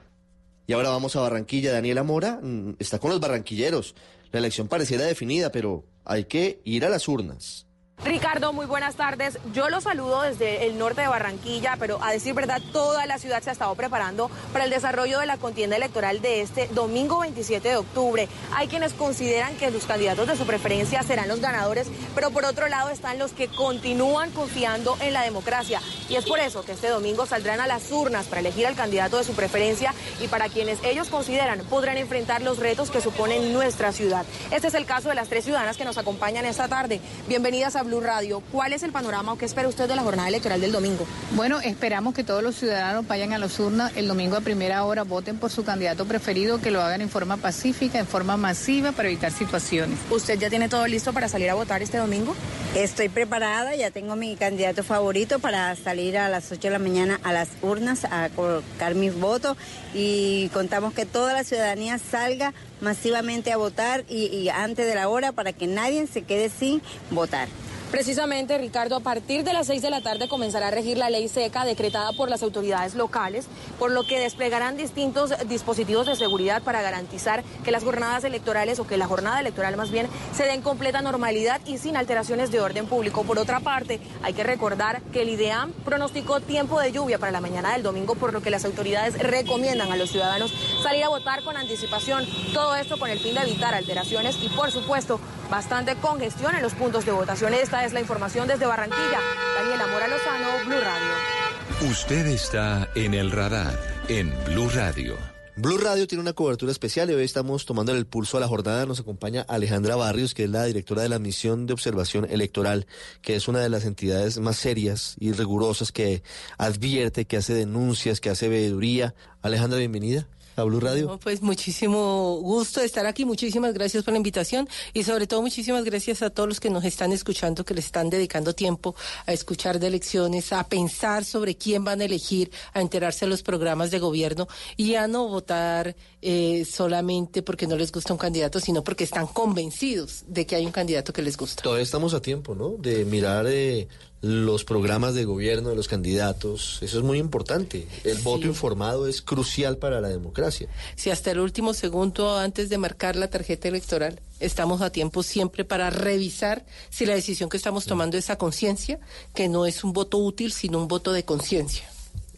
Y 0.67 0.73
ahora 0.73 0.89
vamos 0.89 1.15
a 1.15 1.21
Barranquilla. 1.21 1.71
Daniela 1.71 2.03
Mora 2.03 2.39
mm, 2.41 2.75
está 2.77 2.99
con 2.99 3.09
los 3.09 3.19
barranquilleros. 3.19 3.95
La 4.31 4.39
elección 4.39 4.67
pareciera 4.67 5.05
definida, 5.05 5.51
pero 5.51 5.83
hay 6.05 6.25
que 6.25 6.61
ir 6.63 6.85
a 6.85 6.89
las 6.89 7.07
urnas. 7.07 7.65
Ricardo, 8.05 8.53
muy 8.53 8.65
buenas 8.65 8.95
tardes. 8.95 9.39
Yo 9.53 9.69
lo 9.69 9.81
saludo 9.81 10.21
desde 10.21 10.65
el 10.65 10.77
norte 10.77 11.01
de 11.01 11.09
Barranquilla, 11.09 11.75
pero 11.77 12.01
a 12.01 12.13
decir 12.13 12.33
verdad, 12.33 12.61
toda 12.71 13.05
la 13.05 13.17
ciudad 13.17 13.43
se 13.43 13.49
ha 13.49 13.53
estado 13.53 13.75
preparando 13.75 14.31
para 14.53 14.63
el 14.63 14.69
desarrollo 14.69 15.19
de 15.19 15.25
la 15.25 15.35
contienda 15.35 15.75
electoral 15.75 16.21
de 16.21 16.41
este 16.41 16.69
domingo 16.69 17.19
27 17.19 17.67
de 17.67 17.75
octubre. 17.75 18.29
Hay 18.55 18.69
quienes 18.69 18.93
consideran 18.93 19.53
que 19.57 19.69
los 19.69 19.85
candidatos 19.85 20.27
de 20.27 20.37
su 20.37 20.45
preferencia 20.45 21.03
serán 21.03 21.27
los 21.27 21.41
ganadores, 21.41 21.87
pero 22.15 22.31
por 22.31 22.45
otro 22.45 22.69
lado 22.69 22.89
están 22.89 23.19
los 23.19 23.33
que 23.33 23.49
continúan 23.49 24.31
confiando 24.31 24.97
en 25.01 25.11
la 25.11 25.23
democracia. 25.23 25.81
Y 26.07 26.15
es 26.15 26.25
por 26.25 26.39
eso 26.39 26.63
que 26.63 26.71
este 26.71 26.87
domingo 26.87 27.25
saldrán 27.25 27.59
a 27.59 27.67
las 27.67 27.91
urnas 27.91 28.27
para 28.27 28.39
elegir 28.39 28.65
al 28.65 28.75
candidato 28.75 29.17
de 29.17 29.25
su 29.25 29.33
preferencia 29.33 29.93
y 30.21 30.29
para 30.29 30.47
quienes 30.47 30.79
ellos 30.85 31.09
consideran 31.09 31.59
podrán 31.69 31.97
enfrentar 31.97 32.41
los 32.43 32.59
retos 32.59 32.91
que 32.91 33.01
suponen 33.01 33.51
nuestra 33.51 33.91
ciudad. 33.91 34.25
Este 34.51 34.69
es 34.69 34.73
el 34.73 34.85
caso 34.85 35.09
de 35.09 35.15
las 35.15 35.27
tres 35.27 35.43
ciudadanas 35.43 35.75
que 35.75 35.85
nos 35.85 35.97
acompañan 35.97 36.45
esta 36.45 36.69
tarde. 36.69 37.01
Bienvenidas 37.27 37.75
a 37.75 37.88
Blue 37.89 38.01
Radio. 38.01 38.43
¿Cuál 38.51 38.73
es 38.73 38.83
el 38.83 38.91
panorama 38.91 39.33
o 39.33 39.37
qué 39.37 39.45
espera 39.45 39.67
usted 39.67 39.87
de 39.87 39.95
la 39.95 40.03
jornada 40.03 40.29
electoral 40.29 40.61
del 40.61 40.71
domingo? 40.71 41.07
Bueno, 41.31 41.59
esperamos 41.59 42.13
que 42.13 42.23
todos 42.23 42.43
los 42.43 42.55
ciudadanos 42.55 43.07
vayan 43.07 43.33
a 43.33 43.39
las 43.39 43.59
urnas 43.59 43.91
el 43.95 44.07
domingo 44.07 44.37
a 44.37 44.41
primera 44.41 44.83
hora, 44.83 45.03
voten 45.03 45.39
por 45.39 45.49
su 45.49 45.63
candidato 45.63 46.05
preferido, 46.05 46.61
que 46.61 46.69
lo 46.69 46.81
hagan 46.81 47.01
en 47.01 47.09
forma 47.09 47.37
pacífica, 47.37 47.97
en 47.97 48.05
forma 48.05 48.37
masiva 48.37 48.91
para 48.91 49.09
evitar 49.09 49.31
situaciones. 49.31 49.97
¿Usted 50.11 50.37
ya 50.37 50.51
tiene 50.51 50.69
todo 50.69 50.85
listo 50.85 51.13
para 51.13 51.27
salir 51.27 51.49
a 51.49 51.55
votar 51.55 51.81
este 51.81 51.97
domingo? 51.97 52.35
Estoy 52.75 53.09
preparada, 53.09 53.75
ya 53.75 53.89
tengo 53.89 54.15
mi 54.15 54.35
candidato 54.35 54.83
favorito 54.83 55.39
para 55.39 55.75
salir 55.75 56.15
a 56.19 56.29
las 56.29 56.51
8 56.51 56.61
de 56.61 56.69
la 56.69 56.79
mañana 56.79 57.19
a 57.23 57.33
las 57.33 57.49
urnas 57.63 58.05
a 58.05 58.29
colocar 58.29 58.93
mis 58.93 59.19
votos 59.19 59.57
y 59.95 60.49
contamos 60.49 60.93
que 60.93 61.07
toda 61.07 61.33
la 61.33 61.43
ciudadanía 61.43 61.97
salga 61.97 62.53
masivamente 62.81 63.51
a 63.51 63.57
votar 63.57 64.05
y, 64.07 64.27
y 64.27 64.49
antes 64.49 64.85
de 64.85 64.93
la 64.93 65.09
hora 65.09 65.31
para 65.31 65.53
que 65.53 65.65
nadie 65.65 66.05
se 66.05 66.21
quede 66.21 66.49
sin 66.49 66.83
votar. 67.09 67.47
Precisamente, 67.91 68.55
Ricardo, 68.59 68.95
a 68.97 68.99
partir 68.99 69.43
de 69.43 69.51
las 69.51 69.65
6 69.65 69.81
de 69.81 69.89
la 69.89 70.01
tarde 70.01 70.27
comenzará 70.27 70.67
a 70.67 70.71
regir 70.71 70.95
la 70.97 71.09
ley 71.09 71.27
seca 71.27 71.65
decretada 71.65 72.11
por 72.13 72.29
las 72.29 72.43
autoridades 72.43 72.93
locales, 72.93 73.47
por 73.79 73.89
lo 73.89 74.05
que 74.05 74.19
desplegarán 74.19 74.77
distintos 74.77 75.33
dispositivos 75.47 76.05
de 76.05 76.15
seguridad 76.15 76.61
para 76.61 76.83
garantizar 76.83 77.43
que 77.63 77.71
las 77.71 77.83
jornadas 77.83 78.23
electorales 78.25 78.77
o 78.77 78.85
que 78.85 78.97
la 78.97 79.07
jornada 79.07 79.39
electoral 79.39 79.75
más 79.75 79.89
bien 79.89 80.07
se 80.35 80.43
dé 80.43 80.53
en 80.53 80.61
completa 80.61 81.01
normalidad 81.01 81.61
y 81.65 81.79
sin 81.79 81.97
alteraciones 81.97 82.51
de 82.51 82.59
orden 82.59 82.85
público. 82.85 83.23
Por 83.23 83.39
otra 83.39 83.59
parte, 83.59 83.99
hay 84.21 84.33
que 84.33 84.43
recordar 84.43 85.01
que 85.11 85.23
el 85.23 85.29
IDEAM 85.29 85.71
pronosticó 85.83 86.41
tiempo 86.41 86.79
de 86.79 86.91
lluvia 86.91 87.17
para 87.17 87.31
la 87.31 87.41
mañana 87.41 87.73
del 87.73 87.81
domingo, 87.81 88.13
por 88.13 88.33
lo 88.33 88.43
que 88.43 88.51
las 88.51 88.65
autoridades 88.65 89.17
recomiendan 89.17 89.91
a 89.91 89.95
los 89.95 90.11
ciudadanos 90.11 90.53
salir 90.83 91.03
a 91.03 91.09
votar 91.09 91.43
con 91.43 91.57
anticipación. 91.57 92.27
Todo 92.53 92.75
esto 92.75 92.99
con 92.99 93.09
el 93.09 93.19
fin 93.19 93.33
de 93.33 93.41
evitar 93.41 93.73
alteraciones 93.73 94.37
y, 94.43 94.49
por 94.49 94.69
supuesto, 94.69 95.19
bastante 95.49 95.95
congestión 95.95 96.55
en 96.55 96.61
los 96.61 96.75
puntos 96.75 97.05
de 97.05 97.11
votación. 97.11 97.55
Esta 97.55 97.78
es 97.83 97.93
la 97.93 98.01
información 98.01 98.47
desde 98.47 98.65
Barranquilla. 98.65 99.19
Daniela 99.55 99.87
Mora 99.87 100.07
Lozano, 100.07 100.65
Blue 100.65 100.79
Radio. 100.79 101.89
Usted 101.89 102.27
está 102.27 102.89
en 102.95 103.13
el 103.13 103.31
radar 103.31 103.79
en 104.09 104.33
Blue 104.45 104.69
Radio. 104.69 105.17
Blue 105.55 105.77
Radio 105.77 106.07
tiene 106.07 106.21
una 106.21 106.33
cobertura 106.33 106.71
especial 106.71 107.09
y 107.09 107.13
hoy 107.13 107.23
estamos 107.23 107.65
tomando 107.65 107.93
el 107.93 108.05
pulso 108.05 108.37
a 108.37 108.39
la 108.39 108.47
jornada. 108.47 108.85
Nos 108.85 108.99
acompaña 108.99 109.45
Alejandra 109.47 109.95
Barrios, 109.95 110.33
que 110.33 110.45
es 110.45 110.49
la 110.49 110.65
directora 110.65 111.03
de 111.03 111.09
la 111.09 111.19
misión 111.19 111.67
de 111.67 111.73
observación 111.73 112.27
electoral, 112.29 112.85
que 113.21 113.35
es 113.35 113.47
una 113.47 113.59
de 113.59 113.69
las 113.69 113.85
entidades 113.85 114.39
más 114.39 114.57
serias 114.57 115.15
y 115.19 115.31
rigurosas 115.31 115.91
que 115.91 116.23
advierte, 116.57 117.25
que 117.25 117.37
hace 117.37 117.53
denuncias, 117.53 118.19
que 118.19 118.29
hace 118.29 118.49
veeduría. 118.49 119.15
Alejandra, 119.41 119.79
bienvenida 119.79 120.27
a 120.59 120.63
Blue 120.63 120.79
Radio. 120.79 121.07
No, 121.07 121.19
pues 121.19 121.41
muchísimo 121.41 122.37
gusto 122.41 122.79
de 122.79 122.85
estar 122.85 123.05
aquí, 123.05 123.25
muchísimas 123.25 123.73
gracias 123.73 124.03
por 124.03 124.13
la 124.13 124.17
invitación 124.17 124.67
y 124.93 125.03
sobre 125.03 125.27
todo 125.27 125.41
muchísimas 125.41 125.83
gracias 125.83 126.21
a 126.21 126.29
todos 126.29 126.47
los 126.47 126.59
que 126.59 126.69
nos 126.69 126.83
están 126.85 127.11
escuchando, 127.11 127.65
que 127.65 127.73
le 127.73 127.79
están 127.79 128.09
dedicando 128.09 128.53
tiempo 128.53 128.95
a 129.25 129.33
escuchar 129.33 129.79
de 129.79 129.87
elecciones, 129.87 130.53
a 130.53 130.67
pensar 130.67 131.25
sobre 131.25 131.55
quién 131.55 131.83
van 131.83 132.01
a 132.01 132.05
elegir, 132.05 132.51
a 132.73 132.81
enterarse 132.81 133.25
de 133.25 133.29
los 133.29 133.43
programas 133.43 133.91
de 133.91 133.99
gobierno 133.99 134.47
y 134.77 134.95
a 134.95 135.07
no 135.07 135.27
votar 135.27 135.95
eh, 136.21 136.65
solamente 136.65 137.41
porque 137.41 137.67
no 137.67 137.75
les 137.75 137.91
gusta 137.91 138.13
un 138.13 138.19
candidato, 138.19 138.59
sino 138.59 138.83
porque 138.83 139.03
están 139.03 139.27
convencidos 139.27 140.23
de 140.27 140.45
que 140.45 140.55
hay 140.55 140.65
un 140.65 140.71
candidato 140.71 141.13
que 141.13 141.21
les 141.21 141.37
gusta. 141.37 141.63
Todavía 141.63 141.83
estamos 141.83 142.13
a 142.13 142.21
tiempo, 142.21 142.55
¿no? 142.55 142.75
De 142.77 143.05
mirar 143.05 143.45
eh, 143.47 143.87
los 144.21 144.65
programas 144.65 145.13
de 145.13 145.25
gobierno 145.25 145.69
de 145.69 145.75
los 145.75 145.87
candidatos. 145.87 146.79
Eso 146.81 146.97
es 146.97 147.03
muy 147.03 147.19
importante. 147.19 147.87
El 148.03 148.17
sí. 148.17 148.23
voto 148.23 148.47
informado 148.47 149.07
es 149.07 149.21
crucial 149.21 149.77
para 149.77 150.01
la 150.01 150.09
democracia. 150.09 150.67
Si 150.95 151.09
hasta 151.09 151.31
el 151.31 151.39
último 151.39 151.73
segundo 151.73 152.37
antes 152.37 152.69
de 152.69 152.77
marcar 152.77 153.15
la 153.15 153.29
tarjeta 153.29 153.67
electoral 153.67 154.19
estamos 154.39 154.81
a 154.81 154.91
tiempo 154.91 155.23
siempre 155.23 155.65
para 155.65 155.89
revisar 155.89 156.65
si 156.89 157.05
la 157.05 157.15
decisión 157.15 157.49
que 157.49 157.57
estamos 157.57 157.85
tomando 157.85 158.17
es 158.17 158.29
a 158.29 158.37
conciencia, 158.37 158.99
que 159.33 159.47
no 159.47 159.65
es 159.65 159.83
un 159.83 159.93
voto 159.93 160.17
útil, 160.17 160.51
sino 160.51 160.79
un 160.79 160.87
voto 160.87 161.13
de 161.13 161.23
conciencia. 161.23 161.89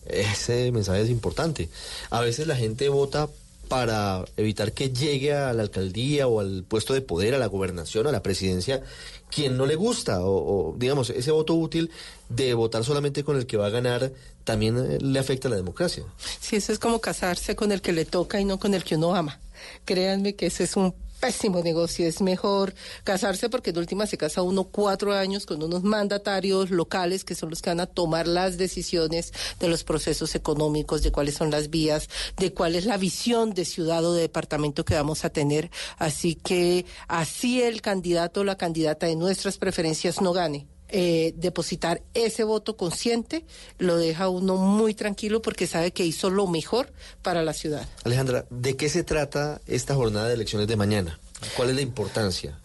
Ese 0.05 0.71
mensaje 0.71 1.01
es 1.01 1.09
importante. 1.09 1.69
A 2.09 2.21
veces 2.21 2.47
la 2.47 2.55
gente 2.55 2.89
vota 2.89 3.29
para 3.71 4.25
evitar 4.35 4.73
que 4.73 4.89
llegue 4.89 5.33
a 5.33 5.53
la 5.53 5.63
alcaldía 5.63 6.27
o 6.27 6.41
al 6.41 6.65
puesto 6.67 6.93
de 6.93 6.99
poder, 6.99 7.35
a 7.35 7.37
la 7.37 7.45
gobernación, 7.45 8.05
a 8.05 8.11
la 8.11 8.21
presidencia, 8.21 8.83
quien 9.31 9.57
no 9.57 9.65
le 9.65 9.75
gusta, 9.75 10.21
o, 10.21 10.71
o, 10.71 10.75
digamos, 10.77 11.09
ese 11.09 11.31
voto 11.31 11.55
útil 11.55 11.89
de 12.29 12.53
votar 12.53 12.83
solamente 12.83 13.23
con 13.23 13.37
el 13.37 13.45
que 13.45 13.57
va 13.57 13.67
a 13.67 13.69
ganar 13.69 14.11
también 14.43 14.77
eh, 14.77 14.97
le 14.99 15.19
afecta 15.19 15.47
a 15.47 15.51
la 15.51 15.57
democracia. 15.57 16.03
Sí, 16.39 16.57
eso 16.57 16.71
es 16.71 16.79
como 16.79 16.99
casarse 16.99 17.55
con 17.55 17.71
el 17.71 17.81
que 17.81 17.93
le 17.93 18.05
toca 18.05 18.39
y 18.39 18.45
no 18.45 18.59
con 18.59 18.73
el 18.73 18.83
que 18.83 18.95
uno 18.95 19.15
ama. 19.15 19.39
Créanme 19.85 20.35
que 20.35 20.47
ese 20.47 20.63
es 20.65 20.75
un 20.75 20.93
pésimo 21.21 21.61
negocio. 21.61 22.05
Es 22.05 22.19
mejor 22.19 22.73
casarse 23.05 23.47
porque 23.47 23.69
en 23.69 23.77
última 23.77 24.07
se 24.07 24.17
casa 24.17 24.41
uno 24.41 24.65
cuatro 24.65 25.13
años 25.13 25.45
con 25.45 25.63
unos 25.63 25.83
mandatarios 25.83 26.71
locales 26.71 27.23
que 27.23 27.35
son 27.35 27.51
los 27.51 27.61
que 27.61 27.69
van 27.69 27.79
a 27.79 27.85
tomar 27.85 28.27
las 28.27 28.57
decisiones 28.57 29.31
de 29.59 29.69
los 29.69 29.85
procesos 29.85 30.35
económicos, 30.35 31.03
de 31.03 31.11
cuáles 31.11 31.35
son 31.35 31.51
las 31.51 31.69
vías, 31.69 32.09
de 32.37 32.53
cuál 32.53 32.75
es 32.75 32.85
la 32.85 32.97
visión 32.97 33.53
de 33.53 33.63
ciudad 33.63 34.03
o 34.03 34.13
de 34.13 34.23
departamento 34.23 34.83
que 34.83 34.95
vamos 34.95 35.23
a 35.23 35.29
tener. 35.29 35.69
Así 35.97 36.35
que 36.35 36.85
así 37.07 37.61
el 37.61 37.81
candidato 37.81 38.41
o 38.41 38.43
la 38.43 38.57
candidata 38.57 39.05
de 39.05 39.15
nuestras 39.15 39.57
preferencias 39.57 40.21
no 40.21 40.33
gane. 40.33 40.67
Eh, 40.93 41.33
depositar 41.37 42.01
ese 42.13 42.43
voto 42.43 42.75
consciente 42.75 43.45
lo 43.77 43.95
deja 43.95 44.27
uno 44.27 44.57
muy 44.57 44.93
tranquilo 44.93 45.41
porque 45.41 45.65
sabe 45.65 45.91
que 45.91 46.05
hizo 46.05 46.29
lo 46.29 46.47
mejor 46.47 46.91
para 47.21 47.43
la 47.43 47.53
ciudad. 47.53 47.87
Alejandra, 48.03 48.45
¿de 48.49 48.75
qué 48.75 48.89
se 48.89 49.03
trata 49.03 49.61
esta 49.67 49.95
jornada 49.95 50.27
de 50.27 50.33
elecciones 50.33 50.67
de 50.67 50.75
mañana? 50.75 51.17
¿Cuál 51.55 51.69
es 51.69 51.75
la 51.75 51.81
importancia? 51.81 52.59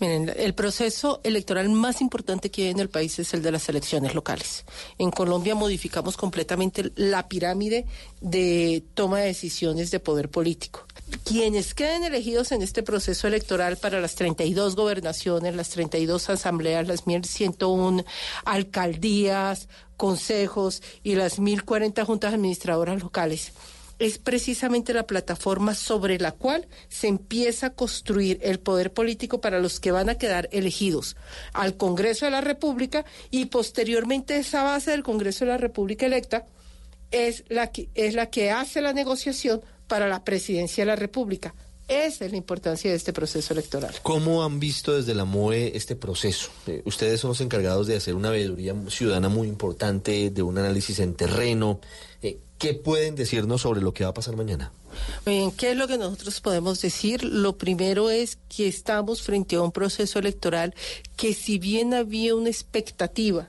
Miren, 0.00 0.32
el 0.36 0.54
proceso 0.54 1.20
electoral 1.24 1.68
más 1.70 2.00
importante 2.00 2.50
que 2.50 2.64
hay 2.64 2.70
en 2.70 2.80
el 2.80 2.90
país 2.90 3.18
es 3.18 3.32
el 3.32 3.42
de 3.42 3.52
las 3.52 3.68
elecciones 3.68 4.14
locales. 4.14 4.64
En 4.98 5.10
Colombia 5.10 5.54
modificamos 5.54 6.16
completamente 6.16 6.92
la 6.96 7.28
pirámide 7.28 7.86
de 8.20 8.84
toma 8.94 9.20
de 9.20 9.26
decisiones 9.26 9.90
de 9.90 10.00
poder 10.00 10.28
político. 10.28 10.86
Quienes 11.24 11.74
queden 11.74 12.04
elegidos 12.04 12.52
en 12.52 12.62
este 12.62 12.82
proceso 12.82 13.26
electoral 13.26 13.76
para 13.76 14.00
las 14.00 14.14
32 14.14 14.76
gobernaciones, 14.76 15.54
las 15.54 15.70
32 15.70 16.30
asambleas, 16.30 16.88
las 16.88 17.04
1.101 17.04 18.04
alcaldías, 18.44 19.68
consejos 19.96 20.82
y 21.02 21.16
las 21.16 21.38
1.040 21.38 22.04
juntas 22.04 22.34
administradoras 22.34 23.02
locales 23.02 23.52
es 23.98 24.18
precisamente 24.18 24.94
la 24.94 25.06
plataforma 25.06 25.74
sobre 25.74 26.18
la 26.18 26.32
cual 26.32 26.68
se 26.88 27.08
empieza 27.08 27.68
a 27.68 27.74
construir 27.74 28.38
el 28.42 28.60
poder 28.60 28.92
político 28.92 29.40
para 29.40 29.60
los 29.60 29.80
que 29.80 29.90
van 29.90 30.08
a 30.08 30.16
quedar 30.16 30.48
elegidos 30.52 31.16
al 31.52 31.76
Congreso 31.76 32.24
de 32.24 32.30
la 32.30 32.40
República 32.40 33.04
y 33.30 33.46
posteriormente 33.46 34.36
esa 34.36 34.62
base 34.62 34.92
del 34.92 35.02
Congreso 35.02 35.44
de 35.44 35.50
la 35.50 35.58
República 35.58 36.06
electa 36.06 36.46
es 37.10 37.44
la 37.48 37.72
que, 37.72 37.88
es 37.94 38.14
la 38.14 38.26
que 38.26 38.50
hace 38.50 38.80
la 38.80 38.92
negociación 38.92 39.62
para 39.88 40.08
la 40.08 40.22
presidencia 40.22 40.82
de 40.82 40.86
la 40.86 40.96
República. 40.96 41.54
Esa 41.88 42.26
es 42.26 42.30
la 42.30 42.36
importancia 42.36 42.90
de 42.90 42.96
este 42.98 43.14
proceso 43.14 43.54
electoral. 43.54 43.94
¿Cómo 44.02 44.44
han 44.44 44.60
visto 44.60 44.94
desde 44.94 45.14
la 45.14 45.24
MOE 45.24 45.74
este 45.74 45.96
proceso? 45.96 46.50
Eh, 46.66 46.82
ustedes 46.84 47.18
son 47.18 47.28
los 47.28 47.40
encargados 47.40 47.86
de 47.86 47.96
hacer 47.96 48.14
una 48.14 48.28
veeduría 48.28 48.74
ciudadana 48.88 49.30
muy 49.30 49.48
importante, 49.48 50.28
de 50.28 50.42
un 50.42 50.58
análisis 50.58 50.98
en 50.98 51.14
terreno. 51.14 51.80
Eh, 52.20 52.40
¿Qué 52.58 52.74
pueden 52.74 53.14
decirnos 53.14 53.62
sobre 53.62 53.80
lo 53.80 53.94
que 53.94 54.04
va 54.04 54.10
a 54.10 54.14
pasar 54.14 54.36
mañana? 54.36 54.70
Bien, 55.24 55.50
¿qué 55.50 55.70
es 55.70 55.76
lo 55.78 55.88
que 55.88 55.96
nosotros 55.96 56.42
podemos 56.42 56.78
decir? 56.82 57.24
Lo 57.24 57.56
primero 57.56 58.10
es 58.10 58.36
que 58.54 58.68
estamos 58.68 59.22
frente 59.22 59.56
a 59.56 59.62
un 59.62 59.72
proceso 59.72 60.18
electoral 60.18 60.74
que 61.16 61.32
si 61.32 61.58
bien 61.58 61.94
había 61.94 62.34
una 62.34 62.50
expectativa 62.50 63.48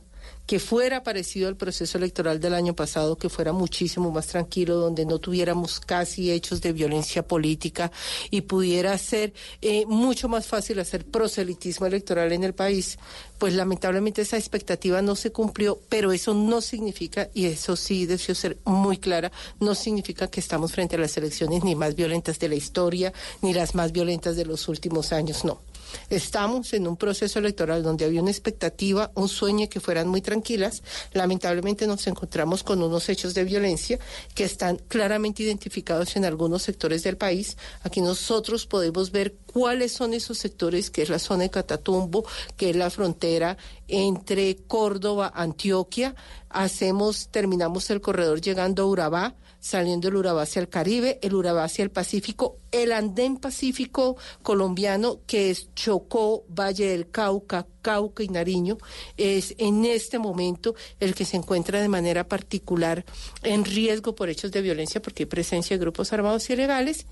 que 0.49 0.57
fuera 0.57 1.03
parecido 1.03 1.47
al 1.47 1.55
proceso 1.55 1.99
electoral 1.99 2.39
del 2.39 2.55
año 2.55 2.73
pasado, 2.73 3.19
que 3.19 3.29
fuera 3.29 3.53
muchísimo 3.53 4.09
más 4.09 4.25
tranquilo, 4.25 4.77
donde 4.77 5.05
no 5.05 5.19
tuviéramos 5.19 5.79
casi 5.79 6.31
hechos 6.31 6.59
de 6.59 6.73
violencia 6.73 7.21
política 7.21 7.91
y 8.31 8.41
pudiera 8.41 8.97
ser 8.97 9.31
eh, 9.61 9.85
mucho 9.85 10.27
más 10.27 10.47
fácil 10.47 10.79
hacer 10.79 11.05
proselitismo 11.05 11.85
electoral 11.85 12.31
en 12.31 12.43
el 12.43 12.55
país, 12.55 12.97
pues 13.37 13.53
lamentablemente 13.53 14.23
esa 14.23 14.37
expectativa 14.37 15.03
no 15.03 15.15
se 15.15 15.31
cumplió, 15.31 15.79
pero 15.87 16.11
eso 16.13 16.33
no 16.33 16.61
significa, 16.61 17.29
y 17.35 17.45
eso 17.45 17.75
sí 17.75 18.07
debió 18.07 18.33
ser 18.33 18.57
muy 18.65 18.97
clara, 18.97 19.31
no 19.59 19.75
significa 19.75 20.31
que 20.31 20.39
estamos 20.39 20.71
frente 20.71 20.95
a 20.95 20.99
las 20.99 21.15
elecciones 21.15 21.63
ni 21.63 21.75
más 21.75 21.93
violentas 21.93 22.39
de 22.39 22.49
la 22.49 22.55
historia, 22.55 23.13
ni 23.43 23.53
las 23.53 23.75
más 23.75 23.91
violentas 23.91 24.35
de 24.35 24.45
los 24.45 24.67
últimos 24.67 25.13
años, 25.13 25.45
no. 25.45 25.68
Estamos 26.09 26.73
en 26.73 26.87
un 26.87 26.97
proceso 26.97 27.39
electoral 27.39 27.83
donde 27.83 28.05
había 28.05 28.21
una 28.21 28.31
expectativa, 28.31 29.11
un 29.15 29.29
sueño 29.29 29.69
que 29.69 29.79
fueran 29.79 30.07
muy 30.07 30.21
tranquilas. 30.21 30.83
Lamentablemente 31.13 31.87
nos 31.87 32.05
encontramos 32.07 32.63
con 32.63 32.81
unos 32.81 33.09
hechos 33.09 33.33
de 33.33 33.43
violencia 33.43 33.99
que 34.33 34.43
están 34.43 34.77
claramente 34.87 35.43
identificados 35.43 36.15
en 36.15 36.25
algunos 36.25 36.63
sectores 36.63 37.03
del 37.03 37.17
país. 37.17 37.57
Aquí 37.83 38.01
nosotros 38.01 38.65
podemos 38.65 39.11
ver 39.11 39.35
cuáles 39.51 39.93
son 39.93 40.13
esos 40.13 40.37
sectores, 40.37 40.89
que 40.89 41.01
es 41.01 41.09
la 41.09 41.19
zona 41.19 41.43
de 41.43 41.49
Catatumbo, 41.49 42.25
que 42.57 42.71
es 42.71 42.75
la 42.75 42.89
frontera 42.89 43.57
entre 43.87 44.57
Córdoba, 44.67 45.31
Antioquia. 45.35 46.15
Hacemos, 46.49 47.29
terminamos 47.29 47.89
el 47.89 48.01
corredor 48.01 48.41
llegando 48.41 48.83
a 48.83 48.85
Urabá 48.85 49.35
saliendo 49.59 50.07
el 50.07 50.15
Urabá 50.15 50.43
hacia 50.43 50.61
el 50.61 50.69
Caribe, 50.69 51.19
el 51.21 51.35
Urabá 51.35 51.65
hacia 51.65 51.83
el 51.83 51.91
Pacífico, 51.91 52.57
el 52.71 52.91
andén 52.91 53.37
pacífico 53.37 54.17
colombiano 54.41 55.19
que 55.25 55.49
es 55.49 55.73
Chocó, 55.75 56.45
Valle 56.47 56.87
del 56.87 57.09
Cauca, 57.09 57.67
Cauca 57.81 58.23
y 58.23 58.29
Nariño, 58.29 58.77
es 59.17 59.55
en 59.57 59.85
este 59.85 60.19
momento 60.19 60.75
el 60.99 61.15
que 61.15 61.25
se 61.25 61.37
encuentra 61.37 61.81
de 61.81 61.89
manera 61.89 62.27
particular 62.27 63.05
en 63.43 63.65
riesgo 63.65 64.15
por 64.15 64.29
hechos 64.29 64.51
de 64.51 64.61
violencia 64.61 65.01
porque 65.01 65.23
hay 65.23 65.27
presencia 65.27 65.75
de 65.75 65.81
grupos 65.81 66.13
armados 66.13 66.49
ilegales, 66.49 67.05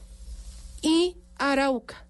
y 0.82 1.18
Arauca 1.38 2.08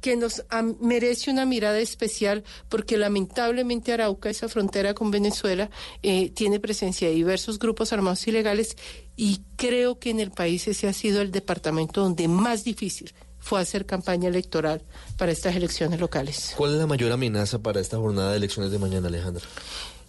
que 0.00 0.16
nos 0.16 0.44
merece 0.80 1.30
una 1.30 1.44
mirada 1.44 1.80
especial 1.80 2.44
porque 2.68 2.96
lamentablemente 2.96 3.92
Arauca, 3.92 4.30
esa 4.30 4.48
frontera 4.48 4.94
con 4.94 5.10
Venezuela, 5.10 5.70
eh, 6.02 6.30
tiene 6.30 6.60
presencia 6.60 7.08
de 7.08 7.14
diversos 7.14 7.58
grupos 7.58 7.92
armados 7.92 8.26
ilegales 8.28 8.76
y 9.20 9.40
creo 9.56 9.98
que 9.98 10.10
en 10.10 10.20
el 10.20 10.30
país 10.30 10.68
ese 10.68 10.86
ha 10.86 10.92
sido 10.92 11.20
el 11.20 11.32
departamento 11.32 12.02
donde 12.02 12.28
más 12.28 12.62
difícil 12.62 13.12
fue 13.40 13.60
hacer 13.60 13.84
campaña 13.84 14.28
electoral 14.28 14.80
para 15.16 15.32
estas 15.32 15.56
elecciones 15.56 15.98
locales. 15.98 16.54
¿Cuál 16.56 16.74
es 16.74 16.78
la 16.78 16.86
mayor 16.86 17.10
amenaza 17.10 17.58
para 17.58 17.80
esta 17.80 17.96
jornada 17.96 18.30
de 18.30 18.36
elecciones 18.36 18.70
de 18.70 18.78
mañana, 18.78 19.08
Alejandra? 19.08 19.44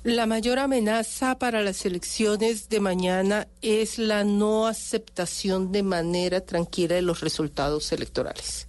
La 0.04 0.28
mayor 0.28 0.60
amenaza 0.60 1.40
para 1.40 1.64
las 1.64 1.88
elecciones 1.88 2.70
de 2.70 2.80
mañana 2.82 3.48
es 3.64 3.98
la 3.98 4.24
no 4.24 4.68
aceptación 4.68 5.72
de 5.72 5.82
manera 5.82 6.42
tranquila 6.42 6.94
de 6.94 7.02
los 7.02 7.22
resultados 7.22 7.92
electorales. 7.92 8.68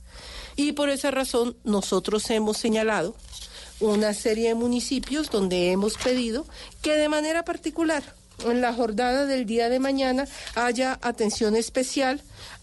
Y 0.56 0.72
por 0.72 0.88
esa 0.88 1.10
razón 1.10 1.54
nosotros 1.64 2.30
hemos 2.30 2.56
señalado 2.56 3.14
una 3.78 4.14
serie 4.14 4.48
de 4.48 4.54
municipios 4.54 5.30
donde 5.30 5.70
hemos 5.70 5.98
pedido 5.98 6.46
que 6.80 6.94
de 6.94 7.10
manera 7.10 7.44
particular 7.44 8.19
en 8.46 8.60
la 8.60 8.72
jornada 8.72 9.26
del 9.26 9.46
día 9.46 9.68
de 9.68 9.78
mañana 9.78 10.26
haya 10.54 10.98
atención 11.02 11.56
especial 11.56 12.20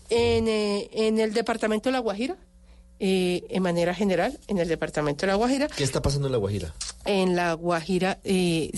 en, 0.10 0.48
eh, 0.48 0.90
el 0.92 1.34
departamento 1.34 1.90
de 1.90 1.94
La 1.94 2.00
Guajira, 2.00 2.36
eh, 3.00 3.44
en 3.50 3.64
manera 3.64 3.94
general, 3.94 4.40
en 4.48 4.58
el 4.58 4.68
departamento 4.68 5.26
de 5.26 5.32
La 5.32 5.36
Guajira. 5.36 5.68
¿Qué 5.68 5.84
está 5.84 6.02
pasando 6.02 6.28
en 6.28 6.32
La 6.32 6.38
Guajira? 6.38 6.74
En 7.06 7.36
La 7.36 7.54
Guajira 7.54 8.20
eh, 8.24 8.72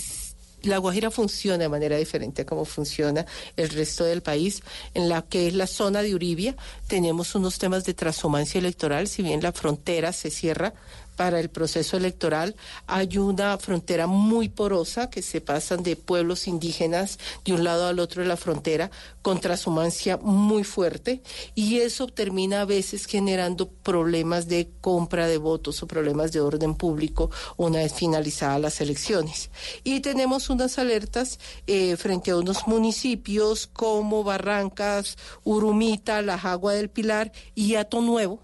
la 0.62 0.78
Guajira 0.78 1.10
funciona 1.10 1.58
de 1.58 1.68
manera 1.68 1.96
diferente 1.96 2.42
a 2.42 2.46
como 2.46 2.64
funciona 2.64 3.24
el 3.56 3.70
resto 3.70 4.04
del 4.04 4.22
país. 4.22 4.62
En 4.94 5.08
la 5.08 5.22
que 5.22 5.48
es 5.48 5.54
la 5.54 5.66
zona 5.66 6.02
de 6.02 6.14
Uribia, 6.14 6.54
tenemos 6.86 7.34
unos 7.34 7.58
temas 7.58 7.84
de 7.84 7.94
transhumancia 7.94 8.58
electoral, 8.58 9.08
si 9.08 9.22
bien 9.22 9.42
la 9.42 9.52
frontera 9.52 10.12
se 10.12 10.30
cierra 10.30 10.74
para 11.20 11.38
el 11.38 11.50
proceso 11.50 11.98
electoral. 11.98 12.56
Hay 12.86 13.18
una 13.18 13.58
frontera 13.58 14.06
muy 14.06 14.48
porosa 14.48 15.10
que 15.10 15.20
se 15.20 15.42
pasan 15.42 15.82
de 15.82 15.94
pueblos 15.94 16.48
indígenas 16.48 17.18
de 17.44 17.52
un 17.52 17.62
lado 17.62 17.88
al 17.88 17.98
otro 17.98 18.22
de 18.22 18.28
la 18.28 18.38
frontera 18.38 18.90
con 19.20 19.38
transhumancia 19.38 20.16
muy 20.16 20.64
fuerte 20.64 21.20
y 21.54 21.80
eso 21.80 22.06
termina 22.06 22.62
a 22.62 22.64
veces 22.64 23.04
generando 23.04 23.68
problemas 23.68 24.48
de 24.48 24.70
compra 24.80 25.26
de 25.26 25.36
votos 25.36 25.82
o 25.82 25.86
problemas 25.86 26.32
de 26.32 26.40
orden 26.40 26.74
público 26.74 27.30
una 27.58 27.80
vez 27.80 27.92
finalizadas 27.92 28.58
las 28.58 28.80
elecciones. 28.80 29.50
Y 29.84 30.00
tenemos 30.00 30.48
unas 30.48 30.78
alertas 30.78 31.38
eh, 31.66 31.98
frente 31.98 32.30
a 32.30 32.38
unos 32.38 32.66
municipios 32.66 33.66
como 33.66 34.24
Barrancas, 34.24 35.18
Urumita, 35.44 36.22
La 36.22 36.38
Jagua 36.38 36.72
del 36.72 36.88
Pilar 36.88 37.30
y 37.54 37.74
Ato 37.74 38.00
Nuevo, 38.00 38.40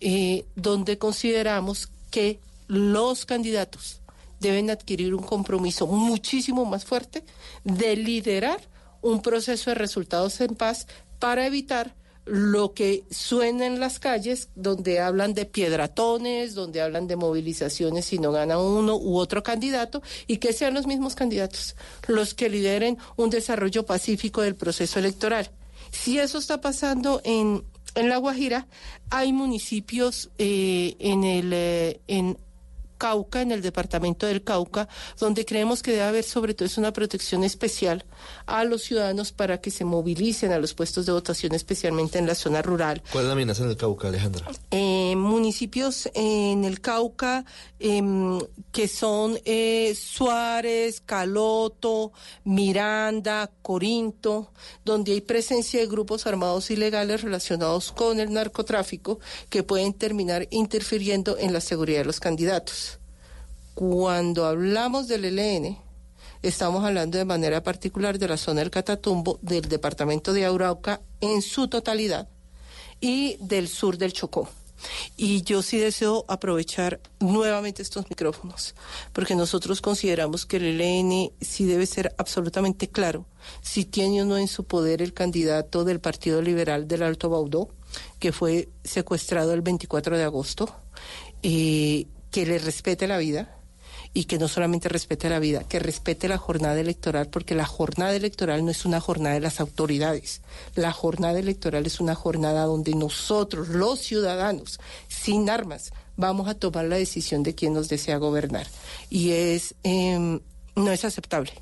eh, 0.00 0.46
donde 0.54 0.96
consideramos 0.96 1.90
que 2.10 2.40
los 2.66 3.26
candidatos 3.26 4.00
deben 4.40 4.70
adquirir 4.70 5.14
un 5.14 5.22
compromiso 5.22 5.86
muchísimo 5.86 6.64
más 6.64 6.84
fuerte 6.84 7.24
de 7.64 7.96
liderar 7.96 8.60
un 9.02 9.22
proceso 9.22 9.70
de 9.70 9.74
resultados 9.74 10.40
en 10.40 10.54
paz 10.54 10.86
para 11.18 11.46
evitar 11.46 11.94
lo 12.28 12.74
que 12.74 13.04
suena 13.10 13.66
en 13.66 13.80
las 13.80 13.98
calles, 13.98 14.50
donde 14.54 15.00
hablan 15.00 15.32
de 15.32 15.46
piedratones, 15.46 16.54
donde 16.54 16.82
hablan 16.82 17.08
de 17.08 17.16
movilizaciones 17.16 18.04
si 18.04 18.18
no 18.18 18.32
gana 18.32 18.58
uno 18.58 18.96
u 18.96 19.16
otro 19.16 19.42
candidato, 19.42 20.02
y 20.26 20.36
que 20.36 20.52
sean 20.52 20.74
los 20.74 20.86
mismos 20.86 21.14
candidatos 21.14 21.74
los 22.06 22.34
que 22.34 22.50
lideren 22.50 22.98
un 23.16 23.30
desarrollo 23.30 23.86
pacífico 23.86 24.42
del 24.42 24.56
proceso 24.56 24.98
electoral. 24.98 25.50
Si 25.90 26.18
eso 26.18 26.36
está 26.36 26.60
pasando 26.60 27.22
en, 27.24 27.64
en 27.94 28.08
La 28.08 28.16
Guajira 28.18 28.66
hay 29.10 29.32
municipios 29.32 30.30
eh, 30.38 30.96
en 30.98 31.24
el 31.24 31.52
eh, 31.52 32.00
en 32.08 32.38
Cauca, 32.98 33.40
en 33.40 33.52
el 33.52 33.62
departamento 33.62 34.26
del 34.26 34.42
Cauca, 34.42 34.88
donde 35.18 35.44
creemos 35.44 35.82
que 35.82 35.92
debe 35.92 36.02
haber 36.02 36.24
sobre 36.24 36.54
todo 36.54 36.68
una 36.76 36.92
protección 36.92 37.44
especial 37.44 38.04
a 38.46 38.64
los 38.64 38.82
ciudadanos 38.82 39.32
para 39.32 39.60
que 39.60 39.70
se 39.70 39.84
movilicen 39.84 40.52
a 40.52 40.58
los 40.58 40.74
puestos 40.74 41.06
de 41.06 41.12
votación, 41.12 41.54
especialmente 41.54 42.18
en 42.18 42.26
la 42.26 42.34
zona 42.34 42.60
rural. 42.60 43.02
¿Cuál 43.12 43.24
es 43.24 43.28
la 43.28 43.32
amenaza 43.32 43.62
en 43.62 43.70
el 43.70 43.76
Cauca, 43.76 44.08
Alejandra? 44.08 44.46
Eh, 44.70 45.14
municipios 45.16 46.10
en 46.14 46.64
el 46.64 46.80
Cauca 46.80 47.44
em, 47.78 48.40
que 48.72 48.88
son 48.88 49.38
eh, 49.44 49.96
Suárez, 49.98 51.00
Caloto, 51.00 52.12
Miranda, 52.44 53.50
Corinto, 53.62 54.52
donde 54.84 55.12
hay 55.12 55.20
presencia 55.20 55.80
de 55.80 55.86
grupos 55.86 56.26
armados 56.26 56.70
ilegales 56.70 57.22
relacionados 57.22 57.92
con 57.92 58.20
el 58.20 58.32
narcotráfico 58.32 59.20
que 59.48 59.62
pueden 59.62 59.92
terminar 59.92 60.48
interfiriendo 60.50 61.38
en 61.38 61.52
la 61.52 61.60
seguridad 61.60 62.00
de 62.00 62.04
los 62.06 62.20
candidatos. 62.20 62.87
Cuando 63.78 64.44
hablamos 64.44 65.06
del 65.06 65.24
ELN, 65.24 65.78
estamos 66.42 66.84
hablando 66.84 67.16
de 67.16 67.24
manera 67.24 67.62
particular 67.62 68.18
de 68.18 68.26
la 68.26 68.36
zona 68.36 68.58
del 68.58 68.72
Catatumbo, 68.72 69.38
del 69.40 69.68
departamento 69.68 70.32
de 70.32 70.46
Arauca 70.46 71.00
en 71.20 71.42
su 71.42 71.68
totalidad 71.68 72.28
y 73.00 73.36
del 73.36 73.68
sur 73.68 73.96
del 73.96 74.12
Chocó. 74.12 74.48
Y 75.16 75.42
yo 75.42 75.62
sí 75.62 75.78
deseo 75.78 76.24
aprovechar 76.26 76.98
nuevamente 77.20 77.82
estos 77.82 78.10
micrófonos, 78.10 78.74
porque 79.12 79.36
nosotros 79.36 79.80
consideramos 79.80 80.44
que 80.44 80.56
el 80.56 80.80
ELN 80.80 81.30
sí 81.40 81.64
debe 81.64 81.86
ser 81.86 82.12
absolutamente 82.18 82.88
claro 82.88 83.26
si 83.62 83.84
tiene 83.84 84.22
o 84.22 84.24
no 84.24 84.38
en 84.38 84.48
su 84.48 84.64
poder 84.64 85.02
el 85.02 85.14
candidato 85.14 85.84
del 85.84 86.00
Partido 86.00 86.42
Liberal 86.42 86.88
del 86.88 87.04
Alto 87.04 87.30
Baudó, 87.30 87.68
que 88.18 88.32
fue 88.32 88.70
secuestrado 88.82 89.54
el 89.54 89.62
24 89.62 90.18
de 90.18 90.24
agosto, 90.24 90.74
eh, 91.44 92.08
que 92.32 92.44
le 92.44 92.58
respete 92.58 93.06
la 93.06 93.18
vida, 93.18 93.54
y 94.18 94.24
que 94.24 94.36
no 94.36 94.48
solamente 94.48 94.88
respete 94.88 95.28
la 95.28 95.38
vida, 95.38 95.62
que 95.62 95.78
respete 95.78 96.26
la 96.26 96.38
jornada 96.38 96.80
electoral, 96.80 97.28
porque 97.28 97.54
la 97.54 97.66
jornada 97.66 98.16
electoral 98.16 98.64
no 98.64 98.72
es 98.72 98.84
una 98.84 98.98
jornada 98.98 99.36
de 99.36 99.40
las 99.40 99.60
autoridades. 99.60 100.42
La 100.74 100.90
jornada 100.90 101.38
electoral 101.38 101.86
es 101.86 102.00
una 102.00 102.16
jornada 102.16 102.64
donde 102.64 102.96
nosotros, 102.96 103.68
los 103.68 104.00
ciudadanos, 104.00 104.80
sin 105.06 105.48
armas, 105.48 105.92
vamos 106.16 106.48
a 106.48 106.54
tomar 106.54 106.86
la 106.86 106.96
decisión 106.96 107.44
de 107.44 107.54
quién 107.54 107.74
nos 107.74 107.88
desea 107.88 108.16
gobernar. 108.16 108.66
Y 109.08 109.30
es, 109.30 109.76
em, 109.84 110.40
no 110.74 110.90
es 110.90 111.04
aceptable 111.04 111.52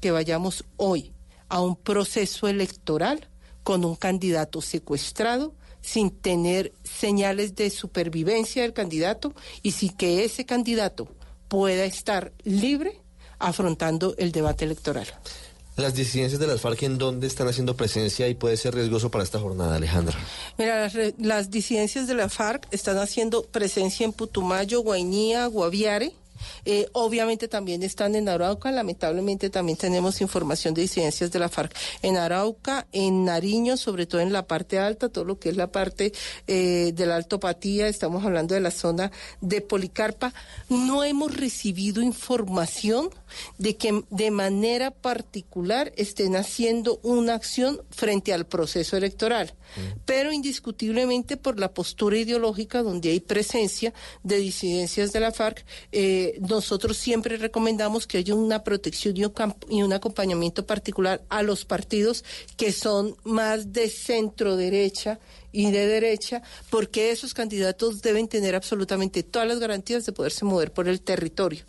que 0.00 0.12
vayamos 0.12 0.64
hoy 0.76 1.12
a 1.48 1.60
un 1.60 1.74
proceso 1.74 2.46
electoral 2.46 3.28
con 3.64 3.84
un 3.84 3.96
candidato 3.96 4.62
secuestrado, 4.62 5.52
sin 5.80 6.12
tener 6.12 6.74
señales 6.84 7.56
de 7.56 7.70
supervivencia 7.70 8.62
del 8.62 8.72
candidato 8.72 9.34
y 9.64 9.72
sin 9.72 9.88
que 9.96 10.24
ese 10.24 10.46
candidato 10.46 11.08
pueda 11.54 11.84
estar 11.84 12.32
libre 12.42 13.00
afrontando 13.38 14.16
el 14.18 14.32
debate 14.32 14.64
electoral. 14.64 15.06
Las 15.76 15.94
disidencias 15.94 16.40
de 16.40 16.48
las 16.48 16.60
FARC, 16.60 16.82
¿en 16.82 16.98
dónde 16.98 17.28
están 17.28 17.46
haciendo 17.46 17.76
presencia 17.76 18.26
y 18.26 18.34
puede 18.34 18.56
ser 18.56 18.74
riesgoso 18.74 19.08
para 19.08 19.22
esta 19.22 19.38
jornada, 19.38 19.76
Alejandra? 19.76 20.18
Mira, 20.58 20.80
las, 20.80 20.94
las 21.16 21.52
disidencias 21.52 22.08
de 22.08 22.14
la 22.14 22.28
FARC 22.28 22.66
están 22.72 22.98
haciendo 22.98 23.44
presencia 23.44 24.04
en 24.04 24.12
Putumayo, 24.12 24.80
Guainía, 24.80 25.46
Guaviare, 25.46 26.12
eh, 26.64 26.88
obviamente 26.92 27.48
también 27.48 27.82
están 27.82 28.14
en 28.14 28.28
Arauca, 28.28 28.70
lamentablemente 28.70 29.50
también 29.50 29.78
tenemos 29.78 30.20
información 30.20 30.74
de 30.74 30.82
disidencias 30.82 31.30
de 31.30 31.38
la 31.38 31.48
FARC 31.48 31.74
en 32.02 32.16
Arauca, 32.16 32.86
en 32.92 33.24
Nariño, 33.24 33.76
sobre 33.76 34.06
todo 34.06 34.20
en 34.20 34.32
la 34.32 34.46
parte 34.46 34.78
alta, 34.78 35.08
todo 35.08 35.24
lo 35.24 35.38
que 35.38 35.50
es 35.50 35.56
la 35.56 35.70
parte 35.70 36.12
eh, 36.46 36.92
de 36.94 37.06
la 37.06 37.16
altopatía, 37.16 37.88
estamos 37.88 38.24
hablando 38.24 38.54
de 38.54 38.60
la 38.60 38.70
zona 38.70 39.10
de 39.40 39.60
Policarpa. 39.60 40.32
No 40.68 41.04
hemos 41.04 41.36
recibido 41.36 42.02
información 42.02 43.10
de 43.58 43.76
que 43.76 44.04
de 44.10 44.30
manera 44.30 44.90
particular 44.90 45.92
estén 45.96 46.36
haciendo 46.36 47.00
una 47.02 47.34
acción 47.34 47.80
frente 47.90 48.32
al 48.32 48.46
proceso 48.46 48.96
electoral, 48.96 49.54
mm. 49.76 50.00
pero 50.04 50.32
indiscutiblemente 50.32 51.36
por 51.36 51.58
la 51.58 51.72
postura 51.72 52.18
ideológica 52.18 52.82
donde 52.82 53.10
hay 53.10 53.20
presencia 53.20 53.92
de 54.22 54.38
disidencias 54.38 55.12
de 55.12 55.20
la 55.20 55.32
FARC, 55.32 55.64
eh, 55.92 56.33
nosotros 56.40 56.96
siempre 56.96 57.36
recomendamos 57.36 58.06
que 58.06 58.18
haya 58.18 58.34
una 58.34 58.64
protección 58.64 59.16
y 59.16 59.24
un, 59.24 59.32
y 59.68 59.82
un 59.82 59.92
acompañamiento 59.92 60.66
particular 60.66 61.22
a 61.28 61.42
los 61.42 61.64
partidos 61.64 62.24
que 62.56 62.72
son 62.72 63.16
más 63.24 63.72
de 63.72 63.88
centro 63.88 64.56
derecha 64.56 65.18
y 65.52 65.70
de 65.70 65.86
derecha, 65.86 66.42
porque 66.70 67.10
esos 67.10 67.32
candidatos 67.32 68.02
deben 68.02 68.28
tener 68.28 68.54
absolutamente 68.54 69.22
todas 69.22 69.46
las 69.46 69.60
garantías 69.60 70.04
de 70.04 70.12
poderse 70.12 70.44
mover 70.44 70.72
por 70.72 70.88
el 70.88 71.00
territorio. 71.00 71.64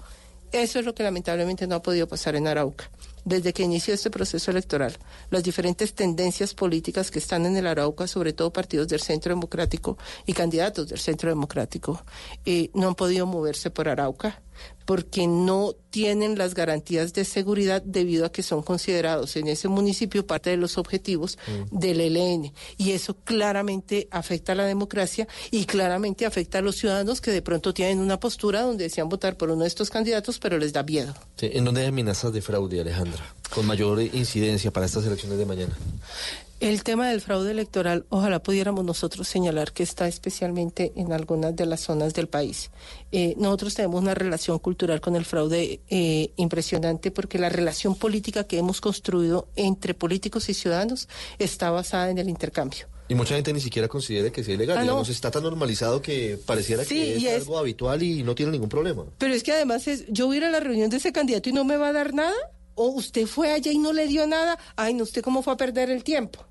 Eso 0.51 0.79
es 0.79 0.85
lo 0.85 0.95
que 0.95 1.03
lamentablemente 1.03 1.67
no 1.67 1.75
ha 1.75 1.81
podido 1.81 2.07
pasar 2.07 2.35
en 2.35 2.47
Arauca. 2.47 2.89
Desde 3.25 3.53
que 3.53 3.63
inició 3.63 3.93
este 3.93 4.11
proceso 4.11 4.51
electoral, 4.51 4.95
las 5.31 5.43
diferentes 5.43 5.93
tendencias 5.93 6.53
políticas 6.53 7.09
que 7.09 7.19
están 7.19 7.45
en 7.45 7.57
el 7.57 7.65
Arauca, 7.65 8.07
sobre 8.07 8.33
todo 8.33 8.53
partidos 8.53 8.87
del 8.87 9.01
Centro 9.01 9.31
Democrático 9.31 9.97
y 10.27 10.33
candidatos 10.33 10.87
del 10.87 10.99
Centro 10.99 11.29
Democrático, 11.29 12.05
eh, 12.45 12.69
no 12.75 12.87
han 12.87 12.95
podido 12.95 13.25
moverse 13.25 13.71
por 13.71 13.89
Arauca 13.89 14.41
porque 14.85 15.27
no 15.27 15.73
tienen 15.89 16.37
las 16.37 16.53
garantías 16.53 17.13
de 17.13 17.25
seguridad 17.25 17.81
debido 17.81 18.25
a 18.25 18.31
que 18.31 18.43
son 18.43 18.61
considerados 18.61 19.35
en 19.35 19.47
ese 19.47 19.67
municipio 19.67 20.27
parte 20.27 20.51
de 20.51 20.57
los 20.57 20.77
objetivos 20.77 21.37
mm. 21.47 21.77
del 21.77 22.01
ELN. 22.01 22.53
Y 22.77 22.91
eso 22.91 23.15
claramente 23.23 24.07
afecta 24.11 24.51
a 24.51 24.55
la 24.55 24.65
democracia 24.65 25.27
y 25.51 25.65
claramente 25.65 26.25
afecta 26.25 26.59
a 26.59 26.61
los 26.61 26.75
ciudadanos 26.75 27.21
que 27.21 27.31
de 27.31 27.41
pronto 27.41 27.73
tienen 27.73 27.99
una 27.99 28.19
postura 28.19 28.61
donde 28.61 28.85
desean 28.85 29.09
votar 29.09 29.37
por 29.37 29.49
uno 29.49 29.63
de 29.63 29.67
estos 29.67 29.89
candidatos, 29.89 30.39
pero 30.39 30.57
les 30.57 30.73
da 30.73 30.83
miedo. 30.83 31.13
¿En 31.39 31.65
dónde 31.65 31.81
hay 31.81 31.87
amenazas 31.87 32.33
de 32.33 32.41
fraude, 32.41 32.79
Alejandra? 32.81 33.35
Con 33.49 33.65
mayor 33.65 34.01
incidencia 34.01 34.71
para 34.71 34.85
estas 34.85 35.05
elecciones 35.05 35.37
de 35.37 35.45
mañana. 35.45 35.75
El 36.61 36.83
tema 36.83 37.09
del 37.09 37.19
fraude 37.19 37.51
electoral, 37.51 38.05
ojalá 38.09 38.41
pudiéramos 38.41 38.85
nosotros 38.85 39.27
señalar 39.27 39.73
que 39.73 39.83
está 39.83 40.07
especialmente 40.07 40.93
en 40.95 41.11
algunas 41.11 41.53
de 41.53 41.65
las 41.65 41.81
zonas 41.81 42.13
del 42.13 42.27
país. 42.27 42.71
Eh, 43.11 43.35
nosotros 43.37 43.75
tenemos 43.75 44.01
una 44.01 44.15
relación 44.15 44.59
cultural 44.59 45.01
con 45.01 45.17
el 45.17 45.25
fraude 45.25 45.81
eh, 45.89 46.31
impresionante 46.37 47.11
porque 47.11 47.39
la 47.39 47.49
relación 47.49 47.95
política 47.95 48.45
que 48.45 48.57
hemos 48.57 48.79
construido 48.79 49.49
entre 49.57 49.93
políticos 49.93 50.47
y 50.47 50.53
ciudadanos 50.53 51.09
está 51.39 51.71
basada 51.71 52.09
en 52.09 52.19
el 52.19 52.29
intercambio. 52.29 52.87
Y 53.07 53.15
mucha 53.15 53.35
gente 53.35 53.53
ni 53.53 53.59
siquiera 53.59 53.87
considera 53.87 54.31
que 54.31 54.43
sea 54.43 54.55
ilegal. 54.55 54.89
Ah, 54.89 55.03
está 55.07 55.29
tan 55.29 55.43
normalizado 55.43 56.01
que 56.01 56.39
pareciera 56.43 56.85
que 56.85 57.17
es, 57.17 57.41
algo 57.41 57.59
habitual 57.59 58.01
y 58.01 58.23
no 58.23 58.33
tiene 58.33 58.53
ningún 58.53 58.69
problema. 58.69 59.03
Pero 59.17 59.33
es 59.33 59.43
que 59.43 59.51
además 59.51 59.87
es, 59.87 60.05
yo 60.07 60.25
voy 60.25 60.37
a 60.37 60.39
ir 60.39 60.45
a 60.45 60.49
la 60.49 60.59
reunión 60.61 60.89
de 60.89 60.97
ese 60.97 61.11
candidato 61.11 61.49
y 61.49 61.51
no 61.51 61.65
me 61.65 61.77
va 61.77 61.89
a 61.89 61.93
dar 61.93 62.13
nada 62.13 62.33
o 62.75 62.87
usted 62.87 63.25
fue 63.25 63.51
allá 63.51 63.71
y 63.71 63.77
no 63.77 63.93
le 63.93 64.07
dio 64.07 64.27
nada, 64.27 64.59
ay, 64.75 64.93
no, 64.93 65.03
usted 65.03 65.21
cómo 65.21 65.41
fue 65.41 65.53
a 65.53 65.57
perder 65.57 65.89
el 65.89 66.03
tiempo. 66.03 66.45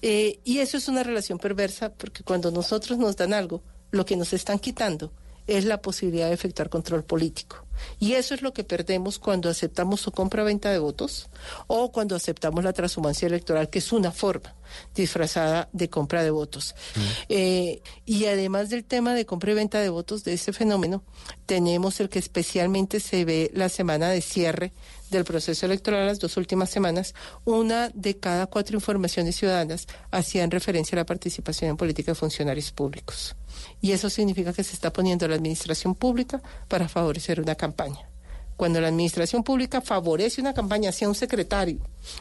Eh, 0.00 0.40
y 0.42 0.58
eso 0.58 0.76
es 0.76 0.88
una 0.88 1.04
relación 1.04 1.38
perversa 1.38 1.92
porque 1.92 2.24
cuando 2.24 2.50
nosotros 2.50 2.98
nos 2.98 3.16
dan 3.16 3.32
algo, 3.32 3.62
lo 3.92 4.04
que 4.04 4.16
nos 4.16 4.32
están 4.32 4.58
quitando 4.58 5.12
es 5.46 5.64
la 5.64 5.82
posibilidad 5.82 6.28
de 6.28 6.34
efectuar 6.34 6.68
control 6.68 7.04
político. 7.04 7.66
Y 7.98 8.12
eso 8.12 8.34
es 8.34 8.42
lo 8.42 8.52
que 8.52 8.62
perdemos 8.62 9.18
cuando 9.18 9.50
aceptamos 9.50 10.00
su 10.00 10.12
compra-venta 10.12 10.70
de 10.70 10.78
votos 10.78 11.28
o 11.66 11.90
cuando 11.90 12.14
aceptamos 12.14 12.62
la 12.62 12.72
transhumancia 12.72 13.26
electoral, 13.26 13.68
que 13.70 13.80
es 13.80 13.92
una 13.92 14.12
forma 14.12 14.54
disfrazada 14.94 15.68
de 15.72 15.90
compra 15.90 16.22
de 16.22 16.30
votos. 16.30 16.74
Mm. 16.94 17.00
Eh, 17.28 17.82
y 18.04 18.26
además 18.26 18.70
del 18.70 18.84
tema 18.84 19.14
de 19.14 19.26
compra 19.26 19.50
y 19.50 19.54
venta 19.54 19.80
de 19.80 19.88
votos, 19.88 20.22
de 20.22 20.34
ese 20.34 20.52
fenómeno, 20.52 21.02
tenemos 21.46 21.98
el 22.00 22.08
que 22.08 22.20
especialmente 22.20 23.00
se 23.00 23.24
ve 23.24 23.50
la 23.52 23.68
semana 23.68 24.10
de 24.10 24.20
cierre 24.20 24.72
del 25.12 25.24
proceso 25.24 25.66
electoral, 25.66 26.06
las 26.06 26.18
dos 26.18 26.36
últimas 26.36 26.70
semanas, 26.70 27.14
una 27.44 27.90
de 27.90 28.18
cada 28.18 28.46
cuatro 28.46 28.76
informaciones 28.76 29.36
ciudadanas 29.36 29.86
hacían 30.10 30.50
referencia 30.50 30.96
a 30.96 31.00
la 31.00 31.06
participación 31.06 31.70
en 31.70 31.76
política 31.76 32.12
de 32.12 32.16
funcionarios 32.16 32.72
públicos. 32.72 33.36
Y 33.80 33.92
eso 33.92 34.10
significa 34.10 34.52
que 34.52 34.64
se 34.64 34.74
está 34.74 34.92
poniendo 34.92 35.28
la 35.28 35.36
administración 35.36 35.94
pública 35.94 36.42
para 36.68 36.88
favorecer 36.88 37.40
una 37.40 37.54
campaña. 37.54 38.08
Cuando 38.56 38.80
la 38.80 38.88
administración 38.88 39.42
pública 39.42 39.80
favorece 39.80 40.40
una 40.40 40.54
campaña, 40.54 40.92
sea 40.92 41.08
un 41.08 41.14
secretario 41.14 41.78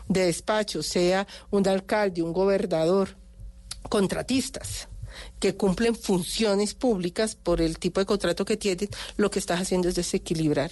de 0.08 0.26
despacho, 0.26 0.84
sea 0.84 1.28
un 1.50 1.68
alcalde, 1.68 2.22
un 2.22 2.34
gobernador, 2.34 3.18
contratistas, 3.90 4.88
que 5.40 5.56
cumplen 5.56 5.96
funciones 5.96 6.74
públicas 6.74 7.36
por 7.36 7.62
el 7.62 7.78
tipo 7.80 8.00
de 8.00 8.06
contrato 8.06 8.46
que 8.46 8.58
tienen, 8.58 8.90
lo 9.18 9.30
que 9.30 9.40
estás 9.40 9.60
haciendo 9.60 9.90
es 9.90 9.96
desequilibrar 9.96 10.72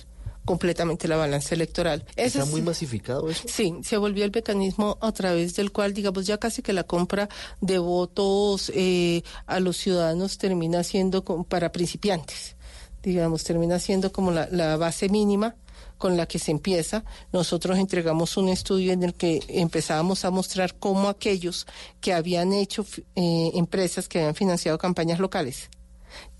completamente 0.50 1.08
la 1.08 1.16
balanza 1.16 1.54
electoral. 1.54 2.04
¿Está 2.16 2.44
muy 2.46 2.64
masificado 2.64 3.30
eso? 3.30 3.44
Sí, 3.48 3.72
se 3.84 3.98
volvió 3.98 4.26
el 4.26 4.32
mecanismo 4.32 4.98
a 5.00 5.12
través 5.12 5.56
del 5.56 5.72
cual, 5.72 5.94
digamos, 5.94 6.26
ya 6.26 6.40
casi 6.40 6.64
que 6.64 6.74
la 6.74 6.86
compra 6.86 7.30
de 7.62 7.78
votos 7.78 8.72
eh, 8.74 9.22
a 9.46 9.60
los 9.60 9.78
ciudadanos 9.78 10.40
termina 10.40 10.84
siendo 10.84 11.24
para 11.24 11.72
principiantes, 11.72 12.56
digamos, 13.04 13.44
termina 13.44 13.78
siendo 13.78 14.12
como 14.12 14.32
la, 14.32 14.76
base 14.78 15.08
mínima 15.08 15.56
con 16.00 16.18
la 16.18 16.26
que 16.26 16.40
se 16.40 16.50
empieza. 16.50 17.04
Nosotros 17.32 17.78
entregamos 17.78 18.36
un 18.36 18.50
estudio 18.50 18.92
en 18.92 19.04
el 19.04 19.14
que 19.14 19.44
empezábamos 19.50 20.26
a 20.26 20.32
mostrar 20.32 20.80
cómo 20.80 21.10
aquellos 21.10 21.68
que 22.02 22.12
habían 22.12 22.54
hecho 22.54 22.88
eh, 23.16 23.52
empresas 23.54 24.08
que 24.08 24.18
habían 24.18 24.34
financiado 24.34 24.80
campañas 24.80 25.20
locales 25.20 25.70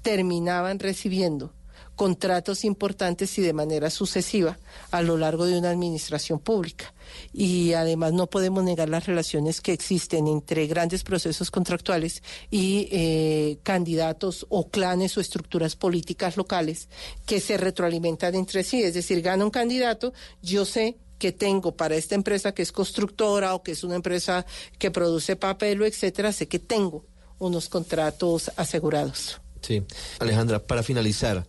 terminaban 0.02 0.80
recibiendo 0.80 1.54
contratos 2.00 2.64
importantes 2.64 3.38
y 3.40 3.42
de 3.42 3.52
manera 3.52 3.90
sucesiva 3.90 4.58
a 4.90 5.02
lo 5.02 5.18
largo 5.18 5.46
de 5.46 5.60
una 5.60 5.70
administración 5.70 6.40
pública. 6.40 6.94
Y 7.34 7.74
además 7.74 8.14
no 8.14 8.28
podemos 8.28 8.64
negar 8.64 8.88
las 8.88 9.06
relaciones 9.06 9.60
que 9.60 9.74
existen 9.74 10.26
entre 10.28 10.66
grandes 10.68 11.04
procesos 11.04 11.52
contractuales 11.52 12.24
y 12.50 12.88
eh, 12.94 13.58
candidatos 13.64 14.46
o 14.48 14.70
clanes 14.70 15.18
o 15.18 15.20
estructuras 15.20 15.76
políticas 15.76 16.38
locales 16.38 16.88
que 17.26 17.42
se 17.42 17.58
retroalimentan 17.58 18.34
entre 18.34 18.64
sí. 18.64 18.82
Es 18.82 18.94
decir, 18.94 19.22
gana 19.22 19.44
un 19.44 19.52
candidato, 19.52 20.14
yo 20.42 20.64
sé 20.64 20.96
que 21.18 21.34
tengo 21.34 21.76
para 21.76 21.98
esta 21.98 22.16
empresa 22.16 22.54
que 22.54 22.62
es 22.62 22.72
constructora 22.72 23.56
o 23.56 23.62
que 23.62 23.74
es 23.74 23.84
una 23.84 23.96
empresa 23.96 24.46
que 24.78 24.90
produce 24.90 25.36
papel 25.36 25.82
o 25.82 25.86
etcétera, 25.86 26.32
sé 26.32 26.48
que 26.48 26.60
tengo 26.60 27.04
unos 27.40 27.68
contratos 27.68 28.52
asegurados. 28.56 29.42
Sí, 29.62 29.84
Alejandra, 30.20 30.60
para 30.60 30.82
finalizar, 30.82 31.46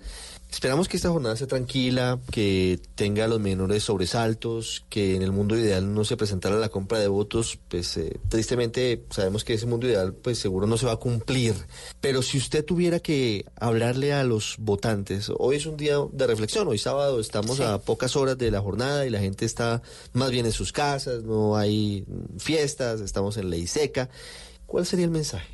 Esperamos 0.51 0.89
que 0.89 0.97
esta 0.97 1.11
jornada 1.11 1.37
sea 1.37 1.47
tranquila, 1.47 2.19
que 2.33 2.81
tenga 2.97 3.29
los 3.29 3.39
menores 3.39 3.85
sobresaltos, 3.85 4.85
que 4.89 5.15
en 5.15 5.23
el 5.23 5.31
mundo 5.31 5.57
ideal 5.57 5.95
no 5.95 6.05
se 6.05 6.17
presentara 6.17 6.57
la 6.57 6.69
compra 6.69 6.99
de 6.99 7.07
votos, 7.07 7.59
pues 7.69 7.97
eh, 7.97 8.19
tristemente 8.29 9.05
sabemos 9.11 9.45
que 9.45 9.55
ese 9.55 9.67
mundo 9.67 9.87
ideal 9.87 10.13
pues 10.13 10.39
seguro 10.39 10.67
no 10.67 10.77
se 10.77 10.87
va 10.87 10.93
a 10.93 10.97
cumplir. 10.97 11.55
Pero 12.01 12.21
si 12.21 12.37
usted 12.37 12.65
tuviera 12.65 12.99
que 12.99 13.47
hablarle 13.57 14.13
a 14.13 14.25
los 14.25 14.57
votantes, 14.59 15.31
hoy 15.39 15.57
es 15.57 15.67
un 15.67 15.77
día 15.77 15.95
de 16.13 16.27
reflexión, 16.27 16.67
hoy 16.67 16.79
sábado 16.79 17.21
estamos 17.21 17.61
a 17.61 17.79
pocas 17.79 18.17
horas 18.17 18.37
de 18.37 18.51
la 18.51 18.61
jornada 18.61 19.07
y 19.07 19.11
la 19.11 19.21
gente 19.21 19.45
está 19.45 19.83
más 20.13 20.31
bien 20.31 20.47
en 20.47 20.53
sus 20.53 20.73
casas, 20.73 21.23
no 21.23 21.57
hay 21.57 22.05
fiestas, 22.39 23.01
estamos 23.01 23.37
en 23.37 23.51
ley 23.51 23.69
seca. 23.69 24.11
¿Cuál 24.67 24.85
sería 24.85 25.05
el 25.05 25.11
mensaje 25.13 25.49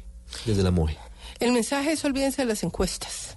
desde 0.47 0.63
la 0.63 0.71
MOE? 0.71 0.97
El 1.39 1.53
mensaje 1.53 1.93
es 1.93 2.05
olvídense 2.05 2.43
de 2.43 2.47
las 2.47 2.63
encuestas. 2.63 3.36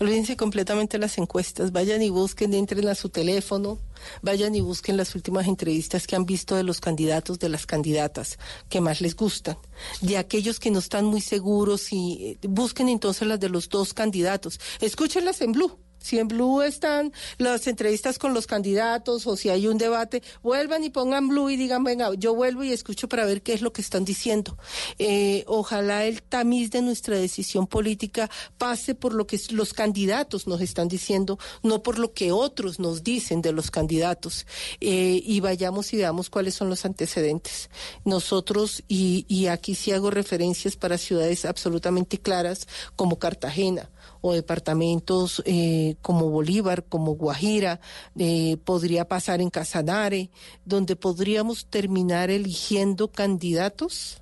Olvídense 0.00 0.36
completamente 0.36 0.98
las 0.98 1.18
encuestas, 1.18 1.72
vayan 1.72 2.02
y 2.02 2.10
busquen, 2.10 2.54
entren 2.54 2.88
a 2.88 2.94
su 2.94 3.08
teléfono, 3.08 3.78
vayan 4.22 4.54
y 4.54 4.60
busquen 4.60 4.96
las 4.96 5.14
últimas 5.14 5.46
entrevistas 5.46 6.06
que 6.06 6.16
han 6.16 6.26
visto 6.26 6.56
de 6.56 6.62
los 6.62 6.80
candidatos, 6.80 7.38
de 7.38 7.48
las 7.48 7.66
candidatas 7.66 8.38
que 8.68 8.80
más 8.80 9.00
les 9.00 9.16
gustan, 9.16 9.56
de 10.00 10.16
aquellos 10.16 10.60
que 10.60 10.70
no 10.70 10.78
están 10.78 11.04
muy 11.04 11.20
seguros 11.20 11.92
y 11.92 12.38
eh, 12.42 12.48
busquen 12.48 12.88
entonces 12.88 13.26
las 13.26 13.40
de 13.40 13.48
los 13.48 13.68
dos 13.68 13.94
candidatos. 13.94 14.60
Escúchenlas 14.80 15.40
en 15.40 15.52
Blue 15.52 15.85
Si 16.06 16.20
en 16.20 16.28
Blue 16.28 16.62
están 16.62 17.12
las 17.36 17.66
entrevistas 17.66 18.20
con 18.20 18.32
los 18.32 18.46
candidatos 18.46 19.26
o 19.26 19.36
si 19.36 19.48
hay 19.48 19.66
un 19.66 19.76
debate, 19.76 20.22
vuelvan 20.40 20.84
y 20.84 20.90
pongan 20.90 21.26
Blue 21.26 21.50
y 21.50 21.56
digan, 21.56 21.82
venga, 21.82 22.14
yo 22.14 22.32
vuelvo 22.32 22.62
y 22.62 22.70
escucho 22.70 23.08
para 23.08 23.24
ver 23.24 23.42
qué 23.42 23.54
es 23.54 23.60
lo 23.60 23.72
que 23.72 23.82
están 23.82 24.04
diciendo. 24.04 24.56
Eh, 25.00 25.42
ojalá 25.48 26.04
el 26.04 26.22
tamiz 26.22 26.70
de 26.70 26.80
nuestra 26.80 27.16
decisión 27.16 27.66
política 27.66 28.30
pase 28.56 28.94
por 28.94 29.14
lo 29.14 29.26
que 29.26 29.40
los 29.50 29.74
candidatos 29.74 30.46
nos 30.46 30.60
están 30.60 30.86
diciendo, 30.86 31.40
no 31.64 31.82
por 31.82 31.98
lo 31.98 32.12
que 32.12 32.30
otros 32.30 32.78
nos 32.78 33.02
dicen 33.02 33.42
de 33.42 33.50
los 33.50 33.72
candidatos. 33.72 34.46
Eh, 34.80 35.20
y 35.24 35.40
vayamos 35.40 35.92
y 35.92 35.96
veamos 35.96 36.30
cuáles 36.30 36.54
son 36.54 36.68
los 36.68 36.84
antecedentes. 36.84 37.68
Nosotros, 38.04 38.84
y, 38.86 39.26
y 39.26 39.48
aquí 39.48 39.74
sí 39.74 39.90
hago 39.90 40.12
referencias 40.12 40.76
para 40.76 40.98
ciudades 40.98 41.44
absolutamente 41.44 42.18
claras 42.18 42.68
como 42.94 43.18
Cartagena, 43.18 43.90
o 44.28 44.34
departamentos 44.34 45.42
eh, 45.46 45.96
como 46.02 46.30
Bolívar, 46.30 46.84
como 46.84 47.14
Guajira, 47.14 47.80
eh, 48.18 48.56
podría 48.64 49.06
pasar 49.06 49.40
en 49.40 49.50
Casanare, 49.50 50.30
donde 50.64 50.96
podríamos 50.96 51.66
terminar 51.66 52.30
eligiendo 52.30 53.08
candidatos 53.08 54.20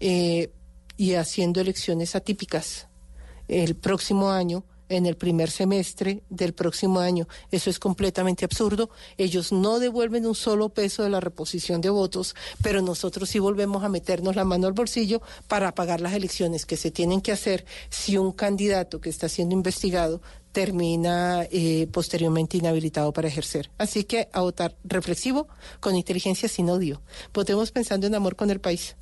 eh, 0.00 0.50
y 0.96 1.14
haciendo 1.14 1.60
elecciones 1.60 2.16
atípicas 2.16 2.88
el 3.48 3.76
próximo 3.76 4.30
año 4.30 4.64
en 4.96 5.06
el 5.06 5.16
primer 5.16 5.50
semestre 5.50 6.22
del 6.30 6.54
próximo 6.54 7.00
año. 7.00 7.28
Eso 7.50 7.70
es 7.70 7.78
completamente 7.78 8.44
absurdo. 8.44 8.90
Ellos 9.16 9.52
no 9.52 9.78
devuelven 9.78 10.26
un 10.26 10.34
solo 10.34 10.68
peso 10.68 11.02
de 11.02 11.10
la 11.10 11.20
reposición 11.20 11.80
de 11.80 11.90
votos, 11.90 12.34
pero 12.62 12.82
nosotros 12.82 13.28
sí 13.28 13.38
volvemos 13.38 13.84
a 13.84 13.88
meternos 13.88 14.36
la 14.36 14.44
mano 14.44 14.66
al 14.66 14.72
bolsillo 14.72 15.22
para 15.48 15.74
pagar 15.74 16.00
las 16.00 16.14
elecciones 16.14 16.66
que 16.66 16.76
se 16.76 16.90
tienen 16.90 17.20
que 17.20 17.32
hacer 17.32 17.64
si 17.90 18.16
un 18.16 18.32
candidato 18.32 19.00
que 19.00 19.10
está 19.10 19.28
siendo 19.28 19.54
investigado 19.54 20.20
termina 20.52 21.46
eh, 21.50 21.88
posteriormente 21.92 22.56
inhabilitado 22.56 23.12
para 23.12 23.28
ejercer. 23.28 23.70
Así 23.76 24.04
que 24.04 24.28
a 24.32 24.40
votar 24.40 24.76
reflexivo, 24.84 25.48
con 25.80 25.96
inteligencia, 25.96 26.48
sin 26.48 26.70
odio. 26.70 27.02
Votemos 27.32 27.72
pensando 27.72 28.06
en 28.06 28.14
amor 28.14 28.36
con 28.36 28.50
el 28.50 28.60
país 28.60 28.96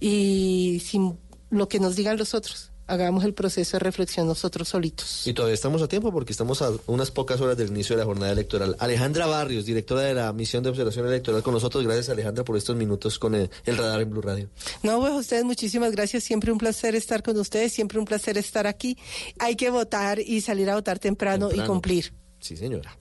y 0.00 0.82
sin 0.84 1.18
lo 1.48 1.68
que 1.68 1.78
nos 1.78 1.94
digan 1.94 2.16
los 2.16 2.34
otros 2.34 2.72
hagamos 2.86 3.24
el 3.24 3.34
proceso 3.34 3.76
de 3.76 3.80
reflexión 3.80 4.26
nosotros 4.26 4.68
solitos. 4.68 5.26
Y 5.26 5.34
todavía 5.34 5.54
estamos 5.54 5.82
a 5.82 5.88
tiempo 5.88 6.12
porque 6.12 6.32
estamos 6.32 6.62
a 6.62 6.70
unas 6.86 7.10
pocas 7.10 7.40
horas 7.40 7.56
del 7.56 7.68
inicio 7.68 7.96
de 7.96 8.00
la 8.00 8.06
jornada 8.06 8.32
electoral. 8.32 8.76
Alejandra 8.78 9.26
Barrios, 9.26 9.64
directora 9.64 10.02
de 10.02 10.14
la 10.14 10.32
misión 10.32 10.62
de 10.62 10.70
observación 10.70 11.06
electoral 11.06 11.42
con 11.42 11.54
nosotros. 11.54 11.84
Gracias 11.84 12.08
Alejandra 12.08 12.44
por 12.44 12.56
estos 12.56 12.76
minutos 12.76 13.18
con 13.18 13.34
el, 13.34 13.50
radar 13.66 14.00
en 14.00 14.10
Blue 14.10 14.22
Radio. 14.22 14.48
No, 14.82 15.00
pues 15.00 15.12
a 15.12 15.16
ustedes 15.16 15.44
muchísimas 15.44 15.92
gracias. 15.92 16.24
Siempre 16.24 16.52
un 16.52 16.58
placer 16.58 16.94
estar 16.94 17.22
con 17.22 17.36
ustedes, 17.38 17.72
siempre 17.72 17.98
un 17.98 18.04
placer 18.04 18.38
estar 18.38 18.66
aquí. 18.66 18.96
Hay 19.38 19.56
que 19.56 19.70
votar 19.70 20.18
y 20.18 20.40
salir 20.40 20.70
a 20.70 20.74
votar 20.74 20.98
temprano. 20.98 21.50
y 21.52 21.60
cumplir. 21.60 22.12
Sí, 22.40 22.56
señora. 22.56 22.96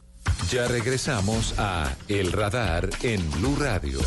Ya 0.52 0.68
regresamos 0.68 1.54
a 1.58 1.96
El 2.08 2.32
Radar 2.32 2.90
en 3.04 3.30
Blue 3.32 3.56
Radio. 3.58 4.00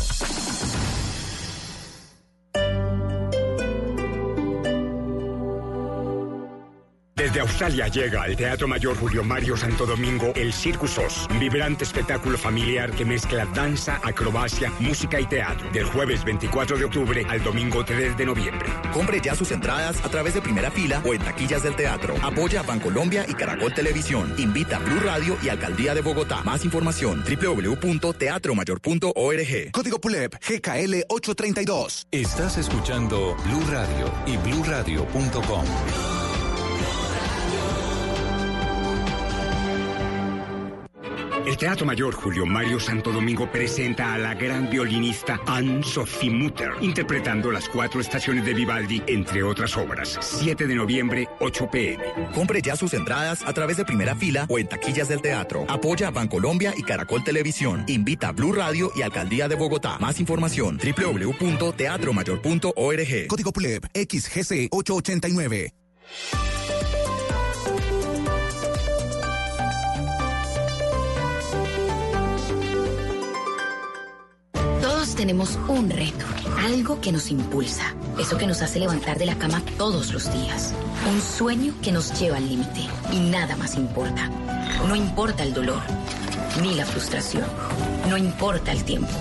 Desde 7.19 7.41
Australia 7.41 7.87
llega 7.89 8.23
al 8.23 8.37
Teatro 8.37 8.65
Mayor 8.65 8.95
Julio 8.95 9.25
Mario 9.25 9.57
Santo 9.57 9.85
Domingo 9.85 10.31
el 10.37 10.53
Circus 10.53 10.97
Os, 10.99 11.27
un 11.29 11.37
vibrante 11.37 11.83
espectáculo 11.83 12.37
familiar 12.37 12.91
que 12.91 13.03
mezcla 13.03 13.45
danza, 13.45 13.99
acrobacia, 14.01 14.71
música 14.79 15.19
y 15.19 15.25
teatro. 15.25 15.69
Del 15.71 15.83
jueves 15.83 16.23
24 16.23 16.77
de 16.77 16.85
octubre 16.85 17.25
al 17.27 17.43
domingo 17.43 17.83
3 17.83 18.15
de 18.15 18.25
noviembre. 18.25 18.69
Compre 18.93 19.19
ya 19.19 19.35
sus 19.35 19.51
entradas 19.51 20.01
a 20.05 20.07
través 20.07 20.33
de 20.33 20.41
primera 20.41 20.71
fila 20.71 21.03
o 21.05 21.13
en 21.13 21.21
taquillas 21.21 21.61
del 21.61 21.75
teatro. 21.75 22.15
Apoya 22.23 22.61
a 22.61 22.63
Bancolombia 22.63 23.25
y 23.27 23.33
Caracol 23.33 23.73
Televisión. 23.73 24.33
Invita 24.37 24.77
a 24.77 24.79
Blue 24.79 25.01
Radio 25.01 25.35
y 25.43 25.49
Alcaldía 25.49 25.93
de 25.93 26.01
Bogotá. 26.01 26.41
Más 26.43 26.63
información 26.63 27.21
www.teatromayor.org. 27.25 29.71
Código 29.73 29.99
PULEP 29.99 30.35
GKL 30.35 31.03
832. 31.09 32.07
Estás 32.11 32.57
escuchando 32.57 33.35
Blue 33.43 33.65
Radio 33.69 34.09
y 34.25 34.37
bluradio.com. 34.37 35.65
El 41.45 41.57
Teatro 41.57 41.85
Mayor 41.85 42.13
Julio 42.13 42.45
Mario 42.45 42.79
Santo 42.79 43.11
Domingo 43.11 43.51
presenta 43.51 44.13
a 44.13 44.17
la 44.17 44.33
gran 44.35 44.69
violinista 44.69 45.41
Anne-Sophie 45.47 46.29
Mutter, 46.29 46.69
interpretando 46.81 47.51
las 47.51 47.67
cuatro 47.69 48.01
estaciones 48.01 48.45
de 48.45 48.53
Vivaldi, 48.53 49.01
entre 49.07 49.41
otras 49.43 49.77
obras. 49.77 50.17
7 50.21 50.67
de 50.67 50.75
noviembre, 50.75 51.27
8 51.39 51.71
pm. 51.71 52.03
Compre 52.33 52.61
ya 52.61 52.75
sus 52.75 52.93
entradas 52.93 53.41
a 53.45 53.53
través 53.53 53.77
de 53.77 53.85
primera 53.85 54.15
fila 54.15 54.45
o 54.49 54.59
en 54.59 54.67
taquillas 54.67 55.07
del 55.07 55.21
teatro. 55.21 55.65
Apoya 55.67 56.09
a 56.09 56.11
Bancolombia 56.11 56.73
y 56.77 56.83
Caracol 56.83 57.23
Televisión. 57.23 57.85
Invita 57.87 58.27
a 58.29 58.31
Blue 58.31 58.53
Radio 58.53 58.91
y 58.95 59.01
Alcaldía 59.01 59.47
de 59.47 59.55
Bogotá. 59.55 59.97
Más 59.99 60.19
información 60.19 60.77
www.teatromayor.org. 60.77 63.27
Código 63.27 63.51
PULEP 63.51 63.85
XGC 63.93 64.67
889. 64.71 65.73
Tenemos 75.19 75.59
un 75.67 75.89
reto, 75.89 76.25
algo 76.59 77.01
que 77.01 77.11
nos 77.11 77.29
impulsa, 77.29 77.93
eso 78.17 78.37
que 78.37 78.47
nos 78.47 78.61
hace 78.61 78.79
levantar 78.79 79.19
de 79.19 79.25
la 79.25 79.35
cama 79.35 79.61
todos 79.77 80.13
los 80.13 80.31
días, 80.31 80.73
un 81.11 81.19
sueño 81.19 81.73
que 81.81 81.91
nos 81.91 82.17
lleva 82.17 82.37
al 82.37 82.47
límite 82.47 82.87
y 83.11 83.19
nada 83.19 83.57
más 83.57 83.75
importa. 83.75 84.29
No 84.87 84.95
importa 84.95 85.43
el 85.43 85.53
dolor, 85.53 85.81
ni 86.61 86.73
la 86.73 86.85
frustración, 86.85 87.43
no 88.07 88.15
importa 88.15 88.71
el 88.71 88.85
tiempo. 88.85 89.11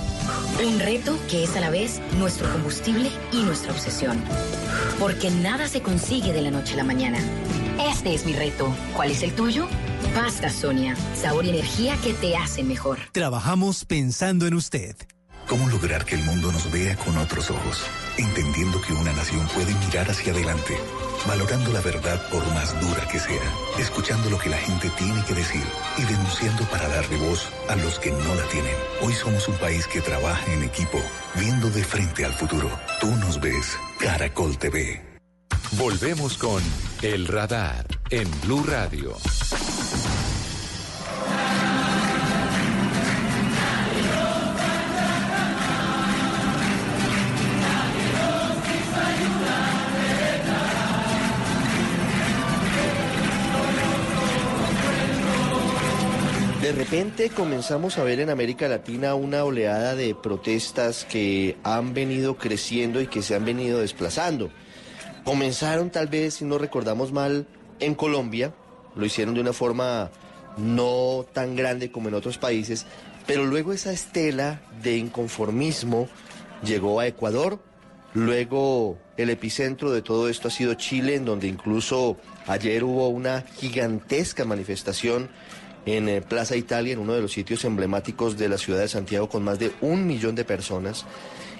Un 0.64 0.78
reto 0.78 1.18
que 1.28 1.42
es 1.42 1.56
a 1.56 1.60
la 1.60 1.70
vez 1.70 2.00
nuestro 2.16 2.48
combustible 2.52 3.10
y 3.32 3.42
nuestra 3.42 3.72
obsesión. 3.72 4.22
Porque 5.00 5.32
nada 5.32 5.66
se 5.66 5.82
consigue 5.82 6.32
de 6.32 6.42
la 6.42 6.52
noche 6.52 6.74
a 6.74 6.76
la 6.76 6.84
mañana. 6.84 7.18
Este 7.90 8.14
es 8.14 8.24
mi 8.24 8.34
reto. 8.34 8.72
¿Cuál 8.94 9.10
es 9.10 9.24
el 9.24 9.34
tuyo? 9.34 9.66
Pasta 10.14 10.48
Sonia, 10.48 10.94
sabor 11.20 11.44
y 11.44 11.48
energía 11.48 11.96
que 12.04 12.14
te 12.14 12.36
hacen 12.36 12.68
mejor. 12.68 13.00
Trabajamos 13.12 13.84
pensando 13.84 14.46
en 14.46 14.54
usted. 14.54 14.94
¿Cómo 15.48 15.66
lograr 15.70 16.04
que 16.04 16.14
el 16.14 16.22
mundo 16.24 16.52
nos 16.52 16.70
vea 16.70 16.94
con 16.96 17.16
otros 17.16 17.50
ojos? 17.50 17.82
Entendiendo 18.18 18.82
que 18.82 18.92
una 18.92 19.14
nación 19.14 19.48
puede 19.54 19.74
mirar 19.86 20.10
hacia 20.10 20.30
adelante, 20.30 20.76
valorando 21.26 21.72
la 21.72 21.80
verdad 21.80 22.20
por 22.28 22.46
más 22.52 22.78
dura 22.82 23.08
que 23.08 23.18
sea, 23.18 23.40
escuchando 23.78 24.28
lo 24.28 24.38
que 24.38 24.50
la 24.50 24.58
gente 24.58 24.90
tiene 24.98 25.24
que 25.24 25.32
decir 25.32 25.62
y 25.96 26.02
denunciando 26.02 26.64
para 26.64 26.86
darle 26.88 27.16
voz 27.16 27.48
a 27.66 27.76
los 27.76 27.98
que 27.98 28.10
no 28.10 28.34
la 28.34 28.42
tienen. 28.48 28.74
Hoy 29.00 29.14
somos 29.14 29.48
un 29.48 29.56
país 29.56 29.86
que 29.86 30.02
trabaja 30.02 30.52
en 30.52 30.64
equipo, 30.64 31.00
viendo 31.34 31.70
de 31.70 31.82
frente 31.82 32.26
al 32.26 32.34
futuro. 32.34 32.70
Tú 33.00 33.06
nos 33.16 33.40
ves, 33.40 33.78
Caracol 33.98 34.58
TV. 34.58 35.02
Volvemos 35.78 36.36
con 36.36 36.62
El 37.00 37.26
Radar 37.26 37.86
en 38.10 38.28
Blue 38.42 38.64
Radio. 38.64 39.16
Repente 56.90 57.28
comenzamos 57.28 57.98
a 57.98 58.02
ver 58.02 58.18
en 58.18 58.30
América 58.30 58.66
Latina 58.66 59.14
una 59.14 59.44
oleada 59.44 59.94
de 59.94 60.14
protestas 60.14 61.04
que 61.04 61.58
han 61.62 61.92
venido 61.92 62.38
creciendo 62.38 63.02
y 63.02 63.08
que 63.08 63.20
se 63.20 63.34
han 63.34 63.44
venido 63.44 63.80
desplazando. 63.80 64.48
Comenzaron 65.22 65.90
tal 65.90 66.06
vez, 66.06 66.36
si 66.36 66.46
no 66.46 66.56
recordamos 66.56 67.12
mal, 67.12 67.46
en 67.78 67.94
Colombia, 67.94 68.54
lo 68.96 69.04
hicieron 69.04 69.34
de 69.34 69.42
una 69.42 69.52
forma 69.52 70.10
no 70.56 71.26
tan 71.30 71.56
grande 71.56 71.92
como 71.92 72.08
en 72.08 72.14
otros 72.14 72.38
países, 72.38 72.86
pero 73.26 73.44
luego 73.44 73.74
esa 73.74 73.92
estela 73.92 74.62
de 74.82 74.96
inconformismo 74.96 76.08
llegó 76.64 77.00
a 77.00 77.06
Ecuador, 77.06 77.62
luego 78.14 78.96
el 79.18 79.28
epicentro 79.28 79.90
de 79.90 80.00
todo 80.00 80.30
esto 80.30 80.48
ha 80.48 80.50
sido 80.50 80.72
Chile, 80.72 81.16
en 81.16 81.26
donde 81.26 81.48
incluso 81.48 82.16
ayer 82.46 82.82
hubo 82.82 83.08
una 83.08 83.42
gigantesca 83.58 84.46
manifestación 84.46 85.28
en 85.86 86.08
eh, 86.08 86.20
Plaza 86.20 86.56
Italia, 86.56 86.92
en 86.92 86.98
uno 86.98 87.14
de 87.14 87.22
los 87.22 87.32
sitios 87.32 87.64
emblemáticos 87.64 88.36
de 88.36 88.48
la 88.48 88.58
ciudad 88.58 88.80
de 88.80 88.88
Santiago, 88.88 89.28
con 89.28 89.42
más 89.42 89.58
de 89.58 89.72
un 89.80 90.06
millón 90.06 90.34
de 90.34 90.44
personas. 90.44 91.06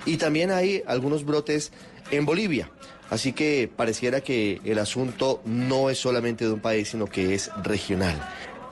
Y 0.06 0.16
también 0.16 0.50
hay 0.50 0.82
algunos 0.86 1.24
brotes 1.24 1.72
en 2.10 2.24
Bolivia. 2.24 2.70
Así 3.10 3.32
que 3.32 3.70
pareciera 3.74 4.20
que 4.20 4.60
el 4.64 4.78
asunto 4.78 5.40
no 5.44 5.88
es 5.90 5.98
solamente 5.98 6.44
de 6.44 6.52
un 6.52 6.60
país, 6.60 6.90
sino 6.90 7.06
que 7.06 7.34
es 7.34 7.50
regional. 7.62 8.16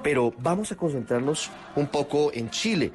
Pero 0.02 0.34
vamos 0.38 0.72
a 0.72 0.76
concentrarnos 0.76 1.50
un 1.74 1.86
poco 1.86 2.30
en 2.32 2.50
Chile, 2.50 2.92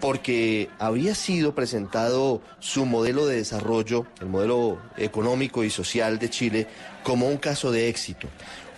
porque 0.00 0.70
había 0.78 1.14
sido 1.14 1.54
presentado 1.54 2.42
su 2.60 2.86
modelo 2.86 3.26
de 3.26 3.36
desarrollo, 3.36 4.06
el 4.20 4.28
modelo 4.28 4.78
económico 4.96 5.64
y 5.64 5.70
social 5.70 6.18
de 6.18 6.30
Chile, 6.30 6.66
como 7.02 7.26
un 7.26 7.38
caso 7.38 7.72
de 7.72 7.88
éxito, 7.88 8.28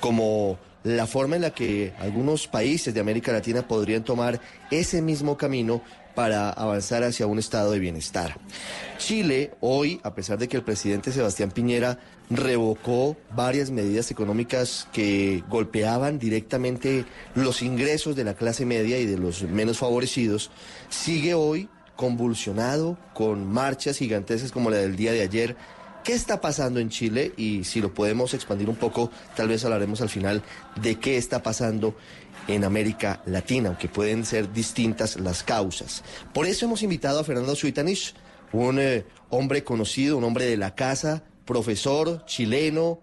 como 0.01 0.59
la 0.87 1.09
forma 1.09 1.34
en 1.34 1.43
la 1.43 1.51
que 1.51 1.93
algunos 1.99 2.47
países 2.47 2.95
de 2.95 3.01
América 3.01 3.32
Latina 3.32 3.66
podrían 3.66 4.05
tomar 4.05 4.41
ese 4.70 5.03
mismo 5.03 5.37
camino 5.37 5.82
para 6.14 6.49
avanzar 6.49 7.03
hacia 7.03 7.26
un 7.26 7.41
estado 7.41 7.72
de 7.72 7.80
bienestar. 7.80 8.39
Chile 8.97 9.53
hoy, 9.61 10.01
a 10.05 10.14
pesar 10.14 10.39
de 10.39 10.47
que 10.47 10.57
el 10.57 10.62
presidente 10.62 11.11
Sebastián 11.11 11.51
Piñera 11.51 11.99
revocó 12.30 13.16
varias 13.34 13.72
medidas 13.72 14.12
económicas 14.12 14.87
que 14.93 15.43
golpeaban 15.49 16.20
directamente 16.20 17.05
los 17.34 17.62
ingresos 17.62 18.14
de 18.14 18.24
la 18.24 18.34
clase 18.34 18.64
media 18.64 18.99
y 18.99 19.07
de 19.07 19.18
los 19.18 19.43
menos 19.43 19.78
favorecidos, 19.78 20.53
sigue 20.89 21.34
hoy 21.34 21.68
convulsionado 21.97 22.97
con 23.12 23.45
marchas 23.51 23.99
gigantescas 23.99 24.53
como 24.53 24.70
la 24.70 24.76
del 24.76 24.95
día 24.95 25.12
de 25.12 25.22
ayer. 25.22 25.57
¿Qué 26.07 26.12
está 26.12 26.40
pasando 26.40 26.78
en 26.78 26.88
Chile? 26.88 27.32
Y 27.36 27.64
si 27.64 27.80
lo 27.80 27.92
podemos 27.92 28.32
expandir 28.32 28.68
un 28.68 28.76
poco, 28.76 29.11
tal 29.34 29.48
vez 29.48 29.64
hablaremos 29.64 30.00
al 30.00 30.09
final 30.09 30.40
de 30.80 31.00
qué 31.00 31.16
está 31.16 31.42
pasando 31.42 31.96
en 32.46 32.62
América 32.62 33.24
Latina, 33.26 33.70
aunque 33.70 33.88
pueden 33.88 34.24
ser 34.24 34.52
distintas 34.52 35.18
las 35.18 35.42
causas. 35.42 36.04
Por 36.32 36.46
eso 36.46 36.64
hemos 36.64 36.84
invitado 36.84 37.18
a 37.18 37.24
Fernando 37.24 37.57
Suitanich, 37.57 38.14
un 38.52 38.78
eh, 38.78 39.04
hombre 39.30 39.64
conocido, 39.64 40.16
un 40.16 40.22
hombre 40.22 40.44
de 40.44 40.57
la 40.57 40.76
casa, 40.76 41.24
profesor 41.44 42.24
chileno, 42.24 43.00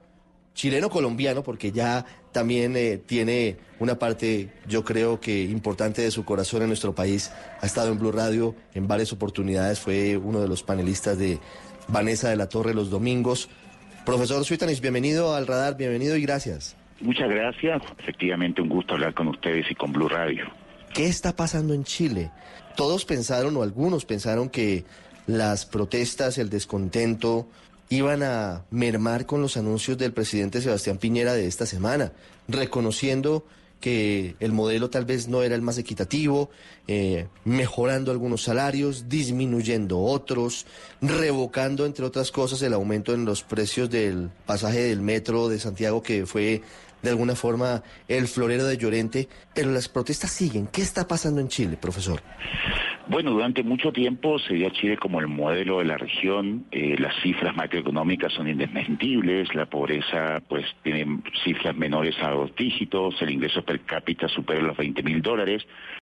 chileno 0.53 0.89
colombiano, 0.89 1.43
porque 1.43 1.73
ya 1.73 2.05
también 2.31 2.77
eh, 2.77 3.01
tiene 3.05 3.57
una 3.79 3.99
parte, 3.99 4.53
yo 4.65 4.85
creo 4.85 5.19
que 5.19 5.43
importante 5.43 6.01
de 6.01 6.09
su 6.09 6.23
corazón 6.23 6.61
en 6.61 6.69
nuestro 6.69 6.95
país. 6.95 7.31
Ha 7.59 7.65
estado 7.65 7.91
en 7.91 7.99
Blue 7.99 8.13
Radio 8.13 8.55
en 8.73 8.87
varias 8.87 9.11
oportunidades, 9.11 9.81
fue 9.81 10.15
uno 10.15 10.39
de 10.39 10.47
los 10.47 10.63
panelistas 10.63 11.17
de 11.17 11.39
Vanessa 11.88 12.29
de 12.29 12.36
la 12.36 12.49
Torre 12.49 12.73
los 12.73 12.89
domingos. 12.89 13.49
Profesor 14.05 14.43
Suitanich, 14.43 14.81
bienvenido 14.81 15.36
al 15.36 15.47
radar, 15.47 15.77
bienvenido 15.77 16.15
y 16.17 16.21
gracias. 16.21 16.75
Muchas 16.99 17.29
gracias. 17.29 17.81
Efectivamente, 17.99 18.61
un 18.61 18.69
gusto 18.69 18.93
hablar 18.93 19.13
con 19.13 19.27
ustedes 19.27 19.69
y 19.69 19.75
con 19.75 19.91
Blue 19.91 20.09
Radio. 20.09 20.45
¿Qué 20.93 21.07
está 21.07 21.36
pasando 21.36 21.73
en 21.73 21.84
Chile? 21.84 22.31
Todos 22.75 23.05
pensaron, 23.05 23.57
o 23.57 23.63
algunos 23.63 24.05
pensaron, 24.05 24.49
que 24.49 24.86
las 25.27 25.65
protestas, 25.65 26.38
el 26.38 26.49
descontento, 26.49 27.47
iban 27.89 28.23
a 28.23 28.63
mermar 28.71 29.25
con 29.25 29.41
los 29.41 29.57
anuncios 29.57 29.97
del 29.97 30.13
presidente 30.13 30.61
Sebastián 30.61 30.97
Piñera 30.97 31.34
de 31.34 31.47
esta 31.47 31.65
semana, 31.65 32.11
reconociendo 32.47 33.45
que 33.84 34.38
el 34.39 34.53
modelo 34.53 34.89
tal 34.89 35.03
vez 35.03 35.27
no 35.27 35.43
era 35.43 35.55
el 35.55 35.61
más 35.61 35.77
equitativo, 35.77 36.49
eh, 36.88 37.27
mejorando 37.43 38.13
algunos 38.13 38.41
salarios, 38.41 39.09
disminuyendo 39.09 39.99
otros, 39.99 40.65
revocando, 41.01 41.86
entre 41.86 42.05
otras 42.05 42.31
cosas, 42.31 42.61
el 42.61 42.71
aumento 42.71 43.13
en 43.13 43.25
los 43.25 43.43
precios 43.43 43.89
del 43.89 44.29
pasaje 44.45 44.84
del 44.84 45.01
metro 45.01 45.49
de 45.49 45.59
Santiago, 45.59 46.01
que 46.01 46.25
fue 46.25 46.61
de 47.03 47.09
alguna 47.09 47.35
forma 47.35 47.83
el 48.07 48.27
florero 48.27 48.65
de 48.65 48.77
Llorente. 48.77 49.27
Pero 49.53 49.69
las 49.71 49.89
protestas 49.89 50.31
siguen. 50.31 50.67
¿Qué 50.67 50.81
está 50.81 51.07
pasando 51.07 51.39
en 51.41 51.49
Chile, 51.49 51.77
profesor? 51.79 52.21
Bueno, 53.05 53.31
durante 53.31 53.63
mucho 53.63 53.91
tiempo 53.91 54.39
se 54.39 54.53
dio 54.53 54.67
a 54.67 54.71
Chile 54.71 54.97
como 54.97 55.19
el 55.19 55.27
modelo 55.27 55.79
de 55.79 55.85
la 55.85 55.97
región. 55.97 56.65
Eh, 56.71 56.95
las 56.97 57.13
cifras 57.21 57.53
macroeconómicas 57.53 58.31
son 58.31 58.47
indesmentibles. 58.47 59.53
La 59.53 59.65
pobreza, 59.65 60.41
pues, 60.47 60.65
tiene 60.83 61.19
cifras 61.43 61.75
menores 61.75 62.15
a 62.21 62.29
dos 62.29 62.55
dígitos. 62.55 63.21
El 63.21 63.31
ingreso 63.31 63.61
per 63.63 63.81
cápita 63.81 64.29
supera 64.29 64.61
los 64.61 64.77
20 64.77 65.03
mil 65.03 65.21
dólares. 65.21 65.63